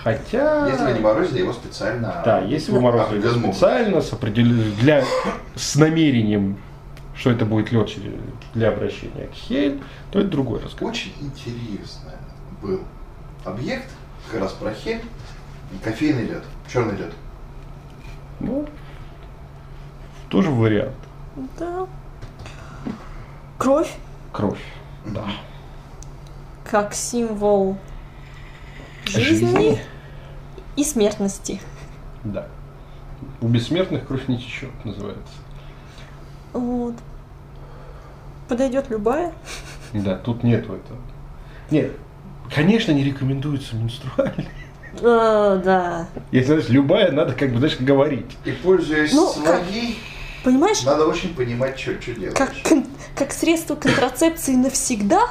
Хотя... 0.04 0.68
Если 0.68 0.86
вы 0.86 0.94
не 0.94 1.00
морозили, 1.02 1.40
его 1.40 1.54
специально... 1.54 2.22
Да, 2.26 2.40
если 2.40 2.72
вы 2.72 2.82
морозили 2.82 3.28
мух. 3.38 3.54
специально, 3.54 4.02
с 4.02 4.12
определен- 4.12 4.74
для, 4.80 5.04
с 5.56 5.76
намерением, 5.76 6.58
что 7.16 7.30
это 7.30 7.46
будет 7.46 7.72
лед 7.72 7.92
для 8.56 8.70
обращения 8.70 9.28
к 9.28 9.34
хель, 9.34 9.80
то 10.10 10.18
это 10.20 10.30
другой 10.30 10.62
разговор. 10.64 10.94
Очень 10.94 11.14
интересно 11.22 12.14
был 12.62 12.82
объект, 13.46 13.90
как 14.30 14.42
раз 14.42 14.54
про 14.54 14.74
хель, 14.74 15.04
кофейный 15.84 16.26
лед, 16.26 16.44
черный 16.72 16.96
лед. 16.96 17.14
Ну, 18.40 18.68
тоже 20.30 20.50
вариант. 20.52 20.96
да. 21.60 21.88
Кровь 23.58 23.96
Кровь. 24.32 24.62
Да. 25.06 25.26
как 26.64 26.94
символ 26.94 27.78
жизни 29.06 29.80
и 30.76 30.84
смертности. 30.84 31.60
Да. 32.24 32.48
У 33.42 33.48
бессмертных 33.48 34.08
кровь 34.08 34.28
не 34.28 34.38
течет, 34.38 34.72
называется. 34.86 35.34
Вот. 36.54 36.96
Подойдет 38.48 38.90
любая. 38.90 39.34
Да, 39.94 40.16
тут 40.18 40.44
нету 40.44 40.74
этого. 40.76 41.00
Нет, 41.70 41.92
конечно, 42.54 42.92
не 42.92 43.04
рекомендуется 43.04 43.76
менструальный. 43.76 44.48
А, 45.02 45.58
да. 45.58 46.08
Если, 46.32 46.48
знаешь, 46.48 46.70
любая, 46.70 47.12
надо 47.12 47.34
как 47.34 47.52
бы, 47.52 47.60
знаешь, 47.60 47.78
говорить. 47.80 48.26
И 48.46 48.52
пользуясь 48.52 49.14
Ну, 49.14 49.34
как- 49.44 49.64
своей, 49.64 49.98
Понимаешь, 50.44 50.82
надо 50.84 51.06
очень 51.08 51.34
понимать, 51.36 51.80
что, 51.80 52.00
что 52.02 52.14
делаешь. 52.14 52.34
как, 52.38 52.52
как 53.16 53.32
средство 53.32 53.76
контрацепции 53.76 54.56
навсегда, 54.56 55.22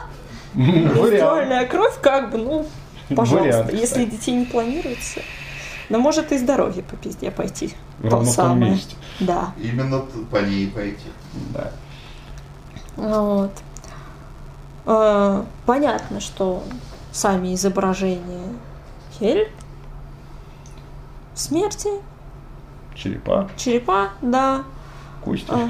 менструальная 0.55 1.67
кровь, 1.67 1.95
как 2.01 2.31
бы, 2.31 2.39
ну, 2.39 2.67
пожалуйста, 3.15 3.65
Вариант, 3.65 3.73
если 3.73 4.05
кстати. 4.05 4.11
детей 4.11 4.35
не 4.35 4.45
планируется. 4.47 5.21
Но 5.89 5.99
может 5.99 6.31
и 6.31 6.39
здоровье 6.39 6.85
по 6.85 6.95
пизде 6.97 7.33
пойти. 7.33 7.75
Ровно 8.03 8.19
в 8.31 8.37
том 8.37 8.47
самое. 8.47 8.73
месте. 8.73 8.95
Да. 9.19 9.53
Именно 9.61 10.05
по 10.31 10.37
ней 10.37 10.69
пойти. 10.69 11.09
Да. 11.53 11.73
Вот. 12.97 13.53
Э, 14.87 15.43
Понятно, 15.67 16.21
что 16.21 16.63
сами 17.13 17.55
изображения 17.55 18.49
Хель, 19.19 19.49
смерти, 21.35 21.89
Черепа, 22.95 23.49
черепа, 23.57 24.11
да, 24.21 24.65
кости. 25.25 25.47
А. 25.49 25.69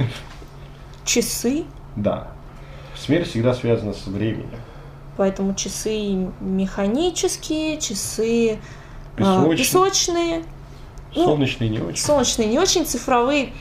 часы, 1.04 1.64
Да. 1.96 2.28
Смерть 2.96 3.28
всегда 3.28 3.54
связана 3.54 3.92
с 3.94 4.06
временем. 4.06 4.50
поэтому 5.16 5.54
часы 5.54 6.28
механические, 6.40 7.78
часы 7.78 8.52
э, 8.52 8.58
Песочные, 9.16 9.56
песочные, 9.56 10.44
ну, 11.14 11.24
солнечные 11.24 11.70
не 11.70 11.80
очень. 11.80 12.02
солнечные, 12.04 12.48
не 12.48 12.58
очень 12.58 12.84
цифровые. 12.84 13.52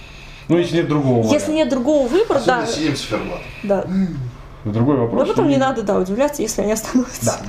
Ну, 0.48 0.58
если 0.58 0.78
нет 0.78 0.88
другого 0.88 1.18
Если 1.20 1.34
варианта. 1.36 1.52
нет 1.54 1.70
другого 1.70 2.08
выбора, 2.08 2.40
Особенно 2.40 2.62
да, 2.62 2.68
сидим 2.68 2.96
да. 3.64 3.86
Другой 4.66 4.98
вопрос. 4.98 5.22
Но 5.22 5.28
потом 5.28 5.48
не 5.48 5.56
что- 5.56 5.60
надо, 5.68 5.84
да, 5.84 5.98
удивляться, 6.00 6.42
если 6.42 6.62
они 6.64 6.72
остановятся. 6.74 7.26
Да. 7.26 7.40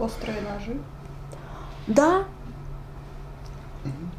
Острые 0.00 0.38
ножи. 0.40 0.76
Да, 1.86 2.24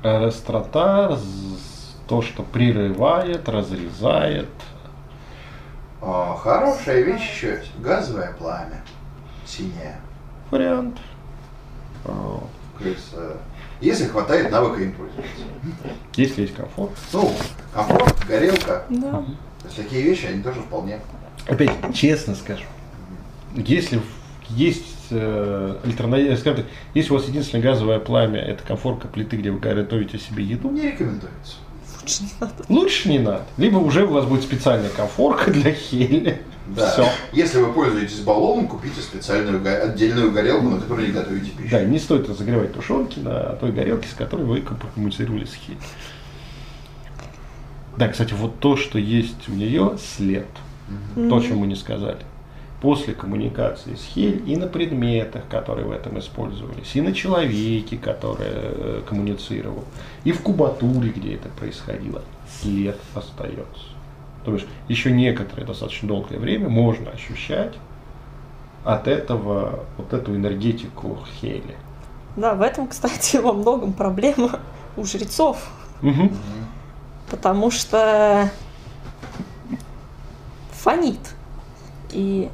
Острота, 0.03 1.09
раз- 1.09 1.95
то, 2.07 2.21
что 2.21 2.43
прерывает, 2.43 3.47
разрезает. 3.47 4.49
О, 6.01 6.35
хорошая 6.35 7.01
вещь 7.01 7.31
еще. 7.35 7.63
Газовое 7.79 8.33
пламя. 8.33 8.81
Синее. 9.45 9.99
Вариант. 10.49 10.97
Э, 12.05 13.35
если 13.79 14.05
хватает 14.07 14.51
навыка 14.51 14.81
им 14.81 14.93
пользоваться. 14.93 15.43
Если 16.15 16.41
есть 16.41 16.55
комфорт. 16.55 16.91
Ну, 17.13 17.31
комфорт, 17.73 18.25
горелка. 18.27 18.83
Да. 18.89 19.11
То 19.11 19.65
есть 19.65 19.77
такие 19.77 20.01
вещи, 20.01 20.25
они 20.25 20.41
тоже 20.41 20.61
вполне. 20.61 20.99
Опять, 21.47 21.71
честно 21.93 22.35
скажу, 22.35 22.65
если 23.55 24.01
есть 24.49 24.90
э, 25.11 25.75
альтернатива, 25.83 26.35
скажем 26.35 26.63
так, 26.63 26.65
если 26.93 27.11
у 27.11 27.17
вас 27.17 27.27
единственное 27.27 27.63
газовое 27.63 27.99
пламя, 27.99 28.39
это 28.39 28.63
комфорка 28.63 29.07
плиты, 29.07 29.37
где 29.37 29.51
вы 29.51 29.59
готовите 29.59 30.17
себе 30.17 30.43
еду, 30.43 30.69
Не 30.71 30.91
рекомендуется. 30.91 31.55
Лучше 32.01 32.23
не 32.23 32.29
надо. 32.39 32.53
лучше 32.69 33.09
не 33.09 33.19
надо. 33.19 33.43
Либо 33.57 33.77
уже 33.77 34.05
у 34.05 34.11
вас 34.11 34.25
будет 34.25 34.43
специальная 34.43 34.89
комфорка 34.89 35.51
для 35.51 35.71
хели. 35.71 36.41
Да. 36.67 36.91
Все. 36.91 37.05
Если 37.33 37.59
вы 37.59 37.73
пользуетесь 37.73 38.19
баллоном, 38.21 38.67
купите 38.67 39.01
специальную 39.01 39.61
отдельную 39.83 40.31
горелку, 40.31 40.69
на 40.69 40.79
которой 40.79 41.07
не 41.07 41.11
готовите 41.13 41.51
пищу. 41.51 41.69
Да, 41.71 41.83
не 41.83 41.99
стоит 41.99 42.29
разогревать 42.29 42.73
тушенки 42.73 43.19
на 43.19 43.55
той 43.55 43.71
горелке, 43.71 44.07
с 44.07 44.13
которой 44.13 44.45
вы 44.45 44.61
коммуницировали 44.61 45.45
с 45.45 45.53
хель. 45.53 45.77
Да, 47.97 48.07
кстати, 48.07 48.33
вот 48.33 48.59
то, 48.59 48.77
что 48.77 48.97
есть 48.97 49.49
у 49.49 49.51
нее 49.53 49.97
след, 50.17 50.47
то, 51.15 51.37
о 51.37 51.41
чем 51.41 51.57
мы 51.57 51.67
не 51.67 51.75
сказали. 51.75 52.19
После 52.81 53.13
коммуникации 53.13 53.93
с 53.93 54.03
Хель 54.03 54.41
и 54.49 54.57
на 54.57 54.65
предметах, 54.65 55.43
которые 55.47 55.85
в 55.85 55.91
этом 55.91 56.17
использовались, 56.17 56.95
и 56.95 57.01
на 57.01 57.13
человеке, 57.13 57.95
который 57.97 58.47
э, 58.49 59.01
коммуницировал, 59.07 59.83
и 60.23 60.31
в 60.31 60.41
кубатуре, 60.41 61.11
где 61.11 61.35
это 61.35 61.49
происходило, 61.49 62.23
след 62.59 62.97
остается. 63.13 63.83
То 64.43 64.53
есть 64.55 64.65
еще 64.87 65.11
некоторое 65.11 65.65
достаточно 65.65 66.07
долгое 66.07 66.39
время 66.39 66.69
можно 66.69 67.11
ощущать 67.11 67.75
от 68.83 69.07
этого 69.07 69.85
вот 69.97 70.11
эту 70.13 70.35
энергетику 70.35 71.19
Хели. 71.39 71.77
Да, 72.35 72.55
в 72.55 72.61
этом, 72.61 72.87
кстати, 72.87 73.37
во 73.37 73.53
многом 73.53 73.93
проблема 73.93 74.59
у 74.97 75.03
жрецов. 75.05 75.69
Мгм. 76.01 76.35
Потому 77.29 77.69
что 77.69 78.49
фонит. 80.71 81.19
И 82.11 82.49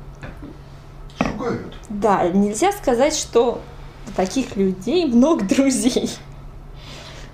Шугают. 1.48 1.78
да, 1.90 2.28
нельзя 2.30 2.72
сказать, 2.72 3.16
что 3.16 3.62
у 4.08 4.12
таких 4.16 4.56
людей 4.56 5.06
много 5.06 5.46
друзей. 5.46 6.10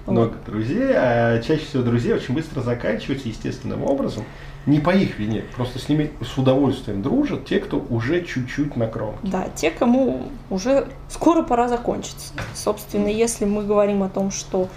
Много 0.06 0.36
друзей, 0.46 0.92
а 0.94 1.42
чаще 1.42 1.64
всего 1.66 1.84
друзей 1.84 2.14
очень 2.14 2.34
быстро 2.34 2.62
заканчиваются 2.62 3.30
естественным 3.30 3.84
образом. 3.84 4.26
Не 4.66 4.80
по 4.80 4.92
их 4.92 5.20
вине, 5.20 5.44
просто 5.56 5.80
с 5.80 5.90
ними 5.90 6.12
с 6.22 6.38
удовольствием 6.38 7.02
дружат 7.02 7.46
те, 7.46 7.60
кто 7.60 7.86
уже 7.90 8.24
чуть-чуть 8.24 8.78
на 8.78 8.88
кромке. 8.88 9.20
Да, 9.24 9.48
те, 9.56 9.72
кому 9.72 10.24
уже 10.50 10.88
скоро 11.10 11.42
пора 11.42 11.68
закончиться. 11.68 12.34
Собственно, 12.54 13.08
если 13.08 13.46
мы 13.46 13.64
говорим 13.64 14.04
о 14.04 14.10
том, 14.10 14.32
что 14.32 14.70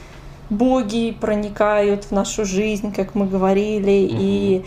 боги 0.50 1.16
проникают 1.20 2.04
в 2.04 2.10
нашу 2.12 2.44
жизнь, 2.44 2.92
как 2.92 3.14
мы 3.14 3.26
говорили, 3.26 4.08
и, 4.10 4.64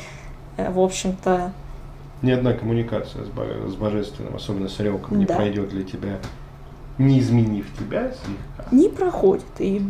э, 0.58 0.72
в 0.72 0.80
общем-то, 0.80 1.54
Ни 2.22 2.32
одна 2.32 2.54
коммуникация 2.54 3.24
с, 3.24 3.28
бо- 3.30 3.68
с 3.70 3.76
божественным, 3.76 4.36
особенно 4.36 4.68
с 4.68 4.80
релком, 4.80 5.18
не 5.20 5.26
Да. 5.26 5.36
пройдет 5.36 5.70
для 5.70 5.84
тебя, 5.84 6.18
не 6.98 7.20
изменив 7.20 7.66
тебя 7.78 8.12
слегка. 8.12 8.68
не 8.72 8.90
проходит. 8.90 9.46
И 9.60 9.82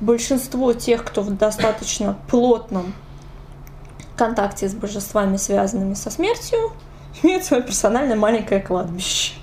большинство 0.00 0.72
тех, 0.74 1.04
кто 1.04 1.22
в 1.22 1.36
достаточно 1.36 2.18
плотном 2.28 2.92
контакте 4.16 4.68
с 4.68 4.74
божествами, 4.74 5.36
связанными 5.38 5.94
со 5.94 6.10
смертью, 6.10 6.58
имеют 7.22 7.44
свое 7.44 7.62
персональное 7.62 8.16
маленькое 8.16 8.60
кладбище. 8.60 9.34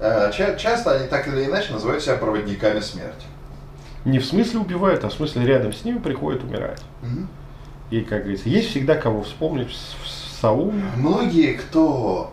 Э, 0.00 0.30
ча- 0.32 0.56
Часто 0.56 0.96
они 0.96 1.06
так 1.06 1.28
или 1.28 1.44
иначе 1.44 1.72
называют 1.72 2.02
себя 2.02 2.16
проводниками 2.16 2.80
смерти. 2.80 3.26
Не 4.04 4.18
в 4.18 4.26
смысле 4.26 4.58
убивают, 4.60 5.04
а 5.04 5.08
в 5.08 5.12
смысле 5.12 5.46
рядом 5.46 5.72
с 5.72 5.84
ними 5.84 5.98
приходят 5.98 6.42
умирать. 6.42 6.82
Мгм. 7.02 7.28
И, 7.90 8.00
как 8.00 8.22
говорится, 8.22 8.48
есть 8.48 8.70
всегда 8.70 8.96
кого 8.96 9.22
вспомнить 9.22 9.68
в, 9.68 9.72
с- 10.42 10.44
в 10.44 10.48
Сауме. 10.48 10.82
Многие, 10.96 11.54
кто 11.54 12.32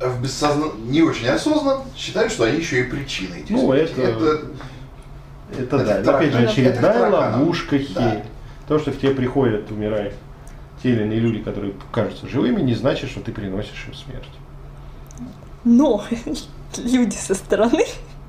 в 0.00 0.20
бессозна... 0.22 0.66
не 0.86 1.02
очень 1.02 1.28
осознан, 1.28 1.80
считают, 1.96 2.32
что 2.32 2.44
они 2.44 2.58
еще 2.58 2.80
и 2.80 2.82
причиной 2.84 3.40
этих 3.40 3.50
Ну, 3.50 3.72
это- 3.72 4.00
Это, 5.52 5.78
да, 5.78 5.82
Это 5.82 6.00
это, 6.00 6.16
опять 6.16 6.32
же 6.32 6.38
очередная 6.48 7.08
ловушка 7.10 7.78
Да. 7.94 8.10
хель. 8.10 8.22
То, 8.66 8.78
что 8.80 8.90
к 8.90 8.98
тебе 8.98 9.12
приходят 9.12 9.70
умирать 9.70 10.12
те 10.82 10.90
или 10.90 11.02
иные 11.04 11.20
люди, 11.20 11.38
которые 11.38 11.72
кажутся 11.92 12.26
живыми, 12.28 12.60
не 12.62 12.74
значит, 12.74 13.08
что 13.10 13.20
ты 13.20 13.30
приносишь 13.32 13.86
им 13.86 13.94
смерть. 13.94 14.28
Но 15.64 16.04
люди 16.78 17.14
со 17.14 17.34
стороны 17.34 17.84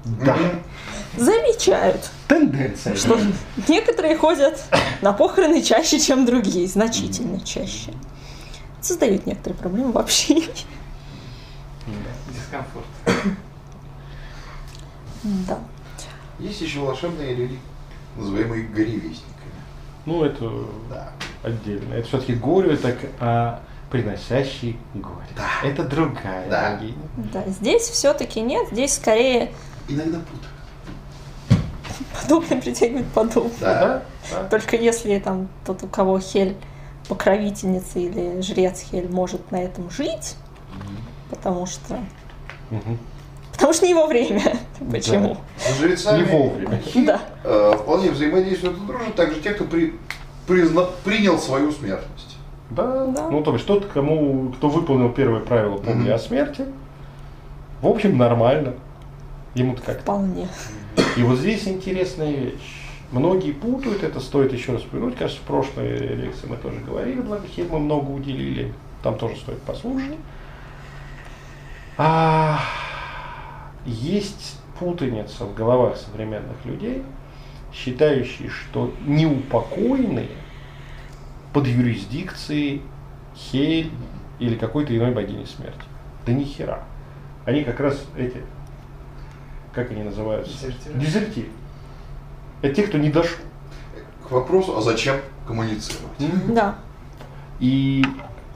Да. 0.05 0.37
Замечают, 1.17 2.09
Тенденция. 2.27 2.95
что 2.95 3.17
некоторые 3.67 4.15
ходят 4.15 4.63
на 5.01 5.11
похороны 5.11 5.61
чаще, 5.63 5.99
чем 5.99 6.25
другие, 6.25 6.67
значительно 6.67 7.39
чаще. 7.41 7.91
Создают 8.87 9.25
некоторые 9.25 9.59
проблемы 9.59 9.91
в 9.91 9.97
общении. 9.97 10.47
Дискомфорт. 12.33 12.85
Да. 15.23 15.59
Есть 16.39 16.61
еще 16.61 16.79
волшебные 16.79 17.35
люди, 17.35 17.59
называемые 18.15 18.63
горевестниками. 18.67 19.25
Ну, 20.05 20.23
это 20.23 20.49
Да. 20.89 21.11
отдельно. 21.43 21.95
Это 21.95 22.07
все-таки 22.07 22.35
горе, 22.35 22.75
это 22.75 22.93
к- 22.93 23.09
а, 23.19 23.59
приносящий 23.91 24.79
горе. 24.93 25.27
Да. 25.35 25.67
Это 25.67 25.83
другая 25.83 26.49
Да. 26.49 26.71
богиня. 26.71 26.95
Да, 27.33 27.43
здесь 27.47 27.81
все-таки 27.89 28.39
нет, 28.39 28.69
здесь 28.71 28.93
скорее 28.95 29.51
Иногда 29.89 30.19
путают. 30.19 31.61
подобное 32.21 32.61
притягивает 32.61 33.07
подобное. 33.07 33.51
Да. 33.59 34.03
Да? 34.31 34.43
Только 34.45 34.77
если 34.77 35.19
там 35.19 35.49
тот, 35.65 35.83
у 35.83 35.87
кого 35.87 36.19
Хель 36.21 36.55
покровительница 37.07 37.99
или 37.99 38.41
жрец 38.41 38.81
Хель 38.81 39.09
может 39.09 39.51
на 39.51 39.57
этом 39.63 39.89
жить, 39.89 40.35
потому 41.29 41.65
что 41.65 41.99
Мгм. 42.69 42.97
потому 43.53 43.73
что 43.73 43.85
не 43.85 43.91
его 43.91 44.07
время. 44.07 44.41
Почему? 44.91 45.37
С 45.57 45.77
жрецами 45.79 46.19
Не 46.19 46.23
вовремя. 46.25 46.81
Да. 47.05 47.21
э, 47.43 47.73
вполне 47.79 48.11
взаимодействуют 48.11 48.77
и 48.77 48.85
дружат 48.85 49.15
также 49.15 49.41
те, 49.41 49.51
кто 49.51 49.63
при- 49.65 49.93
призна- 50.47 50.89
принял 51.03 51.37
свою 51.39 51.71
смертность. 51.71 52.37
Да. 52.69 53.05
Да. 53.07 53.29
Ну, 53.29 53.41
то 53.43 53.53
есть 53.53 53.65
тот, 53.65 53.85
кому, 53.85 54.51
кто 54.57 54.69
выполнил 54.69 55.09
первое 55.11 55.39
правило 55.39 55.77
помни 55.77 56.03
Мгм. 56.03 56.13
о 56.13 56.19
смерти, 56.19 56.65
в 57.81 57.87
общем, 57.87 58.17
нормально. 58.17 58.73
Ему-то 59.55 59.81
как 59.81 60.01
Вполне. 60.01 60.47
И 61.15 61.23
вот 61.23 61.39
здесь 61.39 61.67
интересная 61.67 62.31
вещь. 62.31 62.76
Многие 63.11 63.53
путают, 63.53 64.03
это 64.03 64.19
стоит 64.19 64.51
еще 64.51 64.73
раз 64.73 64.83
упомянуть. 64.83 65.15
Кажется, 65.15 65.41
в 65.41 65.45
прошлой 65.45 65.97
лекции 65.97 66.47
мы 66.47 66.57
тоже 66.57 66.79
говорили, 66.79 67.21
благо 67.21 67.47
Хель 67.47 67.67
мы 67.69 67.79
много 67.79 68.09
уделили. 68.09 68.73
Там 69.01 69.17
тоже 69.17 69.37
стоит 69.37 69.61
послушать. 69.61 70.17
А, 71.97 72.59
есть 73.85 74.59
путаница 74.77 75.45
в 75.45 75.55
головах 75.55 75.97
современных 75.97 76.63
людей, 76.65 77.03
считающие, 77.73 78.49
что 78.49 78.93
неупокоенные 79.05 80.29
под 81.53 81.65
юрисдикцией 81.67 82.81
Хель 83.35 83.91
или 84.39 84.55
какой-то 84.55 84.95
иной 84.95 85.11
богини 85.11 85.45
смерти. 85.45 85.79
Да 86.25 86.33
ни 86.33 86.43
хера. 86.43 86.83
Они 87.45 87.63
как 87.63 87.79
раз 87.79 88.05
эти, 88.17 88.41
как 89.73 89.91
они 89.91 90.03
называются? 90.03 90.53
Дезертиры. 90.53 90.99
Дезертиры. 90.99 91.47
Это 92.61 92.75
те, 92.75 92.83
кто 92.83 92.97
не 92.97 93.09
дошел. 93.09 93.37
К 94.27 94.31
вопросу, 94.31 94.77
а 94.77 94.81
зачем 94.81 95.17
коммуницировать? 95.47 96.11
Да. 96.53 96.75
И 97.59 98.03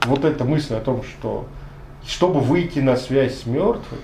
вот 0.04 0.24
эта 0.24 0.44
мысль 0.44 0.74
о 0.74 0.80
том, 0.80 1.02
что 1.02 1.46
чтобы 2.06 2.40
выйти 2.40 2.80
на 2.80 2.96
связь 2.96 3.40
с 3.42 3.46
мертвыми, 3.46 4.02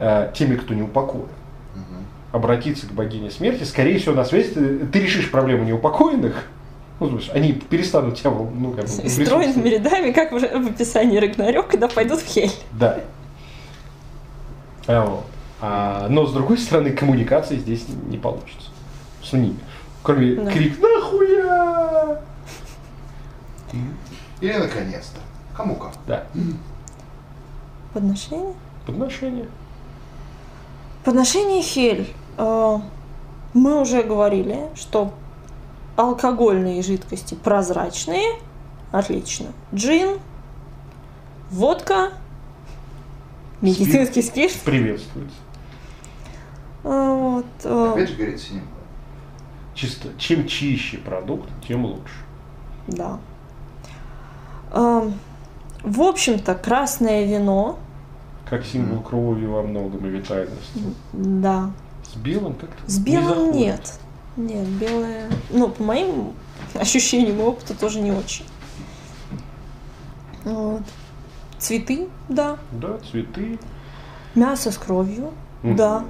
э, 0.00 0.30
теми, 0.34 0.56
кто 0.56 0.74
не 0.74 0.82
упокоен, 0.82 1.28
Мгм. 1.74 2.04
обратиться 2.32 2.86
к 2.86 2.92
богине 2.92 3.30
смерти, 3.30 3.64
скорее 3.64 3.98
всего, 3.98 4.14
на 4.14 4.24
связь 4.24 4.52
ты, 4.52 4.86
ты 4.86 5.00
решишь 5.00 5.30
проблему 5.30 5.64
неупокоенных, 5.64 6.44
ну, 7.00 7.16
есть 7.16 7.30
они 7.30 7.52
перестанут 7.52 8.16
тебя, 8.18 8.30
ну, 8.30 8.72
как 8.72 8.86
бы, 8.86 8.90
присутствовать. 9.02 9.64
рядами, 9.66 10.12
как 10.12 10.32
в 10.32 10.38
в 10.38 10.68
описании 10.70 11.18
Рагнарёк, 11.18 11.68
когда 11.68 11.86
пойдут 11.88 12.20
в 12.20 12.26
Хель. 12.26 12.50
Да. 12.72 12.98
А, 14.86 15.04
вот. 15.04 15.24
А, 15.60 16.06
но 16.08 16.26
с 16.26 16.32
другой 16.32 16.58
стороны, 16.58 16.92
коммуникации 16.92 17.56
здесь 17.56 17.86
не 18.08 18.16
получится 18.16 18.70
с 19.22 19.32
ними. 19.32 19.58
Кроме 20.02 20.34
Да. 20.36 20.50
крик 20.50 20.78
«Нахуя!» 20.80 22.20
Или 24.40 24.56
наконец-то. 24.56 25.20
Кому 25.56 25.74
как. 25.76 25.92
Да, 26.06 26.24
Подношение? 27.92 28.54
подношение. 28.86 29.48
Подношение 31.04 31.62
Хель. 31.62 32.12
Э, 32.36 32.78
Мы 33.54 33.80
уже 33.80 34.02
говорили, 34.02 34.68
что 34.76 35.12
алкогольные 35.96 36.82
жидкости 36.82 37.34
прозрачные, 37.34 38.36
Отлично. 38.92 39.48
Джин, 39.74 40.18
водка, 41.50 42.12
медицинский 43.60 44.22
спирт. 44.22 44.54
Приветствуется. 44.64 45.34
А, 46.90 47.14
Вот, 47.14 47.44
э, 47.64 47.90
Опять 47.92 48.08
же 48.10 48.16
говорит 48.16 48.40
синим. 48.40 48.62
Чисто, 49.74 50.08
чем 50.18 50.46
чище 50.48 50.96
продукт, 50.98 51.48
тем 51.66 51.84
лучше. 51.84 52.14
да. 52.86 53.18
Эм, 54.72 55.14
В 55.84 56.00
общем-то, 56.02 56.54
красное 56.54 57.24
вино, 57.26 57.78
Как 58.48 58.64
символ 58.64 59.00
крови 59.02 59.44
во 59.46 59.62
многом 59.62 60.06
и 60.06 60.10
витальности. 60.10 60.82
да. 61.12 61.70
С 62.10 62.16
белым 62.16 62.54
как-то 62.54 62.90
С 62.90 62.98
не 62.98 63.04
белым 63.04 63.28
заходит. 63.28 63.54
нет. 63.54 64.00
Нет, 64.36 64.66
белое, 64.68 65.28
ну, 65.50 65.68
по 65.68 65.82
моим 65.82 66.32
ощущениям 66.74 67.38
и 67.38 67.42
опыту 67.42 67.74
тоже 67.74 68.00
не 68.00 68.12
очень. 68.12 68.46
Вот. 70.44 70.82
Цветы, 71.58 72.08
да. 72.28 72.56
Да, 72.72 72.98
цветы. 73.10 73.58
Мясо 74.34 74.70
с 74.70 74.78
кровью, 74.78 75.32
Мгм. 75.62 75.76
да. 75.76 76.04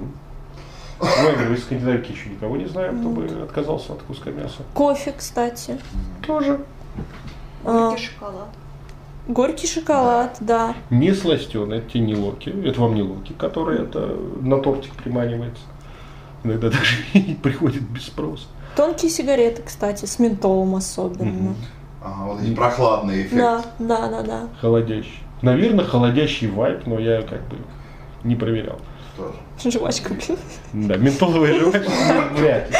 Мы 0.99 1.55
из 1.55 1.63
скандинавики 1.63 2.11
еще 2.11 2.29
никого 2.29 2.57
не 2.57 2.65
знаем, 2.65 2.99
кто 2.99 3.09
бы 3.09 3.25
отказался 3.43 3.93
от 3.93 4.01
куска 4.03 4.31
мяса. 4.31 4.63
Кофе, 4.73 5.13
кстати. 5.17 5.77
Тоже. 6.25 6.59
А, 7.65 7.89
Горький 7.89 8.03
шоколад. 8.05 8.47
горький 9.27 9.67
шоколад, 9.67 10.37
да. 10.41 10.75
Не 10.89 11.13
сластеный, 11.13 11.77
это 11.77 11.91
те 11.91 11.99
не 11.99 12.15
локи. 12.15 12.49
Это 12.65 12.81
вам 12.81 12.95
не 12.95 13.01
локи, 13.01 13.33
которые 13.33 13.83
это 13.83 14.15
на 14.41 14.59
тортик 14.59 14.93
приманивается. 14.93 15.63
Иногда 16.43 16.69
даже 16.69 16.95
и 17.13 17.35
приходит 17.35 17.83
без 17.83 18.05
спроса. 18.05 18.47
Тонкие 18.75 19.09
сигареты, 19.09 19.61
кстати, 19.61 20.05
с 20.05 20.19
ментолом 20.19 20.75
особенно. 20.75 21.55
Ага, 22.03 22.31
вот 22.31 22.41
эти 22.41 22.53
прохладные 22.55 23.21
эффекты. 23.21 23.37
Да, 23.37 23.63
да, 23.79 24.07
да, 24.07 24.21
да. 24.23 24.47
Холодящий. 24.61 25.19
Наверное, 25.41 25.85
холодящий 25.85 26.47
вайп, 26.47 26.85
но 26.85 26.99
я 26.99 27.21
как 27.21 27.41
бы 27.47 27.57
не 28.23 28.35
проверял. 28.35 28.79
Тоже. 29.19 29.77
Жвачка, 29.77 30.13
блин. 30.13 30.37
Да, 30.87 30.95
ментоловая 30.95 31.59
жвачка 31.59 31.89
ну, 31.89 32.37
вряд 32.37 32.69
ли. 32.69 32.75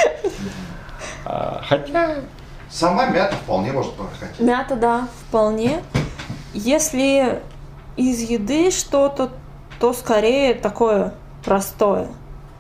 А, 1.26 1.62
хотя, 1.68 2.16
Сама 2.70 3.08
мята 3.08 3.36
вполне 3.36 3.72
может 3.72 3.94
прокатить. 3.94 4.40
Мята, 4.40 4.76
да, 4.76 5.08
вполне. 5.28 5.82
Если 6.54 7.42
из 7.98 8.22
еды 8.22 8.72
что-то, 8.72 9.32
то 9.80 9.92
скорее 9.94 10.54
такое 10.54 11.14
простое. 11.44 12.08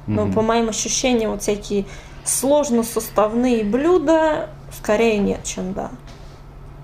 Но 0.07 0.25
Мгм. 0.25 0.33
по 0.33 0.41
моим 0.41 0.69
ощущениям, 0.69 1.31
вот 1.31 1.43
всякие 1.43 1.85
сложносоставные 2.25 3.63
блюда 3.63 4.49
скорее 4.75 5.19
нет, 5.19 5.43
чем 5.43 5.73
да. 5.73 5.91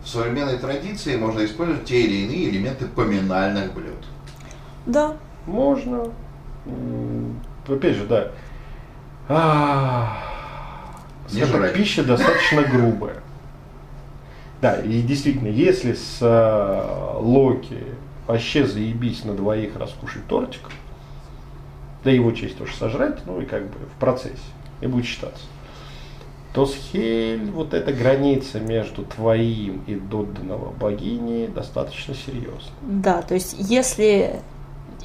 В 0.04 0.08
современной 0.08 0.60
традиции 0.60 1.18
можно 1.18 1.44
использовать 1.44 1.86
те 1.86 2.02
или 2.02 2.26
иные 2.26 2.50
элементы 2.50 2.86
поминальных 2.86 3.74
блюд. 3.74 4.06
Да, 4.86 5.14
можно. 5.48 6.12
Опять 7.68 7.96
же, 7.96 8.06
да. 8.06 8.32
А, 9.28 10.18
скажем 11.28 11.62
так, 11.62 11.74
пища 11.74 12.04
достаточно 12.04 12.62
грубая. 12.64 13.18
Да, 14.62 14.76
и 14.76 15.02
действительно, 15.02 15.48
если 15.48 15.94
с 15.94 16.20
э, 16.22 17.20
Локи 17.20 17.84
вообще 18.28 18.66
заебись 18.66 19.24
на 19.24 19.34
двоих 19.34 19.76
раскушать 19.76 20.26
тортик, 20.28 20.70
да 22.04 22.12
его 22.12 22.32
честь 22.32 22.58
тоже 22.58 22.76
сожрать, 22.76 23.20
ну 23.26 23.42
и 23.42 23.46
как 23.46 23.64
бы 23.64 23.78
в 23.96 24.00
процессе, 24.00 24.38
и 24.82 24.88
будет 24.88 25.06
считаться, 25.06 25.44
то 26.54 26.66
с 26.66 26.74
Хель 26.74 27.52
вот 27.52 27.74
эта 27.74 27.92
граница 27.92 28.60
между 28.60 29.04
твоим 29.04 29.84
и 29.88 29.96
додданного 29.96 30.72
богини 30.72 31.48
достаточно 31.48 32.14
серьезна. 32.14 32.72
да, 32.82 33.22
то 33.22 33.34
есть 33.34 33.56
если 33.60 34.40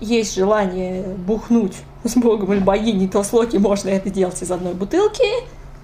есть 0.00 0.34
желание 0.34 1.02
бухнуть 1.02 1.76
с 2.04 2.14
богом 2.16 2.52
или 2.54 2.60
богиней, 2.60 3.08
то 3.08 3.22
с 3.22 3.32
Локи 3.32 3.56
можно 3.58 3.88
это 3.90 4.10
делать 4.10 4.40
из 4.42 4.50
одной 4.50 4.74
бутылки, 4.74 5.22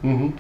Мгм. 0.03 0.35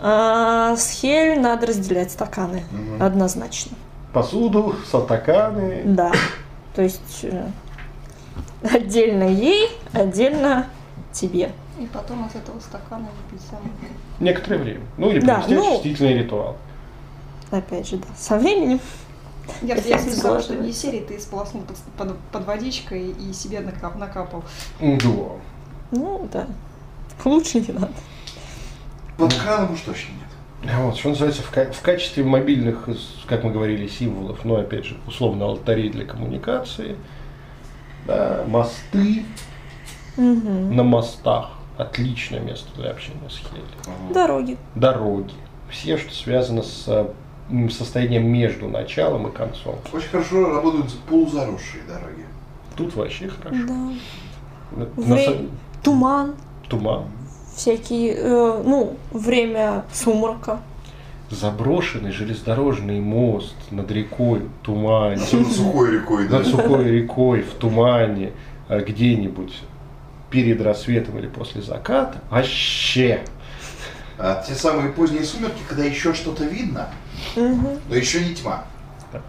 а 0.00 0.76
с 0.76 0.90
Хель 0.90 1.40
надо 1.40 1.66
разделять 1.68 2.10
стаканы, 2.10 2.64
Мгм. 2.70 3.02
однозначно. 3.02 3.76
Посуду, 4.12 4.74
сатаканы. 4.90 5.82
Да, 5.84 6.12
то 6.74 6.82
есть 6.82 7.20
э, 7.22 7.46
отдельно 8.62 9.24
ей, 9.24 9.70
отдельно 9.92 10.66
тебе. 11.12 11.52
И 11.78 11.86
потом 11.86 12.26
из 12.26 12.34
этого 12.34 12.58
стакана 12.60 13.08
выпить 13.30 13.44
сам. 13.48 13.60
Некоторое 14.20 14.58
время. 14.58 14.80
Ну 14.98 15.10
или 15.10 15.20
Да, 15.20 15.42
ну- 15.48 15.72
очистительный 15.74 16.14
ритуал. 16.18 16.56
Опять 17.50 17.88
же, 17.88 17.96
да, 17.96 18.06
со 18.16 18.38
временем. 18.38 18.80
Я, 19.60 19.76
я 19.76 19.98
сказала, 19.98 20.40
что 20.40 20.54
не 20.56 20.72
серии 20.72 21.00
ты 21.00 21.18
сполоснул 21.20 21.62
под, 21.64 21.76
под- 21.96 22.18
под 22.32 22.46
водичкой 22.46 23.10
и 23.10 23.32
себе 23.32 23.58
накап- 23.60 23.98
накапал. 23.98 24.42
Да. 24.80 24.96
Ну, 25.90 26.28
да. 26.32 26.46
Лучше 27.24 27.60
не 27.60 27.72
надо. 27.72 27.90
Под 29.18 29.34
краном 29.34 29.72
уж 29.74 29.80
точно 29.82 30.12
нет. 30.12 30.72
Вот, 30.76 30.96
что 30.96 31.10
называется, 31.10 31.42
в, 31.42 31.50
ка- 31.50 31.70
в 31.72 31.80
качестве 31.82 32.24
мобильных, 32.24 32.88
как 33.26 33.42
мы 33.44 33.50
говорили, 33.50 33.86
символов, 33.88 34.44
но 34.44 34.56
опять 34.56 34.84
же, 34.86 34.96
условно, 35.06 35.44
алтарей 35.44 35.90
для 35.90 36.04
коммуникации, 36.06 36.96
да, 38.06 38.44
мосты 38.48 39.24
Мгм. 40.16 40.74
на 40.76 40.82
мостах. 40.84 41.50
Отличное 41.78 42.38
место 42.40 42.68
для 42.76 42.90
общения 42.90 43.28
с 43.30 43.38
Хель. 43.38 44.12
Дороги. 44.12 44.56
Дороги. 44.74 45.32
Все, 45.70 45.96
что 45.96 46.12
связано 46.14 46.62
с 46.62 47.08
э, 47.52 47.68
состоянием 47.70 48.26
между 48.26 48.68
началом 48.68 49.28
и 49.28 49.32
концом. 49.32 49.76
Очень 49.92 50.08
хорошо 50.08 50.50
работают 50.50 50.92
полузаросшие 51.08 51.82
дороги. 51.86 52.24
Тут 52.76 52.94
вообще 52.96 53.28
хорошо. 53.28 53.60
Да. 53.66 53.74
На- 54.76 54.86
на 55.06 55.14
Вре- 55.14 55.26
са- 55.28 55.48
Туман. 55.82 56.34
Туман. 56.68 57.04
Всякие, 57.54 58.14
э, 58.14 58.62
ну, 58.64 58.96
время 59.12 59.84
сумрака. 59.92 60.60
Заброшенный 61.30 62.10
железнодорожный 62.12 63.00
мост 63.00 63.54
над 63.70 63.90
рекой 63.90 64.40
в 64.40 64.64
тумане, 64.64 65.16
Особенно 65.22 65.50
сухой 65.50 65.90
рекой, 65.92 66.28
да? 66.28 66.38
над 66.38 66.46
сухой 66.46 66.84
рекой 66.90 67.40
в 67.42 67.54
тумане, 67.54 68.32
а, 68.68 68.80
где-нибудь 68.80 69.54
перед 70.30 70.60
рассветом 70.62 71.18
или 71.18 71.26
после 71.26 71.62
заката, 71.62 72.20
вообще. 72.30 73.22
А 74.18 74.42
те 74.46 74.54
самые 74.54 74.92
поздние 74.92 75.24
сумерки, 75.24 75.60
когда 75.68 75.84
еще 75.84 76.14
что-то 76.14 76.44
видно, 76.44 76.88
Мгм. 77.36 77.78
но 77.88 77.94
еще 77.94 78.24
не 78.24 78.34
тьма. 78.34 78.64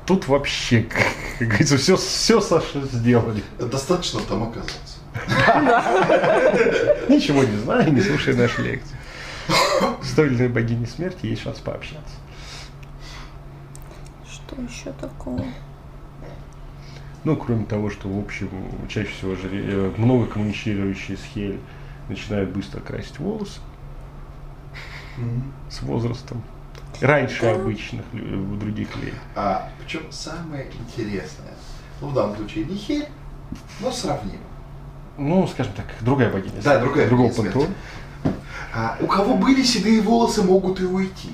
Тут 0.05 0.27
вообще, 0.27 0.81
как 1.39 1.47
говорится, 1.47 1.77
все, 1.77 1.95
все 1.97 2.39
Саша 2.41 2.81
сделали. 2.91 3.43
Достаточно 3.59 4.21
там 4.21 4.43
оказаться. 4.43 4.99
Ничего 7.09 7.43
не 7.43 7.57
знаю, 7.57 7.91
не 7.93 8.01
слушай 8.01 8.35
наши 8.35 8.61
лекции. 8.61 8.95
С 10.01 10.13
той 10.15 10.27
или 10.27 10.35
иной 10.35 10.47
богиней 10.49 10.87
смерти 10.87 11.25
есть 11.27 11.41
шанс 11.43 11.59
пообщаться. 11.59 12.15
Что 14.29 14.61
еще 14.61 14.91
такого? 14.99 15.43
Ну, 17.25 17.35
кроме 17.37 17.65
того, 17.65 17.89
что, 17.89 18.07
в 18.09 18.19
общем, 18.19 18.49
чаще 18.89 19.09
всего 19.09 19.33
жре- 19.33 19.63
э, 19.65 19.91
много 19.97 20.25
коммуницирующие 20.27 21.17
с 21.17 21.21
Хель 21.33 21.59
начинают 22.09 22.49
быстро 22.51 22.79
красить 22.81 23.17
волосы 23.19 23.59
с 25.69 25.81
возрастом. 25.81 26.41
Раньше 27.01 27.45
обычных 27.45 28.05
у 28.13 28.55
других 28.55 28.95
людей. 28.95 29.13
А 29.35 29.69
причем 29.79 30.11
самое 30.11 30.67
интересное, 30.71 31.53
ну 32.01 32.07
в 32.07 32.13
данном 32.13 32.35
случае 32.37 32.65
не 32.65 32.75
хель, 32.75 33.07
но 33.79 33.91
сравнимо. 33.91 34.43
Ну, 35.17 35.47
скажем 35.47 35.73
так, 35.73 35.85
другая 36.01 36.31
богиня. 36.31 36.61
Да, 36.63 36.79
другая 36.79 37.07
Другого 37.07 37.29
богиня 37.29 37.51
пантеона. 37.51 37.75
А 38.73 38.97
у 38.99 39.07
кого 39.07 39.35
были 39.35 39.61
седые 39.61 40.01
волосы, 40.01 40.41
могут 40.41 40.79
и 40.79 40.85
уйти. 40.85 41.29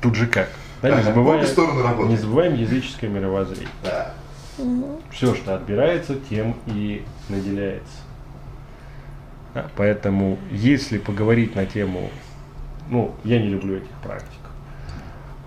Тут 0.00 0.14
же 0.14 0.26
как? 0.26 0.48
Да, 0.82 0.94
не, 0.94 1.02
забываем, 1.02 1.44
стороны 1.46 2.04
не 2.08 2.16
забываем 2.16 2.54
языческое 2.54 3.10
мировоззрение. 3.10 3.68
Да. 3.82 4.14
Все, 5.10 5.34
что 5.34 5.56
отбирается, 5.56 6.14
тем 6.28 6.56
и 6.66 7.04
наделяется. 7.28 7.96
Да, 9.54 9.66
поэтому, 9.76 10.38
если 10.50 10.98
поговорить 10.98 11.54
на 11.56 11.64
тему, 11.64 12.10
ну, 12.88 13.14
я 13.24 13.38
не 13.38 13.48
люблю 13.48 13.76
этих 13.76 13.90
практик, 14.02 14.40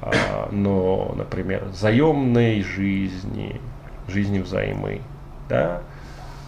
а, 0.02 0.50
но, 0.52 1.14
например, 1.16 1.68
заемной 1.74 2.62
жизни, 2.62 3.62
жизни 4.08 4.40
взаймы, 4.40 5.02
да, 5.50 5.82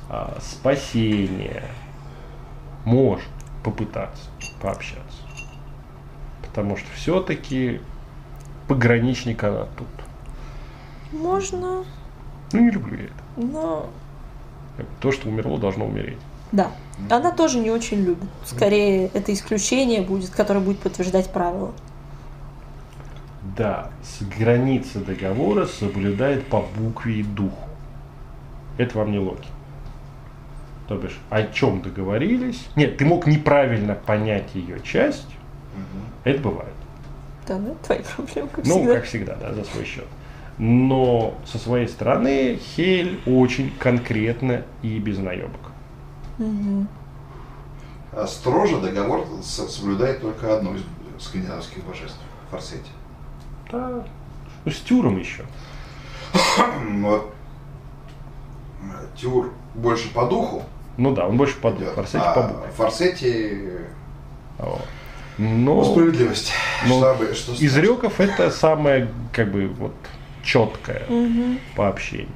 а, 0.09 0.37
спасения, 0.41 1.63
может 2.85 3.27
попытаться 3.63 4.29
пообщаться. 4.61 5.21
Потому 6.41 6.77
что 6.77 6.87
все-таки 6.95 7.81
пограничник 8.67 9.43
она 9.43 9.67
тут. 9.77 9.87
Можно, 11.11 11.83
Ну, 12.53 12.59
не 12.59 12.71
люблю 12.71 12.97
я 12.97 13.05
это. 13.05 13.13
но... 13.35 13.89
То, 15.01 15.11
что 15.11 15.27
умерло, 15.27 15.57
должно 15.59 15.85
умереть. 15.85 16.17
Да. 16.51 16.71
Она 17.09 17.31
тоже 17.31 17.59
не 17.59 17.71
очень 17.71 18.01
любит. 18.03 18.27
Скорее, 18.45 19.07
это 19.13 19.33
исключение 19.33 20.01
будет, 20.01 20.31
которое 20.31 20.59
будет 20.59 20.79
подтверждать 20.79 21.31
правила. 21.31 21.71
Да, 23.57 23.89
с 24.03 24.23
границы 24.23 24.99
договора 24.99 25.65
соблюдает 25.65 26.45
по 26.47 26.61
букве 26.77 27.19
и 27.19 27.23
духу. 27.23 27.69
Это 28.77 28.97
вам 28.97 29.11
не 29.11 29.19
Локи. 29.19 29.47
То 30.87 30.95
бишь, 30.97 31.17
о 31.29 31.43
чем 31.43 31.81
договорились. 31.81 32.67
Нет, 32.75 32.97
ты 32.97 33.05
мог 33.05 33.27
неправильно 33.27 33.95
понять 33.95 34.55
ее 34.55 34.79
часть. 34.81 35.27
Это 36.23 36.39
бывает. 36.41 36.73
Да, 37.47 37.57
ну 37.57 37.71
это 37.71 37.83
твои 37.85 37.99
проблемы, 38.15 38.49
как 38.49 38.65
Ну, 38.65 38.75
всегда. 38.79 38.93
как 38.95 39.03
всегда, 39.05 39.35
да, 39.35 39.53
за 39.53 39.63
свой 39.63 39.85
счет. 39.85 40.05
Но 40.57 41.35
со 41.45 41.57
своей 41.57 41.87
стороны 41.87 42.57
Хель 42.57 43.19
очень 43.25 43.71
конкретно 43.79 44.63
и 44.81 44.99
без 44.99 45.17
наебок. 45.17 45.68
А 48.11 48.25
строже 48.27 48.79
договор 48.79 49.25
соблюдает 49.43 50.21
только 50.21 50.55
одно 50.57 50.73
из 50.75 50.81
скандинавских 51.23 51.83
божеств– 51.83 52.17
Форсете. 52.51 52.89
Да. 53.71 54.03
Ну, 54.65 54.71
с 54.71 54.77
Тюром 54.79 55.19
еще. 55.19 55.43
Вот. 57.01 57.33
Тюр 59.15 59.51
больше 59.75 60.11
по 60.13 60.25
духу 60.25 60.63
Ну 60.97 61.13
да, 61.13 61.27
он 61.27 61.35
больше 61.37 61.57
по 61.57 61.71
духу, 61.71 61.91
Форсете 61.95 62.19
а 62.19 62.33
по 62.33 62.41
букве. 62.43 62.71
Форсете 62.77 63.87
Вот. 64.57 64.85
Но 65.37 65.83
справедливость. 65.83 66.51
но 66.87 66.99
Чтобы- 66.99 67.33
что 67.33 67.51
из 67.53 67.57
сказать. 67.71 67.83
реков 67.83 68.19
это 68.19 68.49
самое, 68.51 69.09
как 69.33 69.51
бы, 69.51 69.67
вот, 69.67 69.93
четкое 70.43 71.03
Мгм. 71.09 71.59
по 71.75 71.87
общению. 71.89 72.27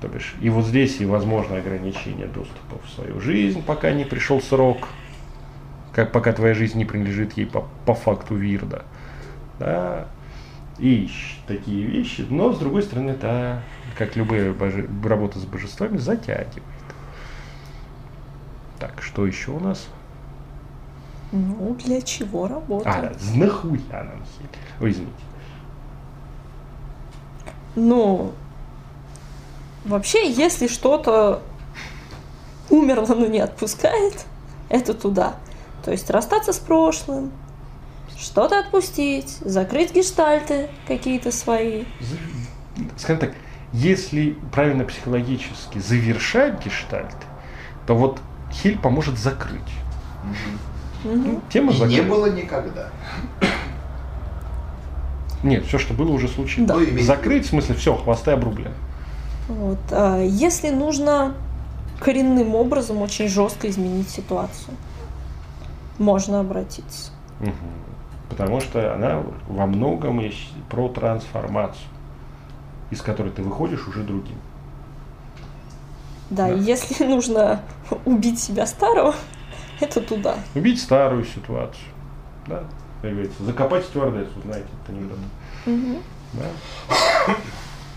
То 0.00 0.08
бишь, 0.08 0.34
и 0.40 0.48
вот 0.48 0.64
здесь 0.64 1.00
и 1.00 1.04
возможно 1.06 1.56
ограничение 1.56 2.26
доступа 2.28 2.78
в 2.84 2.88
свою 2.90 3.20
жизнь, 3.20 3.62
пока 3.64 3.90
не 3.92 4.04
пришел 4.04 4.40
срок, 4.40 4.88
как 5.92 6.12
пока 6.12 6.32
твоя 6.32 6.54
жизнь 6.54 6.78
не 6.78 6.84
принадлежит 6.84 7.36
ей 7.36 7.46
по, 7.46 7.66
по 7.84 7.94
факту 7.94 8.36
Вирда. 8.36 8.84
Да. 9.58 10.06
И 10.78 11.10
такие 11.48 11.84
вещи. 11.84 12.24
Но, 12.30 12.52
с 12.52 12.58
другой 12.60 12.84
стороны, 12.84 13.10
это, 13.10 13.62
как 13.96 14.14
любые 14.14 14.52
боже- 14.52 14.88
работы 15.04 15.40
с 15.40 15.44
божествами, 15.44 15.96
затягивает. 15.96 16.62
Так, 18.78 19.02
что 19.02 19.26
еще 19.26 19.50
у 19.50 19.58
нас? 19.58 19.88
Ну, 21.32 21.76
для 21.84 22.00
чего 22.00 22.44
А, 22.44 22.48
работа? 22.48 22.84
да, 22.84 23.12
нахуя 23.34 24.04
нам 24.04 24.22
хель? 24.22 24.48
Ой, 24.80 24.90
извините. 24.92 25.12
Ну, 27.74 28.32
вообще, 29.84 30.30
если 30.30 30.66
что-то 30.68 31.42
умерло, 32.70 33.14
но 33.14 33.26
не 33.26 33.40
отпускает, 33.40 34.24
это 34.68 34.94
туда. 34.94 35.36
То 35.84 35.90
есть 35.90 36.10
расстаться 36.10 36.52
с 36.52 36.58
прошлым, 36.58 37.30
что-то 38.18 38.58
отпустить, 38.58 39.38
закрыть 39.40 39.94
гештальты 39.94 40.68
какие-то 40.86 41.32
свои. 41.32 41.84
Скажем 42.96 43.20
так, 43.20 43.32
если 43.72 44.36
правильно 44.52 44.84
психологически 44.84 45.78
завершать 45.78 46.64
гештальт, 46.64 47.16
то 47.86 47.94
вот 47.94 48.20
хель 48.52 48.78
поможет 48.78 49.18
закрыть. 49.18 49.60
Мгм. 50.24 50.58
Мгм. 51.04 51.42
Тема 51.50 51.72
И 51.72 51.74
не 51.74 51.78
закрыта. 51.78 52.02
было 52.08 52.26
никогда. 52.26 52.88
Нет, 55.44 55.64
все, 55.66 55.78
что 55.78 55.94
было, 55.94 56.10
уже 56.10 56.26
случилось. 56.28 56.68
Да. 56.68 56.74
Ну, 56.74 57.00
Закрыть, 57.02 57.46
в 57.46 57.50
смысле, 57.50 57.76
все, 57.76 57.94
хвосты 57.94 58.32
обрублены. 58.32 58.74
Вот. 59.48 59.78
а 59.90 60.20
Если 60.22 60.70
нужно 60.70 61.34
коренным 62.00 62.54
образом 62.54 63.02
очень 63.02 63.28
жестко 63.28 63.68
изменить 63.68 64.08
ситуацию, 64.08 64.74
можно 65.98 66.40
обратиться. 66.40 67.10
Мгм. 67.40 67.54
Потому 68.28 68.60
что 68.60 68.94
она 68.94 69.22
во 69.48 69.66
многом 69.66 70.22
про 70.70 70.88
трансформацию, 70.88 71.88
из 72.90 73.00
которой 73.00 73.30
ты 73.30 73.42
выходишь 73.42 73.86
уже 73.88 74.02
другим. 74.02 74.36
Да, 76.30 76.48
Да. 76.48 76.52
если 76.54 77.04
нужно 77.06 77.62
убить 78.04 78.38
себя 78.40 78.66
старого, 78.66 79.14
это 79.80 80.00
туда. 80.00 80.36
Убить 80.54 80.80
старую 80.80 81.24
ситуацию. 81.24 81.88
Да, 82.46 82.64
как 83.02 83.10
говорится, 83.10 83.42
закопать 83.44 83.84
стюардессу, 83.84 84.40
знаете, 84.44 84.68
это 84.84 84.92
анекдот. 84.92 85.18
Мгм. 85.66 85.96
Да. 86.34 87.34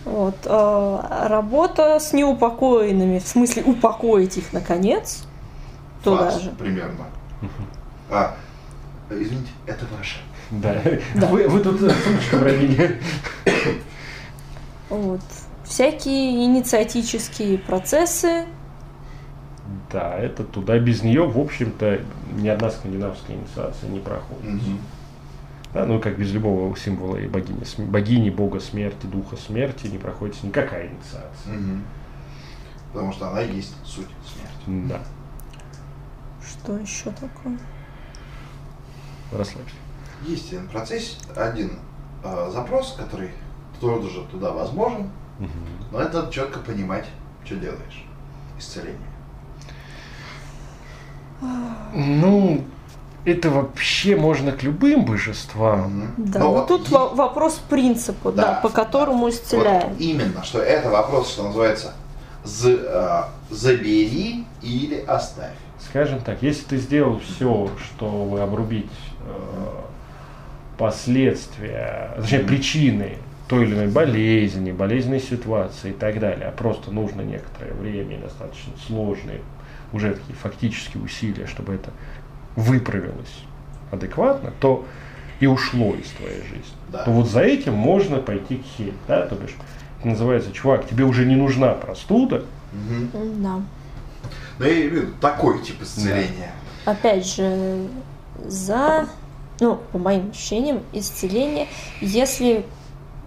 Вот. 0.06 0.36
а 0.46 1.28
Работа 1.30 2.00
с 2.00 2.14
неупокоенными, 2.14 3.20
в 3.20 3.28
смысле 3.28 3.64
упокоить 3.64 4.38
их 4.38 4.54
наконец, 4.54 5.24
туда 6.04 6.32
Фас 6.32 6.42
же. 6.42 6.52
примерно. 6.52 7.06
А, 8.10 8.36
извините, 9.10 9.52
это 9.66 9.86
ваше. 9.98 10.18
Да. 10.52 10.76
Да. 11.16 11.28
Вы, 11.28 11.48
вы 11.48 11.60
тут 11.62 11.82
э, 11.82 11.90
сумочку 11.90 12.36
уронили. 12.38 13.00
Вот. 14.90 15.22
Всякие 15.64 16.44
инициатические 16.44 17.58
процессы. 17.58 18.46
Да, 19.90 20.18
это 20.18 20.44
туда. 20.44 20.78
Без 20.80 21.04
нее, 21.04 21.26
в 21.26 21.40
общем-то, 21.40 22.02
ни 22.34 22.50
одна 22.50 22.70
скандинавская 22.70 23.38
инициация 23.38 23.90
не 23.90 24.00
проходит. 24.00 24.44
Мгм. 24.44 24.80
Да, 25.74 25.86
ну, 25.86 26.00
как 26.02 26.18
без 26.18 26.32
любого 26.32 26.76
символа 26.76 27.16
и 27.18 27.28
богини, 27.28 27.64
богини, 27.78 28.30
бога 28.30 28.60
смерти, 28.60 29.06
духа 29.06 29.38
смерти 29.38 29.88
не 29.88 29.98
проходит 29.98 30.44
никакая 30.44 30.88
инициация. 30.90 31.54
Мгм. 31.54 31.84
Потому 32.92 33.14
что 33.14 33.30
она 33.30 33.42
и 33.42 33.56
есть 33.56 33.74
суть 33.86 34.08
смерти. 34.26 34.90
Да, 34.90 35.00
Что 36.46 36.78
еще 36.78 37.10
такое? 37.12 37.58
расслабься. 39.32 39.76
Есть 40.28 40.52
один 40.52 40.68
процесс, 40.68 41.18
один 41.36 41.80
э, 42.24 42.50
запрос, 42.52 42.96
который 43.00 43.32
тоже 43.80 44.26
туда 44.30 44.52
возможен, 44.52 45.10
но 45.92 46.00
это 46.00 46.30
четко 46.32 46.60
понимать, 46.60 47.08
что 47.46 47.56
делаешь. 47.56 48.06
Исцеление. 48.60 49.00
Ну, 51.94 52.64
это 53.26 53.50
вообще 53.50 54.16
можно 54.16 54.52
к 54.52 54.64
любым 54.64 55.06
божествам. 55.06 56.14
Да, 56.18 56.40
Но 56.40 56.46
ну 56.46 56.52
вот 56.54 56.68
тут 56.68 56.90
во- 56.90 57.10
вопрос 57.10 57.62
принципа, 57.70 58.32
да, 58.32 58.42
Да, 58.42 58.54
по 58.62 58.70
которому 58.70 59.26
Вот 59.26 59.34
исцеляем. 59.34 59.96
именно, 60.00 60.44
что 60.44 60.60
это 60.60 60.90
вопрос, 60.90 61.30
что 61.32 61.44
называется, 61.44 61.94
з- 62.44 62.80
э, 62.82 63.24
забери 63.50 64.46
или 64.62 65.04
оставь. 65.08 65.54
Скажем 65.80 66.20
так, 66.22 66.42
если 66.42 66.64
ты 66.64 66.78
сделал 66.78 67.20
все, 67.20 67.70
чтобы 67.86 68.42
обрубить 68.42 68.92
э, 69.26 69.68
последствия, 70.78 72.12
точнее 72.18 72.40
причины 72.40 73.18
той 73.48 73.66
или 73.66 73.76
иной 73.76 73.88
болезни, 73.88 74.72
болезненной 74.72 75.20
ситуации 75.20 75.90
и 75.92 75.94
так 75.94 76.20
далее, 76.20 76.48
а 76.48 76.52
просто 76.52 76.90
нужно 76.92 77.22
некоторое 77.22 77.74
время 77.74 78.16
и 78.18 78.20
достаточно 78.22 78.72
сложные 78.88 79.42
уже 79.94 80.14
такие 80.14 80.36
фактические 80.36 81.04
усилия, 81.04 81.48
чтобы 81.48 81.74
это 81.76 81.92
выправилось 82.56 83.44
адекватно, 83.92 84.52
то 84.60 84.86
и 85.40 85.48
ушло 85.48 85.94
из 85.96 86.10
твоей 86.12 86.42
жизни. 86.44 86.76
Да. 86.90 87.04
То 87.04 87.12
вот 87.12 87.28
за 87.30 87.42
этим 87.42 87.74
можно 87.74 88.18
пойти 88.18 88.58
к 88.58 88.64
хель, 88.64 88.94
да, 89.08 89.26
то 89.26 89.36
бишь, 89.36 89.56
это 90.00 90.08
называется, 90.10 90.52
чувак, 90.52 90.88
тебе 90.88 91.04
уже 91.04 91.26
не 91.26 91.36
нужна 91.36 91.70
простуда, 91.74 92.44
Да. 92.74 93.60
Ну, 94.60 94.66
я 94.66 94.74
имею 94.74 94.90
в 94.90 94.94
виду 94.94 95.12
такой 95.20 95.62
тип 95.64 95.82
исцеления. 95.82 96.52
Опять 96.86 97.26
же, 97.26 97.88
за, 98.46 99.08
ну, 99.60 99.80
по 99.92 99.98
моим 99.98 100.30
ощущениям, 100.30 100.82
исцеление, 100.94 101.68
если, 102.00 102.66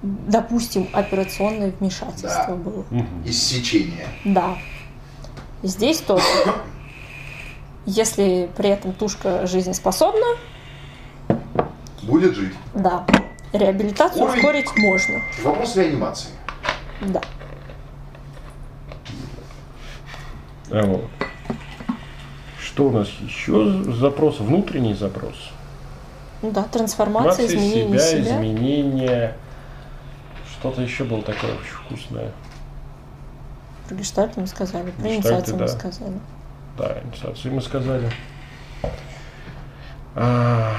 допустим, 0.03 0.89
операционное 0.93 1.72
вмешательство 1.79 2.47
Да. 2.49 2.55
было. 2.55 2.85
Иссечение. 3.25 4.07
Да. 4.25 4.57
Здесь 5.62 5.99
тоже. 5.99 6.25
Если 7.87 8.49
при 8.57 8.70
этом 8.70 8.93
тушка 8.93 9.47
жизнеспособна, 9.47 10.24
Будет 12.03 12.35
жить. 12.35 12.55
да, 12.74 13.07
реабилитацию 13.53 14.22
Уровень. 14.24 14.39
ускорить 14.39 14.76
можно. 14.78 15.20
Вопрос 15.43 15.76
реанимации. 15.76 16.30
Да. 17.03 17.20
А 20.70 20.82
вот. 20.87 21.05
Что 22.61 22.87
у 22.89 22.91
нас 22.91 23.09
еще? 23.20 23.82
Запрос, 23.93 24.41
внутренний 24.41 24.95
запрос. 24.95 25.51
Ну 26.43 26.51
да, 26.51 26.64
трансформация, 26.64 27.47
Трансформация 27.47 27.47
изменение 27.47 27.99
себя, 28.01 28.24
себя. 28.24 28.37
изменение. 28.37 29.37
Что-то 30.59 30.82
еще 30.82 31.05
было 31.05 31.22
такое 31.22 31.53
очень 31.53 31.72
вкусное. 31.85 32.32
Про 33.89 33.95
гештальт 33.97 34.37
мы 34.37 34.47
сказали, 34.47 34.91
про 34.91 35.03
Гештальты, 35.09 35.16
инициацию 35.16 35.57
мы 35.57 35.66
да. 35.66 35.68
сказали. 35.68 36.12
Да, 36.77 36.97
инициацию 37.05 37.55
мы 37.55 37.61
сказали. 37.61 38.11
А, 40.16 40.72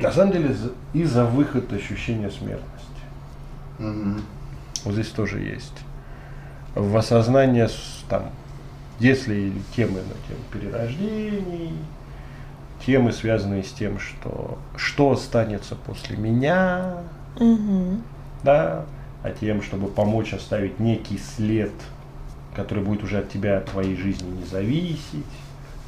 На 0.00 0.12
самом 0.12 0.32
деле, 0.32 0.54
и 0.92 1.04
за 1.04 1.24
выход 1.24 1.72
ощущения 1.72 2.30
смертности. 2.30 2.68
Мгм. 3.78 4.22
Вот 4.84 4.92
здесь 4.94 5.08
тоже 5.08 5.40
есть. 5.40 5.72
В 6.74 6.94
осознание, 6.96 7.68
там, 8.10 8.24
если 8.98 9.52
темы 9.74 10.00
на 10.02 10.14
тему 10.28 10.44
перерождений, 10.52 11.72
темы, 12.84 13.12
связанные 13.12 13.62
с 13.62 13.72
тем, 13.72 13.98
что 13.98 14.58
что 14.76 15.12
останется 15.12 15.74
после 15.74 16.16
меня, 16.18 16.96
Мгм. 17.40 18.02
да, 18.42 18.84
а 19.24 19.30
тем, 19.30 19.62
чтобы 19.62 19.88
помочь 19.88 20.34
оставить 20.34 20.78
некий 20.78 21.18
след, 21.18 21.72
который 22.54 22.84
будет 22.84 23.02
уже 23.02 23.18
от 23.18 23.32
тебя, 23.32 23.56
от 23.56 23.64
твоей 23.70 23.96
жизни 23.96 24.30
не 24.30 24.44
зависеть. 24.44 25.24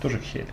Тоже 0.01 0.19
хель. 0.19 0.47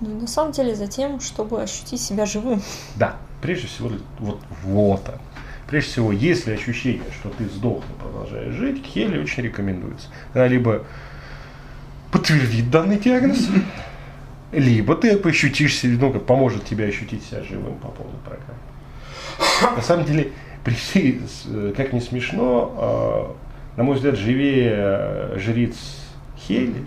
Ну, 0.00 0.20
на 0.20 0.26
самом 0.28 0.52
деле, 0.52 0.76
за 0.76 0.86
тем, 0.86 1.20
чтобы 1.20 1.60
ощутить 1.60 2.00
себя 2.00 2.24
живым. 2.24 2.62
Да, 2.94 3.16
прежде 3.42 3.66
всего, 3.66 3.90
вот 4.20 4.40
вот 4.62 5.08
он. 5.08 5.18
Прежде 5.66 5.90
всего, 5.90 6.12
если 6.12 6.52
ощущение, 6.52 7.02
что 7.20 7.30
ты 7.30 7.46
сдох, 7.46 7.82
но 7.88 8.04
продолжаешь 8.04 8.54
жить, 8.54 8.84
Хели 8.86 9.18
очень 9.18 9.42
рекомендуется. 9.42 10.06
Она 10.34 10.46
либо 10.46 10.84
подтвердит 12.12 12.70
данный 12.70 12.98
диагноз, 12.98 13.48
либо 14.52 14.94
ты 14.94 15.16
ощутишь 15.16 15.80
ну, 15.82 16.12
как 16.12 16.26
поможет 16.26 16.64
тебе 16.64 16.86
ощутить 16.86 17.24
себя 17.24 17.42
живым 17.42 17.74
по 17.78 17.88
полной 17.88 18.18
программе. 18.24 19.76
На 19.76 19.82
самом 19.82 20.06
деле, 20.06 20.32
при 20.64 20.74
всей, 20.74 21.20
с- 21.26 21.46
э, 21.48 21.72
как 21.76 21.92
не 21.92 22.00
смешно, 22.00 22.74
а, 22.76 23.36
на 23.76 23.82
мой 23.84 23.96
взгляд, 23.96 24.16
живее 24.16 24.72
э, 24.76 25.38
жриц 25.38 25.76
Хели, 26.38 26.84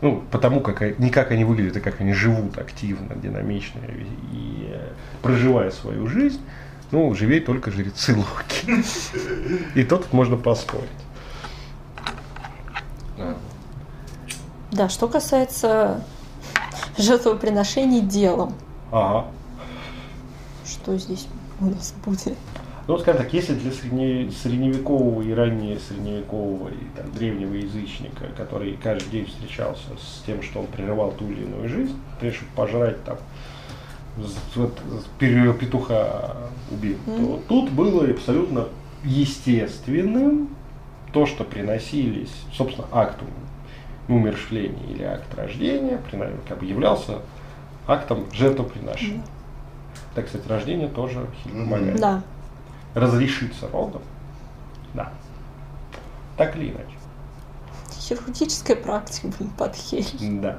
ну, 0.00 0.22
потому 0.30 0.60
как, 0.60 0.98
не 0.98 1.10
как 1.10 1.30
они 1.30 1.44
выглядят, 1.44 1.76
а 1.76 1.80
как 1.80 2.00
они 2.00 2.12
живут 2.12 2.58
активно, 2.58 3.14
динамично 3.16 3.80
и, 4.32 4.70
э, 4.72 4.88
проживая 5.22 5.70
свою 5.70 6.06
жизнь, 6.06 6.40
ну, 6.90 7.12
живее 7.14 7.40
только 7.40 7.70
жрецы 7.70 8.14
Локи. 8.16 8.82
И 9.74 9.84
то 9.84 9.96
тут 9.98 10.12
можно 10.12 10.36
поспорить. 10.36 10.88
Да, 14.70 14.88
что 14.88 15.08
касается 15.08 16.02
жертвоприношений 16.98 18.00
делом, 18.02 18.54
Ага. 18.92 19.26
что 20.66 20.96
здесь 20.98 21.26
у 21.60 21.66
нас 21.66 21.94
будет? 22.04 22.36
Ну, 22.88 22.96
скажем 22.96 23.22
так, 23.22 23.34
если 23.34 23.52
для 23.52 23.70
средне- 23.70 24.30
средневекового 24.30 25.20
и 25.20 25.30
ранее 25.34 25.78
средневекового 25.78 26.70
и 26.70 26.96
там, 26.96 27.12
древнего 27.12 27.52
язычника, 27.52 28.28
который 28.34 28.78
каждый 28.82 29.10
день 29.10 29.26
встречался 29.26 29.90
с 30.00 30.22
тем, 30.24 30.42
что 30.42 30.60
он 30.60 30.66
прерывал 30.68 31.12
ту 31.12 31.30
или 31.30 31.42
иную 31.42 31.68
жизнь, 31.68 31.94
прежде 32.18 32.38
чтобы 32.38 32.52
пожрать 32.56 33.04
там 33.04 33.18
вот, 34.56 34.72
петуха 35.20 36.36
убил, 36.70 36.96
то 37.04 37.12
Мгм. 37.12 37.42
тут 37.46 37.70
было 37.70 38.06
абсолютно 38.08 38.68
естественным 39.04 40.48
то, 41.12 41.26
что 41.26 41.44
приносились, 41.44 42.32
собственно, 42.54 42.88
акт 42.90 43.18
умершления 44.08 44.86
или 44.88 45.02
акт 45.02 45.34
рождения, 45.34 46.00
как 46.48 46.58
бы 46.60 46.64
являлся 46.64 47.18
актом 47.86 48.24
жертвоприношения. 48.32 49.22
Так, 50.14 50.24
кстати, 50.24 50.48
рождение 50.48 50.88
тоже 50.88 51.26
помогает 51.44 52.00
Да. 52.00 52.22
Разрешиться 52.94 53.68
родом. 53.68 54.02
Да. 54.94 55.12
Так 56.36 56.56
или 56.56 56.70
иначе. 56.70 56.96
Хирургическая 57.92 58.76
практика, 58.76 59.28
блин, 59.38 59.50
под 59.50 59.74
хель. 59.74 60.06
Да. 60.40 60.58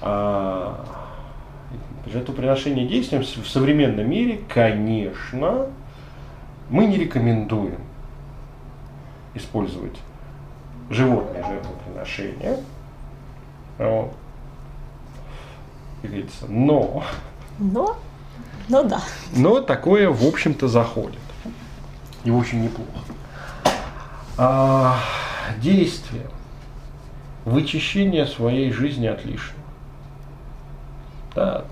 А, 0.00 0.84
жертвоприношение 2.06 2.86
действием 2.86 3.22
в 3.22 3.48
современном 3.48 4.08
мире, 4.08 4.42
конечно, 4.48 5.68
мы 6.68 6.86
не 6.86 6.96
рекомендуем 6.96 7.78
использовать 9.34 9.96
животные 10.90 11.44
жертвоприношения. 11.44 12.58
Вот. 13.78 14.12
Как 16.02 16.10
говорится, 16.10 16.46
но 16.48 17.04
Но, 17.58 17.96
ну 18.72 18.88
да. 18.88 19.02
Но 19.36 19.60
такое, 19.60 20.08
в 20.08 20.26
общем-то, 20.26 20.66
заходит. 20.66 21.20
И 22.24 22.30
очень 22.30 22.64
неплохо. 22.64 22.90
А, 24.38 24.96
действие. 25.60 26.22
Вычищение 27.44 28.24
своей 28.24 28.72
жизни 28.72 29.06
от 29.06 29.26
лишнего. 29.26 29.58
Да, 31.34 31.64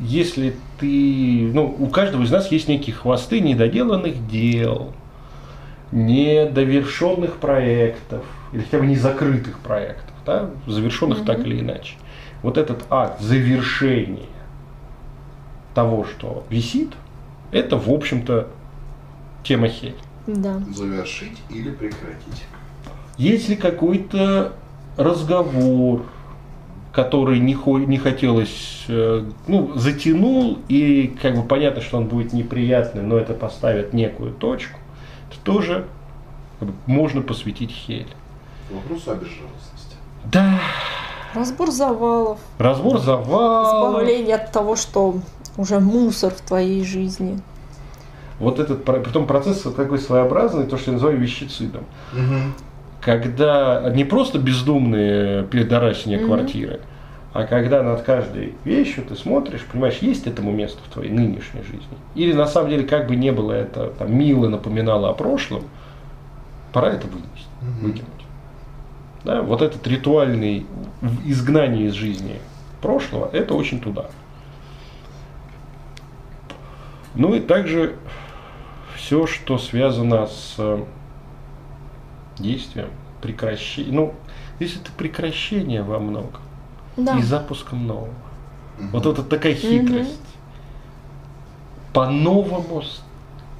если 0.00 0.56
ты... 0.80 1.50
Ну, 1.52 1.76
у 1.78 1.88
каждого 1.88 2.22
из 2.22 2.30
нас 2.30 2.50
есть 2.50 2.66
некие 2.66 2.96
хвосты 2.96 3.40
недоделанных 3.40 4.26
дел, 4.28 4.94
недовершенных 5.92 7.36
проектов, 7.36 8.24
или 8.54 8.62
хотя 8.62 8.78
бы 8.78 8.86
незакрытых 8.86 9.58
проектов, 9.58 10.14
да, 10.24 10.48
завершенных 10.66 11.26
так 11.26 11.40
или 11.40 11.60
иначе. 11.60 11.96
Вот 12.42 12.56
этот 12.56 12.84
акт 12.88 13.20
завершения 13.20 14.28
того, 15.78 16.04
что 16.04 16.42
висит, 16.50 16.90
это, 17.52 17.76
в 17.76 17.88
общем-то, 17.88 18.48
тема 19.44 19.68
хель. 19.68 19.94
Да. 20.26 20.60
Завершить 20.74 21.38
или 21.50 21.70
прекратить. 21.70 22.42
Если 23.16 23.54
какой-то 23.54 24.54
разговор, 24.96 26.02
который 26.92 27.38
не, 27.38 27.54
хо- 27.54 27.78
не 27.78 27.96
хотелось, 27.96 28.86
э, 28.88 29.24
ну, 29.46 29.70
затянул, 29.76 30.58
и 30.68 31.16
как 31.22 31.36
бы 31.36 31.44
понятно, 31.44 31.80
что 31.80 31.98
он 31.98 32.06
будет 32.08 32.32
неприятный, 32.32 33.02
но 33.02 33.16
это 33.16 33.34
поставит 33.34 33.92
некую 33.92 34.32
точку, 34.32 34.80
то 35.30 35.36
тоже 35.52 35.84
как 36.58 36.68
бы, 36.70 36.74
можно 36.86 37.22
посвятить 37.22 37.70
хель. 37.70 38.08
Вопросу 38.68 39.12
о 39.12 39.14
безжалостности. 39.14 39.94
Да, 40.24 40.58
Разбор 41.34 41.70
завалов, 41.70 42.38
разбор 42.58 42.98
завала. 42.98 43.90
избавление 44.00 44.36
от 44.36 44.50
того, 44.50 44.76
что 44.76 45.18
уже 45.58 45.80
мусор 45.80 46.32
в 46.32 46.40
твоей 46.40 46.84
жизни. 46.84 47.38
Вот 48.38 48.60
этот, 48.60 48.84
притом 48.84 49.26
процесс 49.26 49.62
такой 49.62 49.98
своеобразный, 49.98 50.66
то, 50.66 50.78
что 50.78 50.90
я 50.90 50.94
называю 50.94 51.18
вещицидом. 51.18 51.84
когда 53.00 53.90
не 53.94 54.04
просто 54.04 54.38
бездумные 54.38 55.44
пидорасения 55.44 56.18
Мгм. 56.18 56.26
квартиры, 56.26 56.80
а 57.32 57.44
когда 57.44 57.82
над 57.82 58.02
каждой 58.02 58.54
вещью 58.64 59.04
ты 59.08 59.14
смотришь, 59.14 59.64
понимаешь, 59.70 59.98
есть 60.00 60.26
этому 60.26 60.50
место 60.50 60.80
в 60.84 60.92
твоей 60.92 61.10
нынешней 61.10 61.62
жизни. 61.62 61.96
Или 62.16 62.32
на 62.32 62.46
самом 62.46 62.70
деле, 62.70 62.84
как 62.84 63.06
бы 63.06 63.14
не 63.14 63.30
было 63.30 63.52
это 63.52 63.92
там, 63.98 64.14
мило 64.14 64.48
напоминало 64.48 65.10
о 65.10 65.14
прошлом, 65.14 65.62
пора 66.72 66.88
это 66.88 67.06
вынести, 67.06 67.48
Мгм. 67.62 67.86
выкинуть. 67.86 68.08
Да, 69.24 69.42
вот 69.42 69.62
этот 69.62 69.86
ритуальный 69.86 70.66
изгнание 71.24 71.86
из 71.86 71.92
жизни 71.94 72.40
прошлого, 72.82 73.30
это 73.32 73.54
очень 73.54 73.80
туда. 73.80 74.06
Ну 77.14 77.34
и 77.34 77.40
также 77.40 77.96
все, 78.96 79.26
что 79.26 79.58
связано 79.58 80.26
с 80.26 80.54
э, 80.58 80.84
действием, 82.38 82.88
прекращением. 83.22 83.94
Ну, 83.94 84.14
здесь 84.56 84.76
это 84.76 84.90
прекращение 84.92 85.82
во 85.82 85.98
многом 85.98 86.40
Да. 86.96 87.18
и 87.18 87.22
запуском 87.22 87.86
нового. 87.86 88.08
Мгм. 88.78 88.90
Вот 88.92 89.06
это 89.06 89.22
такая 89.22 89.54
хитрость. 89.54 90.20
По-новому, 91.92 92.82
с- 92.82 93.02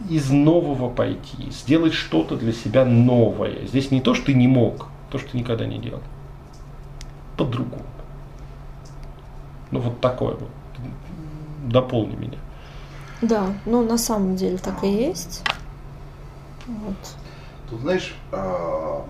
из 0.09 0.31
нового 0.31 0.89
пойти, 0.91 1.51
сделать 1.51 1.95
что-то 1.95 2.37
для 2.37 2.53
себя 2.53 2.85
новое. 2.85 3.67
Здесь 3.67 3.91
не 3.91 4.01
то, 4.01 4.15
что 4.15 4.27
ты 4.27 4.35
не 4.35 4.47
мог, 4.47 4.87
то, 5.11 5.19
что 5.19 5.31
ты 5.33 5.39
никогда 5.39 5.67
не 5.67 5.79
делал. 5.79 6.03
По-другому. 7.37 7.83
Ну, 9.71 9.81
вот 9.81 10.01
такое 10.01 10.35
вот. 10.35 10.51
Дополни 11.67 12.15
меня. 12.17 12.39
Да, 13.21 13.53
ну 13.67 13.83
на 13.85 13.99
самом 13.99 14.37
деле 14.37 14.59
так 14.59 14.83
и 14.85 14.89
есть. 14.89 15.43
Вот. 16.67 16.97
Тут, 17.71 17.81
знаешь, 17.81 18.15
а, 18.31 19.05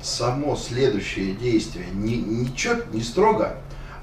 само 0.00 0.54
следующее 0.56 1.34
действие 1.34 1.86
не, 1.92 2.16
не, 2.16 2.46
чёт- 2.54 2.92
не 2.92 3.02
строго, 3.02 3.56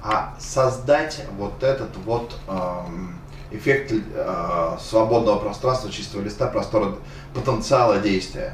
а 0.04 0.36
создать 0.40 1.26
вот 1.38 1.64
этот 1.64 1.96
вот 2.06 2.36
эффект 3.52 3.94
а, 4.16 4.78
свободного 4.82 5.40
пространства, 5.40 5.92
чистого 5.92 6.22
листа, 6.22 6.48
простора 6.48 6.96
потенциала 7.34 8.00
действия. 8.00 8.54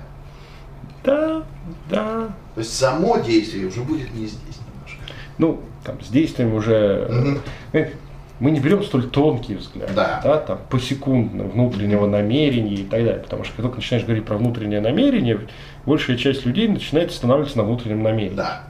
Да, 1.03 1.43
да. 1.89 2.29
То 2.55 2.59
есть 2.59 2.75
само 2.77 3.17
действие 3.17 3.67
уже 3.67 3.81
будет 3.81 4.13
не 4.13 4.25
здесь 4.27 4.57
немножко. 4.73 5.13
Ну, 5.37 5.61
там, 5.83 6.01
с 6.01 6.07
действием 6.09 6.53
уже... 6.53 7.07
Мгм. 7.09 7.89
Мы 8.39 8.51
не 8.51 8.59
берем 8.59 8.83
столь 8.83 9.09
тонкий 9.09 9.55
взгляд, 9.55 9.89
Да. 9.95 10.37
там, 10.45 10.59
посекундно, 10.69 11.43
внутреннего 11.45 12.05
намерения 12.05 12.75
и 12.75 12.83
так 12.83 13.03
далее. 13.03 13.21
Потому 13.23 13.43
что 13.43 13.53
когда 13.53 13.63
только 13.69 13.77
начинаешь 13.77 14.05
говорить 14.05 14.25
про 14.25 14.37
внутреннее 14.37 14.79
намерение, 14.79 15.39
большая 15.85 16.17
часть 16.17 16.45
людей 16.45 16.67
начинает 16.67 17.09
останавливаться 17.09 17.57
на 17.57 17.63
внутреннем 17.63 18.03
намерении. 18.03 18.35
Да. 18.35 18.63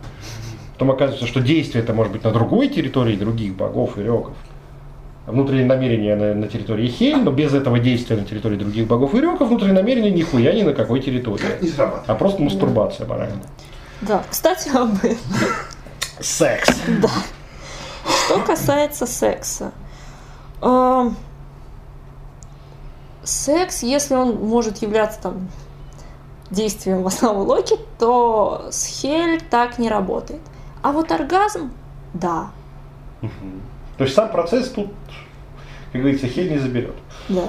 Потом 0.73 0.91
оказывается, 0.91 1.27
что 1.27 1.41
действие 1.41 1.83
это 1.83 1.93
может 1.93 2.13
быть 2.13 2.23
на 2.23 2.31
другой 2.31 2.69
территории 2.69 3.15
других 3.17 3.55
богов 3.55 3.97
и 3.97 4.03
реков. 4.03 4.35
А 5.25 5.31
внутреннее 5.33 5.65
намерение 5.65 6.15
на, 6.15 6.33
на 6.33 6.47
территории 6.47 6.87
Хель, 6.87 7.17
но 7.17 7.31
без 7.31 7.53
этого 7.53 7.79
действия 7.79 8.15
на 8.15 8.23
территории 8.23 8.55
других 8.55 8.87
богов 8.87 9.13
и 9.15 9.19
реков 9.19 9.49
внутреннее 9.49 9.73
намерение 9.75 10.11
нихуя 10.11 10.53
ни 10.53 10.61
на 10.61 10.73
какой 10.73 10.99
Как 10.99 11.05
территории. 11.07 11.41
не 11.61 11.67
срабатывает. 11.67 12.09
А 12.09 12.15
просто 12.15 12.41
мастурбация 12.41 13.05
моральная. 13.05 13.43
Да, 13.99 14.23
кстати, 14.29 14.69
об 14.69 14.95
этом. 15.03 15.17
Секс. 16.21 16.69
Да. 17.01 17.09
Что 18.07 18.39
касается 18.41 19.05
секса. 19.05 19.71
эм, 20.61 21.15
Секс, 23.23 23.83
если 23.83 24.15
он 24.15 24.35
может 24.45 24.77
являться 24.77 25.19
там 25.21 25.49
действием 26.49 27.03
в 27.03 27.07
основу 27.07 27.43
Локи, 27.43 27.75
то 27.99 28.67
с 28.71 28.85
Хель 28.85 29.41
так 29.41 29.79
не 29.79 29.89
работает. 29.89 30.39
А 30.81 30.91
вот 30.93 31.11
оргазм, 31.11 31.71
да, 32.13 32.51
Мгм. 33.21 33.61
То 33.97 34.03
есть 34.03 34.15
сам 34.15 34.29
процесс 34.31 34.69
тут, 34.69 34.91
как 35.91 36.01
говорится, 36.01 36.27
хель 36.27 36.51
не 36.51 36.59
заберет. 36.59 36.95
да. 37.29 37.47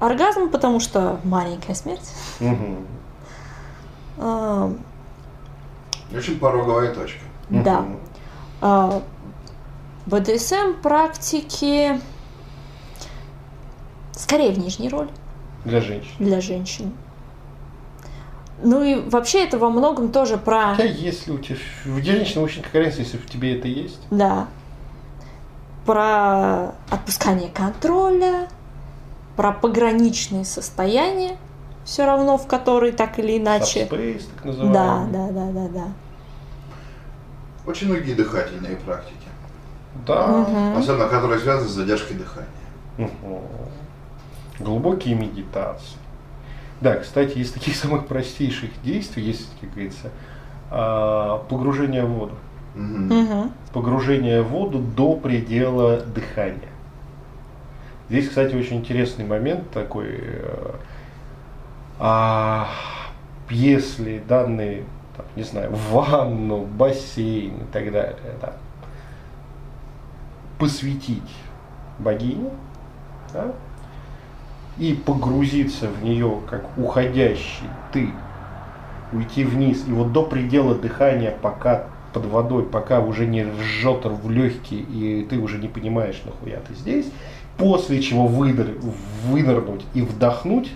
Оргазм, 0.00 0.50
потому 0.50 0.80
что 0.80 1.20
маленькая 1.24 1.74
смерть. 1.74 2.10
Мгм. 2.40 2.86
Эм, 4.18 4.78
Очень 6.14 6.38
пороговая 6.40 6.92
точка. 6.92 7.20
Да. 7.48 7.84
А, 8.60 9.00
БДСМ 10.06 10.74
практики 10.82 12.00
скорее 14.12 14.52
в 14.52 14.58
нижней 14.58 14.88
роли 14.88 15.08
Для 15.64 15.80
женщин. 15.80 16.10
для 16.18 16.40
женщин. 16.40 16.92
Ну 18.62 18.82
и 18.82 19.00
вообще 19.08 19.44
это 19.44 19.58
во 19.58 19.68
многом 19.70 20.12
тоже 20.12 20.36
про... 20.38 20.74
Хотя 20.74 20.84
если 20.84 21.32
у 21.32 21.38
тебя... 21.38 21.56
В 21.84 22.02
женщине 22.02 22.44
очень 22.44 22.62
конкуренция, 22.62 23.02
если 23.02 23.16
в 23.18 23.26
тебе 23.26 23.58
это 23.58 23.66
есть. 23.66 23.98
Да. 24.10 24.46
Про 25.84 26.74
отпускание 26.88 27.50
контроля, 27.50 28.48
про 29.36 29.52
пограничные 29.52 30.44
состояния, 30.44 31.36
все 31.84 32.06
равно 32.06 32.38
в 32.38 32.46
которые 32.46 32.92
так 32.92 33.18
или 33.18 33.36
иначе. 33.38 33.86
Subspace, 33.90 34.22
так 34.36 34.44
Да, 34.72 34.98
называемый. 35.00 35.12
да, 35.12 35.28
да, 35.32 35.50
да, 35.50 35.68
да. 35.68 35.84
Очень 37.66 37.88
многие 37.88 38.14
дыхательные 38.14 38.76
практики. 38.76 39.16
Да. 40.06 40.26
Мгм. 40.26 40.76
Особенно, 40.78 41.08
которые 41.08 41.38
связаны 41.40 41.68
с 41.68 41.72
задержкой 41.72 42.16
дыхания. 42.16 42.48
Мгм. 42.98 43.10
Глубокие 44.60 45.14
медитации. 45.14 45.98
Да, 46.80 46.96
кстати, 46.96 47.38
из 47.38 47.52
таких 47.52 47.76
самых 47.82 48.06
простейших 48.06 48.70
действий 48.82 49.22
есть, 49.24 49.48
как 49.60 49.70
говорится, 49.70 50.10
а, 50.70 51.38
погружение 51.48 52.04
в 52.04 52.10
воду. 52.10 52.34
Мгм. 52.74 53.52
Погружение 53.72 54.42
в 54.42 54.48
воду 54.48 54.78
до 54.80 55.14
предела 55.16 56.00
дыхания. 56.00 56.68
Здесь, 58.08 58.28
кстати, 58.28 58.54
очень 58.54 58.78
интересный 58.78 59.24
момент 59.24 59.70
такой. 59.70 60.08
э, 60.10 60.70
а, 61.98 62.68
если 63.48 64.22
данные, 64.28 64.84
там, 65.16 65.26
не 65.36 65.42
знаю, 65.44 65.70
ванну, 65.90 66.64
бассейн 66.64 67.54
и 67.54 67.72
так 67.72 67.92
далее, 67.92 68.16
да, 68.40 68.54
посвятить 70.64 71.30
богине, 71.98 72.48
да, 73.34 73.52
и 74.78 74.94
погрузиться 74.94 75.88
в 75.88 76.02
нее 76.02 76.40
как 76.48 76.64
уходящий 76.78 77.68
ты, 77.92 78.08
уйти 79.12 79.44
вниз, 79.44 79.84
и 79.86 79.92
вот 79.92 80.12
до 80.12 80.22
предела 80.22 80.74
дыхания, 80.74 81.36
пока 81.42 81.84
под 82.14 82.24
водой, 82.24 82.62
пока 82.62 83.00
уже 83.00 83.26
не 83.26 83.44
ржет 83.44 84.06
в 84.06 84.30
легкие, 84.30 84.80
и 84.80 85.26
ты 85.28 85.36
уже 85.36 85.58
не 85.58 85.68
понимаешь, 85.68 86.22
нахуя 86.24 86.60
ты 86.66 86.74
здесь, 86.74 87.12
после 87.58 88.00
чего 88.00 88.26
выдр- 88.26 88.80
вынырнуть 89.26 89.84
и 89.92 90.00
вдохнуть, 90.00 90.72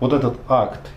вот 0.00 0.12
этот 0.12 0.36
акт, 0.50 0.90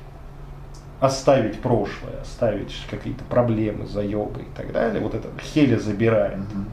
оставить 0.99 1.61
прошлое, 1.61 2.19
оставить 2.21 2.75
какие-то 2.89 3.23
проблемы, 3.23 3.85
заебы 3.85 4.41
и 4.41 4.57
так 4.57 4.73
далее, 4.73 5.01
вот 5.01 5.15
это 5.15 5.29
хеля 5.41 5.79
забирает. 5.79 6.39
Мгм. 6.39 6.65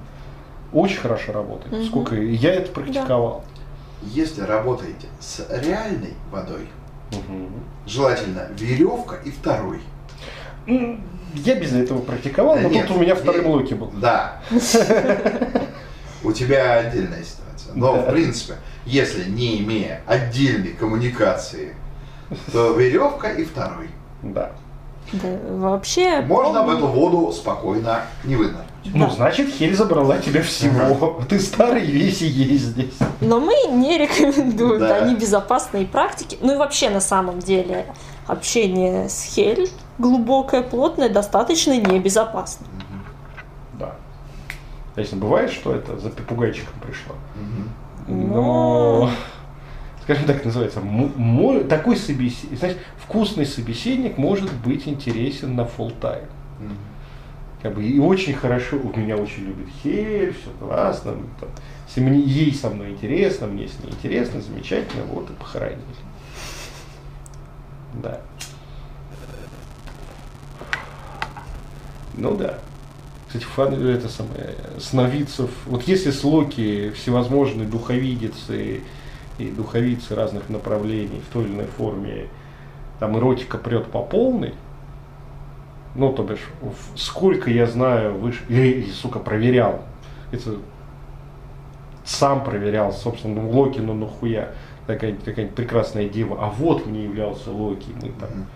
Очень 0.74 0.98
хорошо 0.98 1.32
работает. 1.32 1.72
Мгм. 1.72 1.84
Сколько 1.86 2.16
я 2.16 2.54
это 2.54 2.70
практиковал. 2.72 3.44
Если 4.02 4.42
работаете 4.42 5.06
с 5.20 5.46
реальной 5.50 6.12
водой, 6.30 6.68
Мгм. 7.12 7.48
желательно 7.86 8.48
веревка 8.58 9.16
и 9.24 9.30
второй. 9.30 9.80
М, 10.66 11.00
Я 11.34 11.54
без 11.56 11.72
этого 11.72 12.00
практиковал, 12.00 12.56
Да 12.56 12.62
но 12.62 12.68
нет, 12.68 12.86
тут 12.86 12.96
у 12.96 13.00
меня 13.00 13.14
второй 13.14 13.40
нет. 13.40 13.46
блоки 13.46 13.74
был. 13.74 13.90
Да. 14.00 14.40
У 16.22 16.32
тебя 16.32 16.74
отдельная 16.78 17.22
ситуация. 17.22 17.74
Но, 17.74 17.94
Да. 17.94 18.02
в 18.02 18.10
принципе, 18.12 18.54
если 18.86 19.28
не 19.30 19.60
имея 19.60 20.00
отдельной 20.06 20.72
коммуникации, 20.72 21.74
то 22.52 22.72
веревка 22.72 23.30
и 23.30 23.44
второй. 23.44 23.88
Да. 24.22 24.52
Да, 25.12 25.28
вообще... 25.50 26.20
Можно 26.22 26.62
в 26.62 26.70
эту 26.70 26.86
воду 26.86 27.30
спокойно 27.32 28.02
не 28.24 28.36
вынырнуть. 28.36 28.64
Ну, 28.92 29.06
Да. 29.06 29.10
значит, 29.14 29.48
хель 29.48 29.74
забрала 29.74 30.18
тебя 30.18 30.42
всего. 30.42 31.20
Ты 31.28 31.40
старый 31.40 31.84
весь 31.86 32.20
и 32.22 32.26
есть 32.26 32.64
здесь. 32.64 32.94
Но 33.20 33.40
мы 33.40 33.54
не 33.70 33.96
рекомендуем, 33.98 34.78
Да. 34.80 35.00
да, 35.00 35.08
небезопасные 35.08 35.86
практики. 35.86 36.36
Ну 36.40 36.54
и 36.54 36.56
вообще 36.56 36.90
на 36.90 37.00
самом 37.00 37.38
деле 37.38 37.86
общение 38.26 39.08
с 39.08 39.22
Хель 39.22 39.68
глубокое, 39.98 40.62
плотное, 40.62 41.08
достаточно 41.08 41.78
небезопасно. 41.78 42.66
Да. 43.78 43.96
Если 44.96 45.16
бывает, 45.16 45.50
что 45.50 45.74
это 45.74 45.98
за 45.98 46.10
попугайчиком 46.10 46.74
пришло. 46.80 47.14
Но, 48.06 49.10
скажем 50.02 50.24
так, 50.26 50.44
называется, 50.44 50.80
такой 51.68 51.96
собеседник, 51.96 52.58
знаешь, 52.58 52.76
вкусный 52.98 53.46
собеседник 53.46 54.18
может 54.18 54.52
быть 54.52 54.86
интересен 54.86 55.56
на 55.56 55.62
full 55.62 55.92
time. 56.00 56.26
Мгм. 56.60 56.76
Как 57.64 57.72
бы, 57.72 57.82
и 57.82 57.98
очень 57.98 58.34
хорошо, 58.34 58.76
у 58.76 58.94
меня 58.94 59.16
очень 59.16 59.44
любит 59.46 59.68
Хель, 59.82 60.34
все 60.34 60.50
классно. 60.60 61.12
ну, 61.12 61.24
там, 61.40 61.48
если 61.86 62.02
мне, 62.02 62.20
ей 62.20 62.52
со 62.52 62.68
мной 62.68 62.90
интересно, 62.90 63.46
мне 63.46 63.66
с 63.66 63.82
ней 63.82 63.90
интересно, 63.90 64.42
замечательно, 64.42 65.04
вот 65.04 65.30
и 65.30 65.32
похоронили. 65.32 65.80
Да. 68.02 68.20
Ну 72.12 72.36
да. 72.36 72.58
Кстати, 73.28 73.44
фан, 73.44 73.72
это 73.72 74.10
самое, 74.10 74.56
сновидцев, 74.78 75.48
вот 75.64 75.84
если 75.84 76.10
с 76.10 76.22
Локи 76.22 76.90
всевозможные 76.90 77.66
духовидицы 77.66 78.82
и 79.38 79.48
духовицы 79.48 80.14
разных 80.14 80.50
направлений 80.50 81.22
в 81.26 81.32
той 81.32 81.44
или 81.44 81.54
иной 81.54 81.66
форме, 81.78 82.26
там 83.00 83.16
эротика 83.16 83.56
прет 83.56 83.86
по 83.86 84.02
полной, 84.02 84.52
ну, 85.94 86.12
то 86.12 86.22
бишь, 86.22 86.40
в- 86.60 86.98
сколько 86.98 87.50
я 87.50 87.66
знаю, 87.66 88.14
выше, 88.14 88.40
и, 88.48 88.90
сука, 88.90 89.18
проверял, 89.18 89.82
это 90.32 90.56
сам 92.04 92.44
проверял, 92.44 92.92
собственно, 92.92 93.42
ну, 93.42 93.50
Локи, 93.50 93.78
ну 93.78 93.94
нахуя, 93.94 94.50
какая-нибудь 94.86 95.54
прекрасная 95.54 96.08
дева, 96.08 96.36
а 96.40 96.50
вот 96.50 96.86
мне 96.86 97.04
являлся 97.04 97.50
Локи, 97.50 97.88
мы 98.02 98.10
там. 98.20 98.46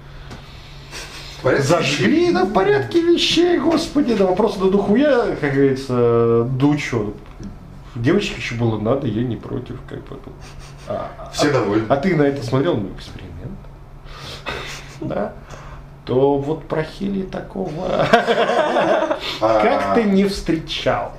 В 1.39 1.43
порядке 1.43 1.66
Зажгли 1.66 2.06
вещей. 2.20 2.32
на 2.32 2.47
порядке 2.47 3.01
вещей, 3.01 3.59
господи, 3.59 4.15
да 4.15 4.27
вопрос 4.27 4.56
до 4.56 4.70
духуя, 4.70 5.36
как 5.36 5.52
говорится, 5.55 6.44
да 6.44 6.77
чё. 6.77 7.15
Девочке 7.94 8.35
еще 8.36 8.55
было 8.56 8.78
надо, 8.78 9.06
я 9.06 9.23
не 9.23 9.36
против, 9.36 9.77
как 9.89 10.01
бы. 10.09 10.19
А, 10.89 11.31
Все 11.32 11.48
а- 11.48 11.52
довольны. 11.52 11.86
а 11.89 11.97
ты 11.97 12.15
на 12.16 12.23
это 12.23 12.44
смотрел, 12.44 12.77
ну, 12.77 12.89
эксперимент. 12.97 13.59
Да. 15.01 15.32
То 16.09 16.39
вот 16.39 16.66
про 16.66 16.82
Хили 16.82 17.22
такого 17.24 17.70
А, 18.10 19.18
как-то 19.40 20.02
не 20.02 20.24
встречал. 20.24 21.12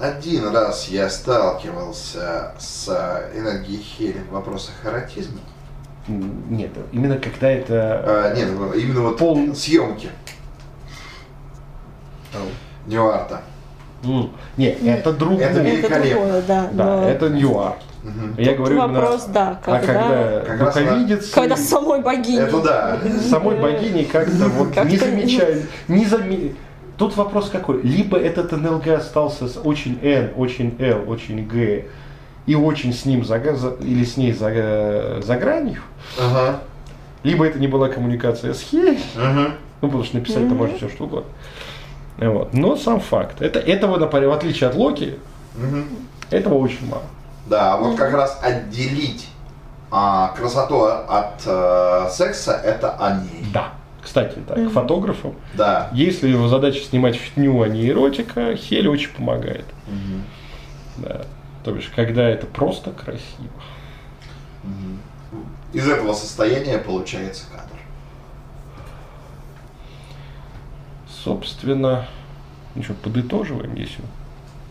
Один 0.00 0.48
раз 0.52 0.88
я 0.88 1.08
сталкивался 1.08 2.52
с 2.58 2.88
энергией 3.32 3.80
Хели 3.80 4.18
в 4.28 4.32
вопросах 4.32 4.74
эротизма. 4.84 5.38
Нет, 6.08 6.70
именно 6.90 7.16
когда 7.16 7.48
это... 7.48 8.02
А, 8.04 8.34
нет, 8.34 8.48
именно 8.74 9.02
вот 9.02 9.18
Пол- 9.18 9.54
съемки 9.54 10.08
Ньюарта. 12.86 13.42
М, 14.02 14.32
Нет, 14.56 14.78
это 14.82 15.12
другое. 15.12 15.46
Это 15.46 15.60
Это 15.60 15.68
Великолепно. 15.70 16.10
другое, 16.22 16.42
да. 16.42 16.68
Да, 16.72 16.84
но 16.84 17.08
это 17.08 17.28
ньюарт. 17.28 17.76
Мгм. 18.02 18.34
Я 18.36 18.54
говорю 18.54 18.76
именно- 18.76 19.00
вопрос, 19.00 19.24
да, 19.26 19.60
А 19.64 19.78
когда 19.78 20.40
Как 20.44 20.60
раз 20.60 20.74
духовидец... 20.74 21.30
когда 21.30 21.56
самой 21.56 22.00
богиней. 22.00 22.40
Это 22.40 22.60
да. 22.60 22.98
самой 23.30 23.56
богини 23.60 24.02
как-то 24.04 24.48
вот 24.48 24.68
Как-то 24.74 24.90
не 24.90 24.96
замечает, 24.96 25.62
не 25.88 26.04
заме... 26.04 26.54
Тут 26.98 27.16
вопрос 27.16 27.48
какой? 27.48 27.80
Либо 27.82 28.18
этот 28.18 28.52
НЛГ 28.52 28.88
остался 28.88 29.46
с 29.48 29.56
очень 29.62 29.98
N, 30.02 30.32
очень 30.36 30.76
L, 30.80 31.04
очень 31.08 31.46
G 31.46 31.84
и 32.46 32.54
очень 32.56 32.92
с 32.92 33.04
ним 33.06 33.24
за, 33.24 33.40
за- 33.54 33.76
или 33.80 34.04
с 34.04 34.16
ней 34.16 34.32
за, 34.32 35.20
за 35.22 35.36
гранью, 35.36 35.80
Ага. 36.20 36.58
либо 37.22 37.46
это 37.46 37.58
не 37.60 37.68
была 37.68 37.88
коммуникация 37.88 38.52
с 38.52 38.60
Хей, 38.62 38.98
Мгм. 39.16 39.54
ну 39.80 39.88
потому 39.88 40.02
что 40.04 40.16
написать-то 40.16 40.46
Мгм. 40.48 40.56
можно 40.56 40.76
все 40.76 40.88
что 40.88 41.04
угодно. 41.04 41.30
Вот. 42.18 42.52
Но 42.52 42.76
сам 42.76 43.00
факт. 43.00 43.40
Это, 43.40 43.58
этого, 43.60 43.96
в 43.98 44.32
отличие 44.32 44.68
от 44.70 44.74
Локи, 44.76 45.14
Мгм. 45.56 45.86
этого 46.30 46.54
очень 46.58 46.88
мало. 46.88 47.02
Да, 47.52 47.76
вот 47.76 47.98
как 47.98 48.14
раз 48.14 48.38
отделить 48.42 49.28
а, 49.90 50.28
красоту 50.28 50.84
от 50.84 51.42
э, 51.44 52.08
секса 52.10 52.52
это 52.54 52.92
о 52.92 53.20
ней. 53.20 53.44
Да. 53.52 53.74
Кстати, 54.00 54.38
так, 54.48 54.56
Мгм. 54.56 54.70
к 54.70 54.72
фотографам. 54.72 55.34
Да. 55.52 55.90
Если 55.92 56.30
его 56.30 56.48
задача 56.48 56.80
снимать 56.82 57.14
фитню, 57.14 57.60
а 57.60 57.68
не 57.68 57.86
эротика, 57.90 58.56
Хель 58.56 58.88
очень 58.88 59.10
помогает. 59.10 59.66
Мгм. 59.86 60.24
Да. 60.96 61.26
То 61.62 61.72
бишь, 61.72 61.92
когда 61.94 62.22
это 62.26 62.46
просто 62.46 62.90
красиво. 62.90 63.52
Мгм. 64.62 64.98
Из 65.74 65.86
этого 65.86 66.14
состояния 66.14 66.78
получается 66.78 67.44
кадр. 67.52 67.78
Собственно, 71.22 72.06
ну 72.74 72.82
что, 72.82 72.94
подытоживаем, 72.94 73.74
если 73.74 74.02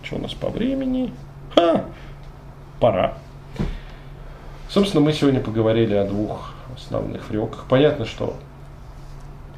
что 0.01 0.15
у 0.15 0.19
нас 0.19 0.33
по 0.33 0.49
времени. 0.49 1.13
Ха! 1.53 1.85
Пора. 2.81 3.13
Собственно, 4.67 5.01
мы 5.03 5.13
сегодня 5.13 5.39
поговорили 5.39 5.93
о 5.93 6.03
двух 6.03 6.55
основных 6.75 7.23
фрёках. 7.23 7.65
Понятно, 7.69 8.05
что 8.05 8.35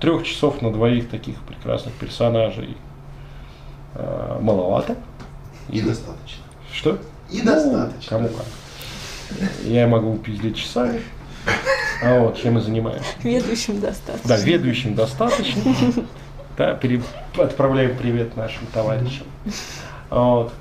трех 0.02 0.26
часов 0.26 0.62
на 0.62 0.74
двоих 0.74 1.10
таких 1.10 1.40
прекрасных 1.44 1.94
персонажей 1.94 2.76
э, 3.96 4.38
маловато. 4.42 4.98
И 5.70 5.80
достаточно. 5.80 6.44
Что? 6.74 6.98
И 7.32 7.40
Ну, 7.42 7.46
достаточно. 7.46 8.10
Кому 8.10 8.28
как. 8.28 8.46
Я 9.64 9.88
могу 9.88 10.18
пиздить 10.18 10.58
часами. 10.58 11.02
А 12.04 12.20
вот, 12.20 12.38
чем 12.38 12.56
мы 12.56 12.62
занимаемся? 12.62 13.06
Ведущим 13.24 13.80
достаточно. 13.80 14.28
Да, 14.28 14.38
ведущим 14.38 14.96
достаточно. 14.96 15.62
Да, 16.58 16.74
пере- 16.74 17.02
отправляем 17.38 17.98
привет 17.98 18.36
нашим 18.36 18.68
товарищам. 18.68 19.26
Вот. 20.10 20.52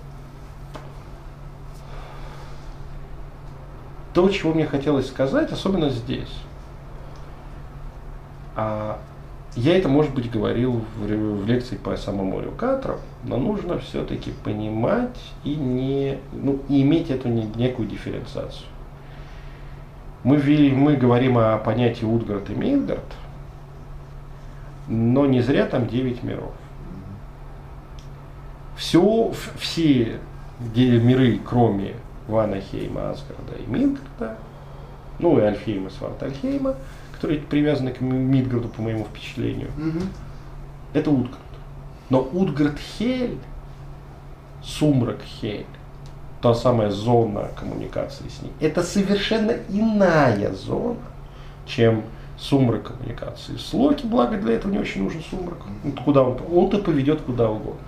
То, 4.14 4.28
чего 4.28 4.52
мне 4.52 4.66
хотелось 4.66 5.08
сказать, 5.08 5.52
особенно 5.52 5.88
здесь. 5.88 6.32
А, 8.54 8.98
я 9.56 9.76
это, 9.76 9.88
может 9.88 10.14
быть, 10.14 10.30
говорил 10.30 10.82
в, 10.96 11.06
в 11.06 11.46
лекции 11.46 11.76
по 11.76 11.96
самому 11.96 12.40
Рюкатру, 12.40 12.96
но 13.24 13.36
нужно 13.36 13.78
все-таки 13.78 14.32
понимать 14.44 15.18
и 15.44 15.54
не, 15.54 16.18
ну, 16.32 16.60
и 16.68 16.82
иметь 16.82 17.10
эту 17.10 17.28
не- 17.28 17.50
некую 17.56 17.88
дифференциацию. 17.88 18.66
Мы, 20.24 20.38
мы 20.74 20.96
говорим 20.96 21.38
о 21.38 21.58
понятии 21.58 22.04
Утгард 22.04 22.48
и 22.50 22.54
Мидгард, 22.54 23.00
но 24.88 25.26
не 25.26 25.40
зря 25.40 25.66
там 25.66 25.86
9 25.86 26.22
миров. 26.22 26.52
Все, 28.76 29.32
все 29.58 30.18
миры, 30.74 31.40
кроме 31.44 31.94
Ванахейма, 32.32 33.10
Асгарда 33.10 33.54
и 33.64 33.66
Мидгарда, 33.70 34.36
ну 35.18 35.38
и 35.38 35.42
Альфхейма, 35.42 35.90
Свартальхейма, 35.90 36.74
которые 37.12 37.40
привязаны 37.40 37.92
к 37.92 38.00
Ми- 38.00 38.16
Мидгарду, 38.18 38.68
по 38.68 38.80
моему 38.82 39.04
впечатлению, 39.04 39.70
Мгм. 39.76 40.00
это 40.94 41.10
Утгард. 41.10 41.38
Но 42.10 42.20
Утгард 42.32 42.78
Хель, 42.78 43.38
Сумрак 44.62 45.18
Хель, 45.22 45.66
та 46.40 46.54
самая 46.54 46.90
зона 46.90 47.48
коммуникации 47.58 48.24
с 48.28 48.42
ней, 48.42 48.52
это 48.60 48.82
совершенно 48.82 49.52
иная 49.68 50.52
зона, 50.54 50.96
чем 51.66 52.02
сумрак 52.38 52.82
коммуникации. 52.92 53.56
С 53.56 53.72
Локи, 53.74 54.04
благо 54.06 54.36
для 54.36 54.54
этого 54.54 54.72
не 54.72 54.78
очень 54.78 55.04
нужен 55.04 55.22
сумрак. 55.30 55.58
Ну, 55.84 55.92
куда 56.04 56.22
он, 56.22 56.38
он-то 56.52 56.78
поведет 56.78 57.20
куда 57.20 57.48
угодно. 57.50 57.80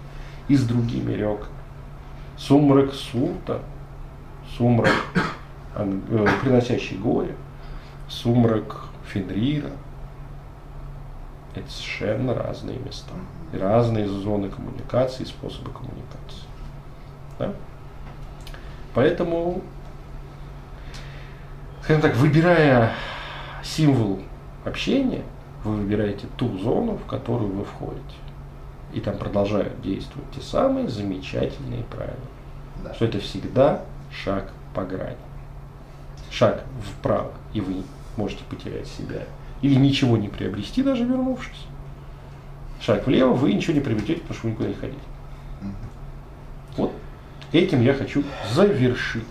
И 0.48 0.56
с 0.56 0.62
другими 0.64 1.12
рек. 1.12 1.48
Сумрак 2.36 2.92
Сута, 2.92 3.60
сумрак, 4.56 4.92
э, 5.74 6.26
приносящий 6.42 6.96
горе, 6.96 7.34
сумрак 8.08 8.88
Фенрира. 9.06 9.70
Это 11.54 11.70
совершенно 11.70 12.34
разные 12.34 12.78
места. 12.78 13.12
И 13.52 13.58
разные 13.58 14.08
зоны 14.08 14.48
коммуникации, 14.48 15.24
способы 15.24 15.70
коммуникации. 15.70 16.48
Да? 17.38 17.52
Поэтому, 18.94 19.62
скажем 21.82 22.02
так, 22.02 22.16
выбирая 22.16 22.92
символ 23.62 24.20
общения, 24.64 25.22
вы 25.62 25.76
выбираете 25.76 26.26
ту 26.36 26.58
зону, 26.58 26.96
в 26.96 27.06
которую 27.06 27.52
вы 27.52 27.64
входите. 27.64 28.02
И 28.92 29.00
там 29.00 29.16
продолжают 29.16 29.80
действовать 29.80 30.30
те 30.32 30.40
самые 30.40 30.88
замечательные 30.88 31.82
правила. 31.84 32.16
Да. 32.82 32.94
Что 32.94 33.06
это 33.06 33.18
всегда 33.18 33.82
шаг 34.22 34.52
по 34.74 34.84
грани. 34.84 35.16
Шаг 36.30 36.64
вправо, 36.82 37.32
и 37.52 37.60
вы 37.60 37.82
можете 38.16 38.44
потерять 38.44 38.86
себя. 38.86 39.22
Или 39.62 39.74
ничего 39.74 40.16
не 40.16 40.28
приобрести, 40.28 40.82
даже 40.82 41.04
вернувшись. 41.04 41.66
Шаг 42.80 43.06
влево, 43.06 43.32
вы 43.32 43.52
ничего 43.52 43.74
не 43.74 43.80
приобретете, 43.80 44.20
потому 44.20 44.34
что 44.34 44.46
вы 44.46 44.52
никуда 44.52 44.68
не 44.68 44.74
ходите. 44.74 44.98
Мгм. 45.62 45.74
Вот 46.76 46.92
этим 47.52 47.80
я 47.82 47.94
хочу 47.94 48.24
завершить. 48.52 49.24